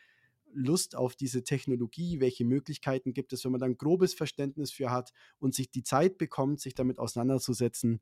Lust 0.52 0.96
auf 0.96 1.16
diese 1.16 1.44
Technologie, 1.44 2.20
welche 2.20 2.46
Möglichkeiten 2.46 3.14
gibt 3.14 3.34
es, 3.34 3.46
wenn 3.46 3.52
man 3.52 3.62
dann 3.62 3.78
grobes 3.78 4.14
Verständnis 4.14 4.72
für 4.72 4.90
hat 4.90 5.12
und 5.38 5.54
sich 5.54 5.70
die 5.70 5.84
Zeit 5.84 6.18
bekommt, 6.18 6.60
sich 6.60 6.74
damit 6.74 6.98
auseinanderzusetzen, 6.98 8.02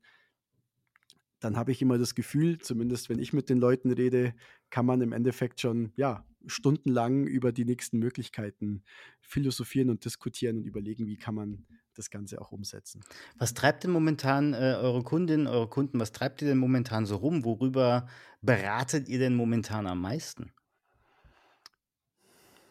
dann 1.40 1.56
habe 1.56 1.72
ich 1.72 1.82
immer 1.82 1.98
das 1.98 2.14
Gefühl, 2.14 2.58
zumindest 2.58 3.08
wenn 3.08 3.18
ich 3.18 3.32
mit 3.32 3.48
den 3.48 3.58
Leuten 3.58 3.90
rede, 3.90 4.34
kann 4.70 4.86
man 4.86 5.00
im 5.00 5.12
Endeffekt 5.12 5.60
schon 5.60 5.92
ja, 5.96 6.24
stundenlang 6.46 7.26
über 7.26 7.52
die 7.52 7.64
nächsten 7.64 7.98
Möglichkeiten 7.98 8.82
philosophieren 9.20 9.90
und 9.90 10.04
diskutieren 10.04 10.58
und 10.58 10.64
überlegen, 10.64 11.06
wie 11.06 11.16
kann 11.16 11.34
man 11.34 11.66
das 11.94 12.10
Ganze 12.10 12.40
auch 12.40 12.52
umsetzen. 12.52 13.02
Was 13.36 13.54
treibt 13.54 13.84
denn 13.84 13.90
momentan 13.90 14.54
äh, 14.54 14.76
eure 14.80 15.02
Kundinnen, 15.02 15.46
eure 15.46 15.68
Kunden, 15.68 16.00
was 16.00 16.12
treibt 16.12 16.40
ihr 16.42 16.48
denn 16.48 16.58
momentan 16.58 17.06
so 17.06 17.16
rum? 17.16 17.44
Worüber 17.44 18.08
beratet 18.40 19.08
ihr 19.08 19.18
denn 19.18 19.34
momentan 19.34 19.86
am 19.86 20.00
meisten? 20.00 20.52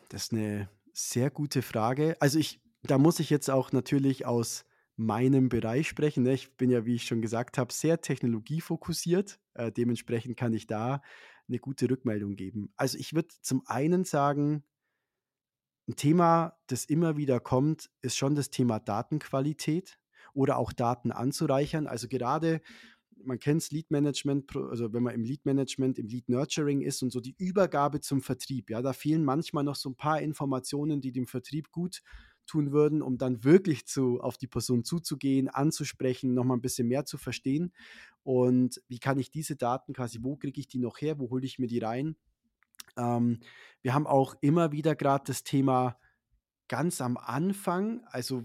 Das 0.09 0.23
ist 0.23 0.33
eine 0.33 0.69
sehr 0.93 1.29
gute 1.29 1.61
Frage. 1.61 2.15
Also 2.19 2.39
ich, 2.39 2.61
da 2.83 2.97
muss 2.97 3.19
ich 3.19 3.29
jetzt 3.29 3.49
auch 3.49 3.71
natürlich 3.71 4.25
aus 4.25 4.63
meinem 4.97 5.47
Bereich 5.47 5.87
sprechen. 5.87 6.23
Ne? 6.23 6.33
Ich 6.33 6.57
bin 6.57 6.69
ja, 6.69 6.85
wie 6.85 6.95
ich 6.95 7.05
schon 7.05 7.21
gesagt 7.21 7.57
habe, 7.57 7.71
sehr 7.71 8.01
technologiefokussiert. 8.01 9.39
Äh, 9.53 9.71
dementsprechend 9.71 10.37
kann 10.37 10.53
ich 10.53 10.67
da 10.67 11.01
eine 11.47 11.59
gute 11.59 11.89
Rückmeldung 11.89 12.35
geben. 12.35 12.73
Also 12.75 12.97
ich 12.97 13.13
würde 13.13 13.29
zum 13.41 13.63
einen 13.67 14.03
sagen, 14.03 14.63
ein 15.87 15.95
Thema, 15.95 16.57
das 16.67 16.83
immer 16.83 17.15
wieder 17.15 17.39
kommt, 17.39 17.89
ist 18.01 18.17
schon 18.17 18.35
das 18.35 18.49
Thema 18.49 18.79
Datenqualität 18.79 19.99
oder 20.33 20.57
auch 20.57 20.73
Daten 20.73 21.11
anzureichern. 21.11 21.87
Also 21.87 22.07
gerade 22.07 22.61
man 23.23 23.39
kennt 23.39 23.61
es 23.61 23.71
Lead 23.71 23.89
Management, 23.91 24.55
also 24.55 24.93
wenn 24.93 25.03
man 25.03 25.13
im 25.13 25.23
Lead 25.23 25.45
Management, 25.45 25.97
im 25.97 26.07
Lead 26.07 26.29
Nurturing 26.29 26.81
ist 26.81 27.01
und 27.01 27.11
so 27.11 27.19
die 27.19 27.35
Übergabe 27.37 27.99
zum 27.99 28.21
Vertrieb, 28.21 28.69
ja, 28.69 28.81
da 28.81 28.93
fehlen 28.93 29.23
manchmal 29.23 29.63
noch 29.63 29.75
so 29.75 29.89
ein 29.89 29.95
paar 29.95 30.21
Informationen, 30.21 31.01
die 31.01 31.11
dem 31.11 31.27
Vertrieb 31.27 31.71
gut 31.71 32.01
tun 32.47 32.71
würden, 32.71 33.01
um 33.01 33.17
dann 33.17 33.43
wirklich 33.43 33.85
zu, 33.85 34.19
auf 34.19 34.37
die 34.37 34.47
Person 34.47 34.83
zuzugehen, 34.83 35.49
anzusprechen, 35.49 36.33
nochmal 36.33 36.57
ein 36.57 36.61
bisschen 36.61 36.87
mehr 36.87 37.05
zu 37.05 37.17
verstehen. 37.17 37.71
Und 38.23 38.81
wie 38.87 38.99
kann 38.99 39.19
ich 39.19 39.29
diese 39.29 39.55
Daten 39.55 39.93
quasi, 39.93 40.19
wo 40.21 40.35
kriege 40.35 40.59
ich 40.59 40.67
die 40.67 40.79
noch 40.79 40.99
her, 40.99 41.19
wo 41.19 41.29
hole 41.29 41.45
ich 41.45 41.59
mir 41.59 41.67
die 41.67 41.79
rein? 41.79 42.15
Ähm, 42.97 43.39
wir 43.81 43.93
haben 43.93 44.07
auch 44.07 44.35
immer 44.41 44.71
wieder 44.71 44.95
gerade 44.95 45.25
das 45.27 45.43
Thema 45.43 45.99
ganz 46.67 46.99
am 47.01 47.17
Anfang, 47.17 48.03
also 48.07 48.43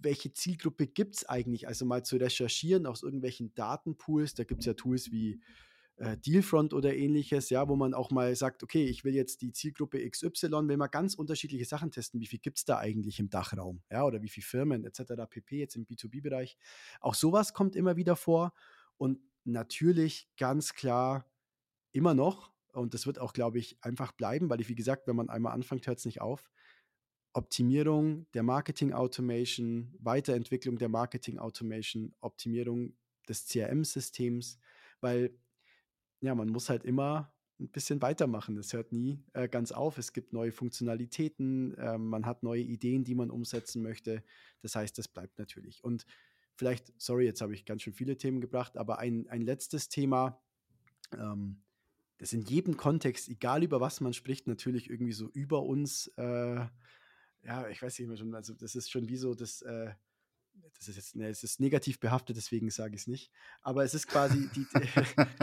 welche 0.00 0.32
Zielgruppe 0.32 0.86
gibt 0.86 1.16
es 1.16 1.28
eigentlich? 1.28 1.68
Also 1.68 1.84
mal 1.84 2.04
zu 2.04 2.16
recherchieren 2.16 2.86
aus 2.86 3.02
irgendwelchen 3.02 3.54
Datenpools, 3.54 4.34
da 4.34 4.44
gibt 4.44 4.60
es 4.60 4.66
ja 4.66 4.74
Tools 4.74 5.12
wie 5.12 5.40
äh, 6.00 6.16
Dealfront 6.16 6.72
oder 6.72 6.96
ähnliches, 6.96 7.50
ja, 7.50 7.68
wo 7.68 7.76
man 7.76 7.92
auch 7.92 8.10
mal 8.10 8.34
sagt, 8.34 8.62
okay, 8.62 8.84
ich 8.84 9.04
will 9.04 9.14
jetzt 9.14 9.42
die 9.42 9.52
Zielgruppe 9.52 10.08
XY, 10.08 10.50
will 10.66 10.78
mal 10.78 10.86
ganz 10.86 11.14
unterschiedliche 11.14 11.66
Sachen 11.66 11.90
testen, 11.90 12.20
wie 12.20 12.26
viel 12.26 12.38
gibt 12.38 12.56
es 12.56 12.64
da 12.64 12.78
eigentlich 12.78 13.20
im 13.20 13.28
Dachraum, 13.28 13.82
ja, 13.90 14.04
oder 14.04 14.22
wie 14.22 14.30
viele 14.30 14.46
Firmen 14.46 14.84
etc. 14.84 15.12
pp. 15.28 15.58
jetzt 15.58 15.76
im 15.76 15.84
B2B-Bereich. 15.84 16.56
Auch 17.00 17.14
sowas 17.14 17.52
kommt 17.52 17.76
immer 17.76 17.96
wieder 17.96 18.16
vor 18.16 18.54
und 18.96 19.18
natürlich 19.44 20.28
ganz 20.38 20.72
klar 20.72 21.26
immer 21.92 22.14
noch, 22.14 22.50
und 22.72 22.94
das 22.94 23.06
wird 23.06 23.18
auch, 23.18 23.34
glaube 23.34 23.58
ich, 23.58 23.76
einfach 23.82 24.12
bleiben, 24.12 24.48
weil 24.48 24.60
ich, 24.60 24.68
wie 24.68 24.74
gesagt, 24.74 25.06
wenn 25.06 25.16
man 25.16 25.28
einmal 25.28 25.52
anfängt, 25.52 25.86
hört 25.86 25.98
es 25.98 26.06
nicht 26.06 26.22
auf, 26.22 26.50
Optimierung 27.34 28.26
der 28.32 28.42
Marketing 28.42 28.92
Automation, 28.94 29.94
Weiterentwicklung 29.98 30.78
der 30.78 30.88
Marketing 30.88 31.38
Automation, 31.38 32.14
Optimierung 32.20 32.96
des 33.28 33.46
CRM-Systems, 33.46 34.58
weil 35.00 35.36
ja, 36.20 36.34
man 36.34 36.48
muss 36.48 36.68
halt 36.68 36.84
immer 36.84 37.32
ein 37.58 37.68
bisschen 37.68 38.00
weitermachen. 38.00 38.56
Es 38.56 38.72
hört 38.72 38.92
nie 38.92 39.22
äh, 39.34 39.48
ganz 39.48 39.72
auf. 39.72 39.98
Es 39.98 40.12
gibt 40.12 40.32
neue 40.32 40.52
Funktionalitäten, 40.52 41.76
äh, 41.76 41.98
man 41.98 42.24
hat 42.26 42.42
neue 42.42 42.62
Ideen, 42.62 43.04
die 43.04 43.14
man 43.14 43.30
umsetzen 43.30 43.82
möchte. 43.82 44.22
Das 44.62 44.74
heißt, 44.76 44.96
das 44.96 45.08
bleibt 45.08 45.38
natürlich. 45.38 45.84
Und 45.84 46.06
vielleicht, 46.54 46.92
sorry, 47.00 47.26
jetzt 47.26 47.40
habe 47.42 47.54
ich 47.54 47.64
ganz 47.64 47.82
schön 47.82 47.92
viele 47.92 48.16
Themen 48.16 48.40
gebracht, 48.40 48.76
aber 48.76 48.98
ein, 48.98 49.28
ein 49.28 49.42
letztes 49.42 49.88
Thema, 49.88 50.40
ähm, 51.12 51.62
das 52.18 52.32
in 52.32 52.42
jedem 52.42 52.76
Kontext, 52.76 53.28
egal 53.28 53.62
über 53.62 53.80
was 53.80 54.00
man 54.00 54.12
spricht, 54.12 54.46
natürlich 54.46 54.90
irgendwie 54.90 55.12
so 55.12 55.28
über 55.30 55.62
uns 55.62 56.08
äh, 56.16 56.66
ja, 57.42 57.68
ich 57.68 57.80
weiß 57.80 57.98
nicht 57.98 58.08
mehr 58.08 58.16
schon, 58.16 58.34
also 58.34 58.54
das 58.54 58.74
ist 58.74 58.90
schon 58.90 59.08
wie 59.08 59.16
so 59.16 59.34
das, 59.34 59.62
äh, 59.62 59.92
das 60.76 60.88
ist 60.88 60.96
jetzt, 60.96 61.16
ne, 61.16 61.28
es 61.28 61.42
ist 61.42 61.60
negativ 61.60 62.00
behaftet, 62.00 62.36
deswegen 62.36 62.70
sage 62.70 62.94
ich 62.94 63.02
es 63.02 63.06
nicht. 63.06 63.30
Aber 63.62 63.84
es 63.84 63.94
ist 63.94 64.06
quasi 64.06 64.48
die, 64.54 64.66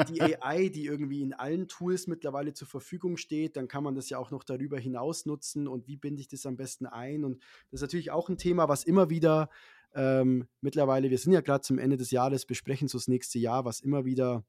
die 0.09 0.21
AI, 0.41 0.69
die 0.69 0.85
irgendwie 0.85 1.21
in 1.21 1.33
allen 1.33 1.67
Tools 1.67 2.07
mittlerweile 2.07 2.53
zur 2.53 2.67
Verfügung 2.67 3.17
steht. 3.17 3.55
Dann 3.57 3.67
kann 3.67 3.83
man 3.83 3.95
das 3.95 4.09
ja 4.09 4.17
auch 4.17 4.31
noch 4.31 4.43
darüber 4.43 4.79
hinaus 4.79 5.25
nutzen 5.25 5.67
und 5.67 5.87
wie 5.87 5.97
binde 5.97 6.21
ich 6.21 6.27
das 6.27 6.45
am 6.45 6.57
besten 6.57 6.85
ein? 6.85 7.23
Und 7.23 7.41
das 7.71 7.79
ist 7.79 7.81
natürlich 7.81 8.11
auch 8.11 8.29
ein 8.29 8.37
Thema, 8.37 8.69
was 8.69 8.83
immer 8.83 9.09
wieder 9.09 9.49
ähm, 9.93 10.47
mittlerweile, 10.61 11.09
wir 11.09 11.17
sind 11.17 11.33
ja 11.33 11.41
gerade 11.41 11.61
zum 11.61 11.79
Ende 11.79 11.97
des 11.97 12.11
Jahres, 12.11 12.45
besprechen 12.45 12.87
so 12.87 12.97
das 12.97 13.07
nächste 13.07 13.39
Jahr, 13.39 13.65
was 13.65 13.79
immer 13.79 14.05
wieder 14.05 14.45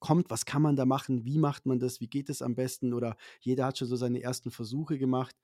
kommt, 0.00 0.30
was 0.30 0.44
kann 0.44 0.62
man 0.62 0.76
da 0.76 0.86
machen, 0.86 1.24
wie 1.24 1.38
macht 1.38 1.66
man 1.66 1.78
das, 1.78 2.00
wie 2.00 2.08
geht 2.08 2.30
es 2.30 2.42
am 2.42 2.54
besten 2.54 2.92
oder 2.92 3.16
jeder 3.40 3.66
hat 3.66 3.78
schon 3.78 3.88
so 3.88 3.96
seine 3.96 4.22
ersten 4.22 4.50
Versuche 4.50 4.98
gemacht. 4.98 5.36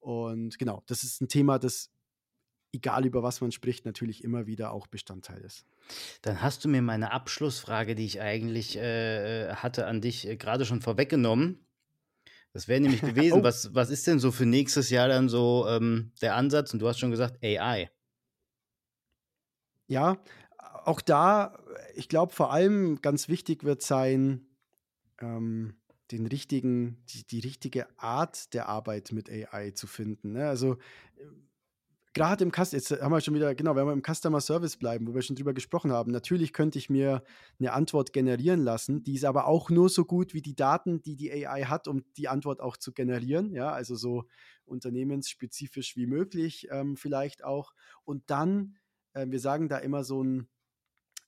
Und 0.00 0.58
genau, 0.58 0.82
das 0.86 1.02
ist 1.02 1.20
ein 1.20 1.28
Thema, 1.28 1.58
das, 1.58 1.90
egal 2.72 3.06
über 3.06 3.22
was 3.22 3.40
man 3.40 3.52
spricht, 3.52 3.86
natürlich 3.86 4.24
immer 4.24 4.46
wieder 4.46 4.72
auch 4.72 4.86
Bestandteil 4.86 5.40
ist. 5.40 5.64
Dann 6.22 6.42
hast 6.42 6.64
du 6.64 6.68
mir 6.68 6.82
meine 6.82 7.12
Abschlussfrage, 7.12 7.94
die 7.94 8.04
ich 8.04 8.20
eigentlich 8.20 8.76
äh, 8.76 9.54
hatte, 9.54 9.86
an 9.86 10.00
dich 10.00 10.26
äh, 10.26 10.36
gerade 10.36 10.64
schon 10.64 10.80
vorweggenommen. 10.80 11.64
Das 12.52 12.68
wäre 12.68 12.80
nämlich 12.80 13.00
gewesen, 13.02 13.40
oh. 13.40 13.42
was, 13.42 13.74
was 13.74 13.90
ist 13.90 14.06
denn 14.06 14.18
so 14.18 14.30
für 14.32 14.46
nächstes 14.46 14.90
Jahr 14.90 15.08
dann 15.08 15.28
so 15.28 15.66
ähm, 15.68 16.12
der 16.20 16.34
Ansatz? 16.34 16.72
Und 16.72 16.80
du 16.80 16.88
hast 16.88 16.98
schon 16.98 17.10
gesagt, 17.10 17.42
AI. 17.42 17.90
Ja, 19.86 20.22
auch 20.84 21.00
da, 21.00 21.58
ich 21.94 22.08
glaube, 22.08 22.32
vor 22.34 22.52
allem 22.52 23.00
ganz 23.00 23.28
wichtig 23.28 23.64
wird 23.64 23.82
sein, 23.82 24.46
ähm, 25.20 25.74
den 26.10 26.26
richtigen, 26.26 27.02
die, 27.08 27.26
die, 27.26 27.40
richtige 27.40 27.86
Art 27.98 28.54
der 28.54 28.68
Arbeit 28.68 29.12
mit 29.12 29.30
AI 29.30 29.72
zu 29.72 29.86
finden. 29.86 30.32
Ne? 30.32 30.48
Also 30.48 30.78
gerade 32.14 32.44
im 32.44 32.50
Customer, 32.50 32.78
jetzt 32.78 32.90
haben 32.90 33.12
wir 33.12 33.20
schon 33.20 33.34
wieder, 33.34 33.54
genau, 33.54 33.76
wenn 33.76 33.86
wir 33.86 33.92
im 33.92 34.02
Customer 34.02 34.40
Service 34.40 34.76
bleiben, 34.76 35.06
wo 35.06 35.14
wir 35.14 35.22
schon 35.22 35.36
drüber 35.36 35.54
gesprochen 35.54 35.92
haben, 35.92 36.10
natürlich 36.10 36.52
könnte 36.52 36.78
ich 36.78 36.90
mir 36.90 37.22
eine 37.58 37.72
Antwort 37.72 38.12
generieren 38.12 38.62
lassen, 38.62 39.02
die 39.02 39.14
ist 39.14 39.24
aber 39.24 39.46
auch 39.46 39.70
nur 39.70 39.88
so 39.88 40.04
gut 40.04 40.34
wie 40.34 40.42
die 40.42 40.56
Daten, 40.56 41.02
die 41.02 41.16
die 41.16 41.32
AI 41.32 41.64
hat, 41.64 41.88
um 41.88 42.04
die 42.16 42.28
Antwort 42.28 42.60
auch 42.60 42.76
zu 42.76 42.92
generieren, 42.92 43.52
ja, 43.52 43.70
also 43.70 43.94
so 43.96 44.24
unternehmensspezifisch 44.64 45.96
wie 45.96 46.06
möglich 46.06 46.68
ähm, 46.70 46.96
vielleicht 46.96 47.44
auch. 47.44 47.72
Und 48.04 48.30
dann, 48.30 48.76
äh, 49.12 49.26
wir 49.28 49.40
sagen 49.40 49.68
da 49.68 49.78
immer 49.78 50.04
so 50.04 50.22
ein 50.22 50.48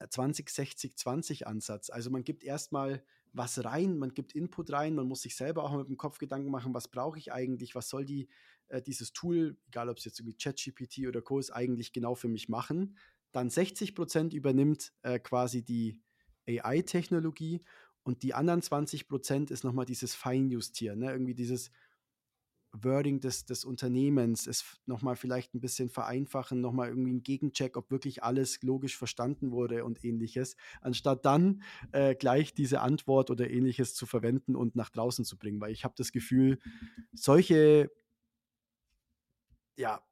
20-60-20-Ansatz. 0.01 1.91
Also 1.91 2.11
man 2.11 2.25
gibt 2.25 2.45
erstmal 2.45 3.03
was 3.33 3.65
rein, 3.65 3.99
man 3.99 4.15
gibt 4.15 4.35
Input 4.35 4.73
rein, 4.73 4.95
man 4.95 5.07
muss 5.07 5.23
sich 5.23 5.37
selber 5.37 5.65
auch 5.65 5.77
mit 5.77 5.89
dem 5.89 5.97
Kopf 5.97 6.19
Gedanken 6.19 6.51
machen, 6.51 6.75
was 6.75 6.89
brauche 6.89 7.19
ich 7.19 7.33
eigentlich, 7.33 7.75
was 7.75 7.89
soll 7.89 8.05
die, 8.05 8.29
äh, 8.71 8.83
dieses 8.83 9.13
Tool, 9.13 9.57
egal 9.69 9.89
ob 9.89 9.99
es 9.99 10.05
jetzt 10.05 10.21
irgendwie 10.21 10.37
ChatGPT 10.37 11.07
oder 11.07 11.23
Co. 11.23 11.39
ist, 11.39 11.51
eigentlich 11.51 11.93
genau 11.93 12.15
für 12.15 12.29
mich 12.29 12.49
machen. 12.49 12.97
Dann 13.33 13.51
60 13.51 13.95
Prozent 13.95 14.35
übernimmt 14.35 14.93
äh, 15.03 15.19
quasi 15.19 15.63
die 15.63 16.01
AI-Technologie 16.49 17.61
und 18.03 18.23
die 18.23 18.35
anderen 18.35 18.63
20 18.63 19.09
Prozent 19.09 19.51
ist 19.51 19.63
nochmal 19.63 19.87
dieses 19.87 20.15
Feinjustieren, 20.15 20.99
ne? 20.99 21.13
irgendwie 21.13 21.35
dieses, 21.35 21.71
Wording 22.73 23.21
des, 23.21 23.47
des 23.47 23.65
Unternehmens, 23.65 24.47
es 24.47 24.79
nochmal 24.87 25.17
vielleicht 25.17 25.55
ein 25.55 25.61
bisschen 25.61 25.89
vereinfachen, 25.89 26.61
nochmal 26.61 26.89
irgendwie 26.89 27.11
einen 27.11 27.23
Gegencheck, 27.23 27.77
ob 27.77 27.91
wirklich 27.91 28.23
alles 28.23 28.63
logisch 28.63 28.97
verstanden 28.97 29.51
wurde 29.51 29.85
und 29.85 30.05
ähnliches, 30.05 30.57
anstatt 30.81 31.25
dann 31.25 31.63
äh, 31.93 32.15
gleich 32.15 32.55
diese 32.55 32.81
Antwort 32.81 33.31
oder 33.31 33.51
ähnliches 33.51 33.95
zu 33.95 34.07
verwenden 34.07 34.55
und 34.55 34.77
nach 34.77 34.91
draußen 34.91 35.25
zu 35.25 35.37
bringen. 35.37 35.61
Weil 35.61 35.73
ich 35.73 35.85
habe 35.85 35.95
das 35.97 36.13
Gefühl, 36.13 36.59
solche 37.13 37.91
ja, 39.77 40.03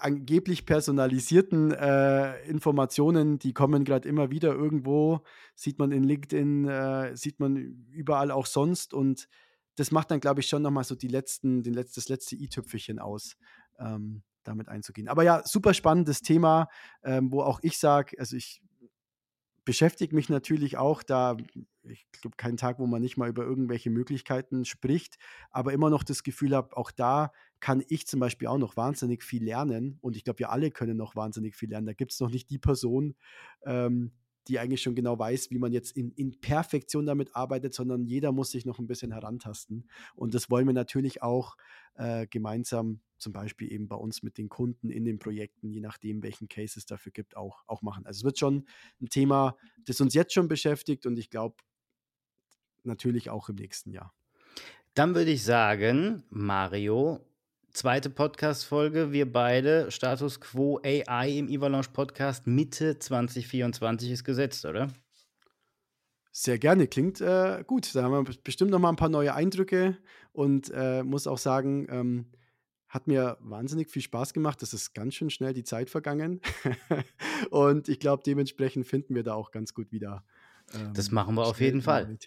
angeblich 0.00 0.66
personalisierten 0.66 1.72
äh, 1.72 2.42
Informationen, 2.44 3.38
die 3.38 3.52
kommen 3.52 3.84
gerade 3.84 4.08
immer 4.08 4.30
wieder 4.30 4.54
irgendwo, 4.54 5.20
sieht 5.54 5.78
man 5.78 5.92
in 5.92 6.04
LinkedIn, 6.04 6.68
äh, 6.68 7.16
sieht 7.16 7.38
man 7.38 7.56
überall 7.90 8.30
auch 8.30 8.46
sonst 8.46 8.94
und 8.94 9.28
das 9.76 9.90
macht 9.90 10.10
dann, 10.10 10.20
glaube 10.20 10.40
ich, 10.40 10.48
schon 10.48 10.62
nochmal 10.62 10.84
so 10.84 10.94
die 10.94 11.08
letzten, 11.08 11.62
den 11.62 11.74
letzt, 11.74 11.96
das 11.96 12.08
letzte 12.08 12.36
i-Tüpfelchen 12.36 12.98
aus, 12.98 13.36
ähm, 13.78 14.22
damit 14.42 14.68
einzugehen. 14.68 15.08
Aber 15.08 15.22
ja, 15.22 15.42
super 15.44 15.74
spannendes 15.74 16.22
Thema, 16.22 16.68
ähm, 17.02 17.30
wo 17.30 17.42
auch 17.42 17.60
ich 17.62 17.78
sage, 17.78 18.18
also 18.18 18.36
ich 18.36 18.62
beschäftige 19.70 20.16
mich 20.16 20.28
natürlich 20.28 20.78
auch 20.78 21.04
da, 21.04 21.36
ich 21.84 22.04
glaube, 22.10 22.36
keinen 22.36 22.56
Tag, 22.56 22.80
wo 22.80 22.88
man 22.88 23.00
nicht 23.00 23.16
mal 23.16 23.28
über 23.28 23.44
irgendwelche 23.44 23.88
Möglichkeiten 23.88 24.64
spricht, 24.64 25.16
aber 25.52 25.72
immer 25.72 25.90
noch 25.90 26.02
das 26.02 26.24
Gefühl 26.24 26.56
habe, 26.56 26.76
auch 26.76 26.90
da 26.90 27.30
kann 27.60 27.80
ich 27.86 28.08
zum 28.08 28.18
Beispiel 28.18 28.48
auch 28.48 28.58
noch 28.58 28.76
wahnsinnig 28.76 29.22
viel 29.22 29.44
lernen 29.44 29.96
und 30.00 30.16
ich 30.16 30.24
glaube, 30.24 30.40
wir 30.40 30.50
alle 30.50 30.72
können 30.72 30.96
noch 30.96 31.14
wahnsinnig 31.14 31.54
viel 31.54 31.70
lernen. 31.70 31.86
Da 31.86 31.92
gibt 31.92 32.10
es 32.10 32.18
noch 32.18 32.30
nicht 32.30 32.50
die 32.50 32.58
Person, 32.58 33.14
ähm, 33.64 34.10
die 34.48 34.58
eigentlich 34.58 34.82
schon 34.82 34.94
genau 34.94 35.18
weiß, 35.18 35.50
wie 35.50 35.58
man 35.58 35.72
jetzt 35.72 35.96
in, 35.96 36.12
in 36.12 36.40
Perfektion 36.40 37.06
damit 37.06 37.34
arbeitet, 37.36 37.74
sondern 37.74 38.04
jeder 38.04 38.32
muss 38.32 38.50
sich 38.50 38.64
noch 38.64 38.78
ein 38.78 38.86
bisschen 38.86 39.12
herantasten. 39.12 39.88
Und 40.14 40.34
das 40.34 40.50
wollen 40.50 40.66
wir 40.66 40.72
natürlich 40.72 41.22
auch 41.22 41.56
äh, 41.94 42.26
gemeinsam, 42.26 43.00
zum 43.18 43.32
Beispiel 43.32 43.70
eben 43.70 43.86
bei 43.86 43.96
uns 43.96 44.22
mit 44.22 44.38
den 44.38 44.48
Kunden 44.48 44.88
in 44.88 45.04
den 45.04 45.18
Projekten, 45.18 45.70
je 45.70 45.80
nachdem, 45.80 46.22
welchen 46.22 46.48
Case 46.48 46.78
es 46.78 46.86
dafür 46.86 47.12
gibt, 47.12 47.36
auch, 47.36 47.62
auch 47.66 47.82
machen. 47.82 48.06
Also 48.06 48.20
es 48.20 48.24
wird 48.24 48.38
schon 48.38 48.66
ein 49.00 49.08
Thema, 49.08 49.56
das 49.84 50.00
uns 50.00 50.14
jetzt 50.14 50.32
schon 50.32 50.48
beschäftigt 50.48 51.06
und 51.06 51.18
ich 51.18 51.28
glaube, 51.30 51.56
natürlich 52.82 53.28
auch 53.28 53.48
im 53.50 53.56
nächsten 53.56 53.92
Jahr. 53.92 54.14
Dann 54.94 55.14
würde 55.14 55.30
ich 55.30 55.44
sagen, 55.44 56.24
Mario, 56.30 57.20
Zweite 57.72 58.10
Podcast-Folge, 58.10 59.12
wir 59.12 59.32
beide, 59.32 59.92
Status 59.92 60.40
Quo 60.40 60.80
AI 60.84 61.38
im 61.38 61.48
Avalanche 61.48 61.90
Podcast, 61.90 62.48
Mitte 62.48 62.98
2024 62.98 64.10
ist 64.10 64.24
gesetzt, 64.24 64.64
oder? 64.64 64.88
Sehr 66.32 66.58
gerne, 66.58 66.88
klingt 66.88 67.20
äh, 67.20 67.62
gut. 67.64 67.94
Da 67.94 68.02
haben 68.02 68.26
wir 68.26 68.34
bestimmt 68.42 68.72
noch 68.72 68.80
mal 68.80 68.88
ein 68.88 68.96
paar 68.96 69.08
neue 69.08 69.34
Eindrücke 69.34 69.96
und 70.32 70.72
äh, 70.74 71.04
muss 71.04 71.28
auch 71.28 71.38
sagen, 71.38 71.86
ähm, 71.90 72.26
hat 72.88 73.06
mir 73.06 73.38
wahnsinnig 73.40 73.88
viel 73.88 74.02
Spaß 74.02 74.32
gemacht. 74.34 74.60
Das 74.62 74.74
ist 74.74 74.92
ganz 74.92 75.14
schön 75.14 75.30
schnell 75.30 75.54
die 75.54 75.64
Zeit 75.64 75.90
vergangen. 75.90 76.40
und 77.50 77.88
ich 77.88 78.00
glaube, 78.00 78.24
dementsprechend 78.26 78.88
finden 78.88 79.14
wir 79.14 79.22
da 79.22 79.34
auch 79.34 79.52
ganz 79.52 79.74
gut 79.74 79.92
wieder. 79.92 80.24
Ähm, 80.74 80.92
das 80.92 81.12
machen 81.12 81.36
wir 81.36 81.46
auf 81.46 81.60
jeden 81.60 81.82
Fall. 81.82 82.18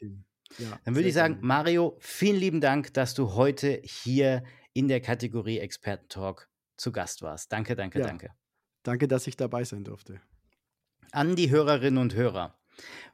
Ja, 0.58 0.80
Dann 0.86 0.96
würde 0.96 1.08
ich 1.08 1.16
sagen, 1.16 1.36
gerne. 1.36 1.48
Mario, 1.48 1.98
vielen 2.00 2.38
lieben 2.38 2.62
Dank, 2.62 2.94
dass 2.94 3.14
du 3.14 3.34
heute 3.34 3.82
hier 3.84 4.44
in 4.74 4.88
der 4.88 5.02
Kategorie 5.02 5.60
Experten-Talk 5.60 6.50
zu 6.78 6.92
Gast 6.92 7.22
warst. 7.22 7.52
Danke, 7.52 7.76
danke, 7.76 8.00
ja. 8.00 8.06
danke. 8.06 8.32
Danke, 8.84 9.08
dass 9.08 9.28
ich 9.28 9.38
dabei 9.38 9.64
sein 9.64 9.84
durfte. 9.84 10.20
An 11.12 11.36
die 11.36 11.50
Hörerinnen 11.50 12.00
und 12.00 12.16
Hörer. 12.16 12.58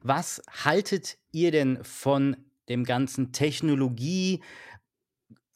Was 0.01 0.41
haltet 0.63 1.17
ihr 1.31 1.51
denn 1.51 1.83
von 1.83 2.37
dem 2.69 2.83
ganzen 2.85 3.31
Technologie, 3.33 4.41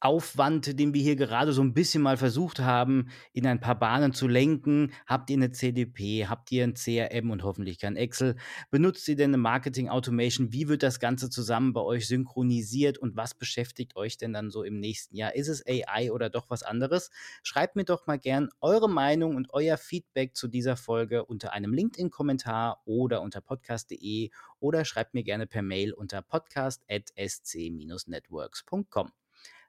Aufwand, 0.03 0.77
den 0.77 0.93
wir 0.93 1.01
hier 1.01 1.15
gerade 1.15 1.53
so 1.53 1.61
ein 1.61 1.73
bisschen 1.73 2.03
mal 2.03 2.17
versucht 2.17 2.59
haben, 2.59 3.07
in 3.31 3.47
ein 3.47 3.61
paar 3.61 3.79
Bahnen 3.79 4.11
zu 4.11 4.27
lenken. 4.27 4.91
Habt 5.07 5.29
ihr 5.29 5.37
eine 5.37 5.53
CDP? 5.53 6.27
Habt 6.27 6.51
ihr 6.51 6.65
ein 6.65 6.73
CRM 6.73 7.31
und 7.31 7.43
hoffentlich 7.43 7.79
kein 7.79 7.95
Excel? 7.95 8.35
Benutzt 8.69 9.07
ihr 9.07 9.15
denn 9.15 9.29
eine 9.29 9.37
Marketing 9.37 9.87
Automation? 9.87 10.51
Wie 10.51 10.67
wird 10.67 10.83
das 10.83 10.99
Ganze 10.99 11.29
zusammen 11.29 11.71
bei 11.71 11.79
euch 11.79 12.05
synchronisiert 12.05 12.97
und 12.97 13.15
was 13.15 13.33
beschäftigt 13.33 13.95
euch 13.95 14.17
denn 14.17 14.33
dann 14.33 14.51
so 14.51 14.63
im 14.63 14.81
nächsten 14.81 15.15
Jahr? 15.15 15.35
Ist 15.35 15.47
es 15.47 15.63
AI 15.65 16.11
oder 16.11 16.29
doch 16.29 16.49
was 16.49 16.63
anderes? 16.63 17.09
Schreibt 17.41 17.77
mir 17.77 17.85
doch 17.85 18.05
mal 18.05 18.19
gern 18.19 18.49
eure 18.59 18.89
Meinung 18.89 19.37
und 19.37 19.53
euer 19.53 19.77
Feedback 19.77 20.35
zu 20.35 20.49
dieser 20.49 20.75
Folge 20.75 21.23
unter 21.23 21.53
einem 21.53 21.73
LinkedIn-Kommentar 21.73 22.81
oder 22.83 23.21
unter 23.21 23.39
podcast.de 23.39 24.31
oder 24.59 24.83
schreibt 24.83 25.13
mir 25.13 25.23
gerne 25.23 25.47
per 25.47 25.61
Mail 25.61 25.93
unter 25.93 26.21
podcast.sc-networks.com. 26.21 29.13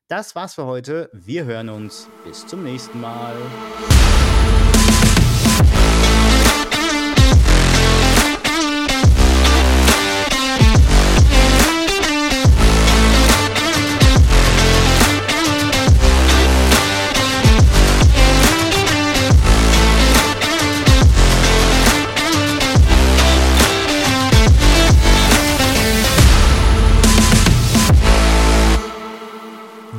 Das 0.08 0.34
war's 0.34 0.54
für 0.54 0.66
heute. 0.66 1.08
Wir 1.14 1.46
hören 1.46 1.70
uns. 1.70 2.08
Bis 2.24 2.46
zum 2.46 2.62
nächsten 2.62 3.00
Mal. 3.00 3.34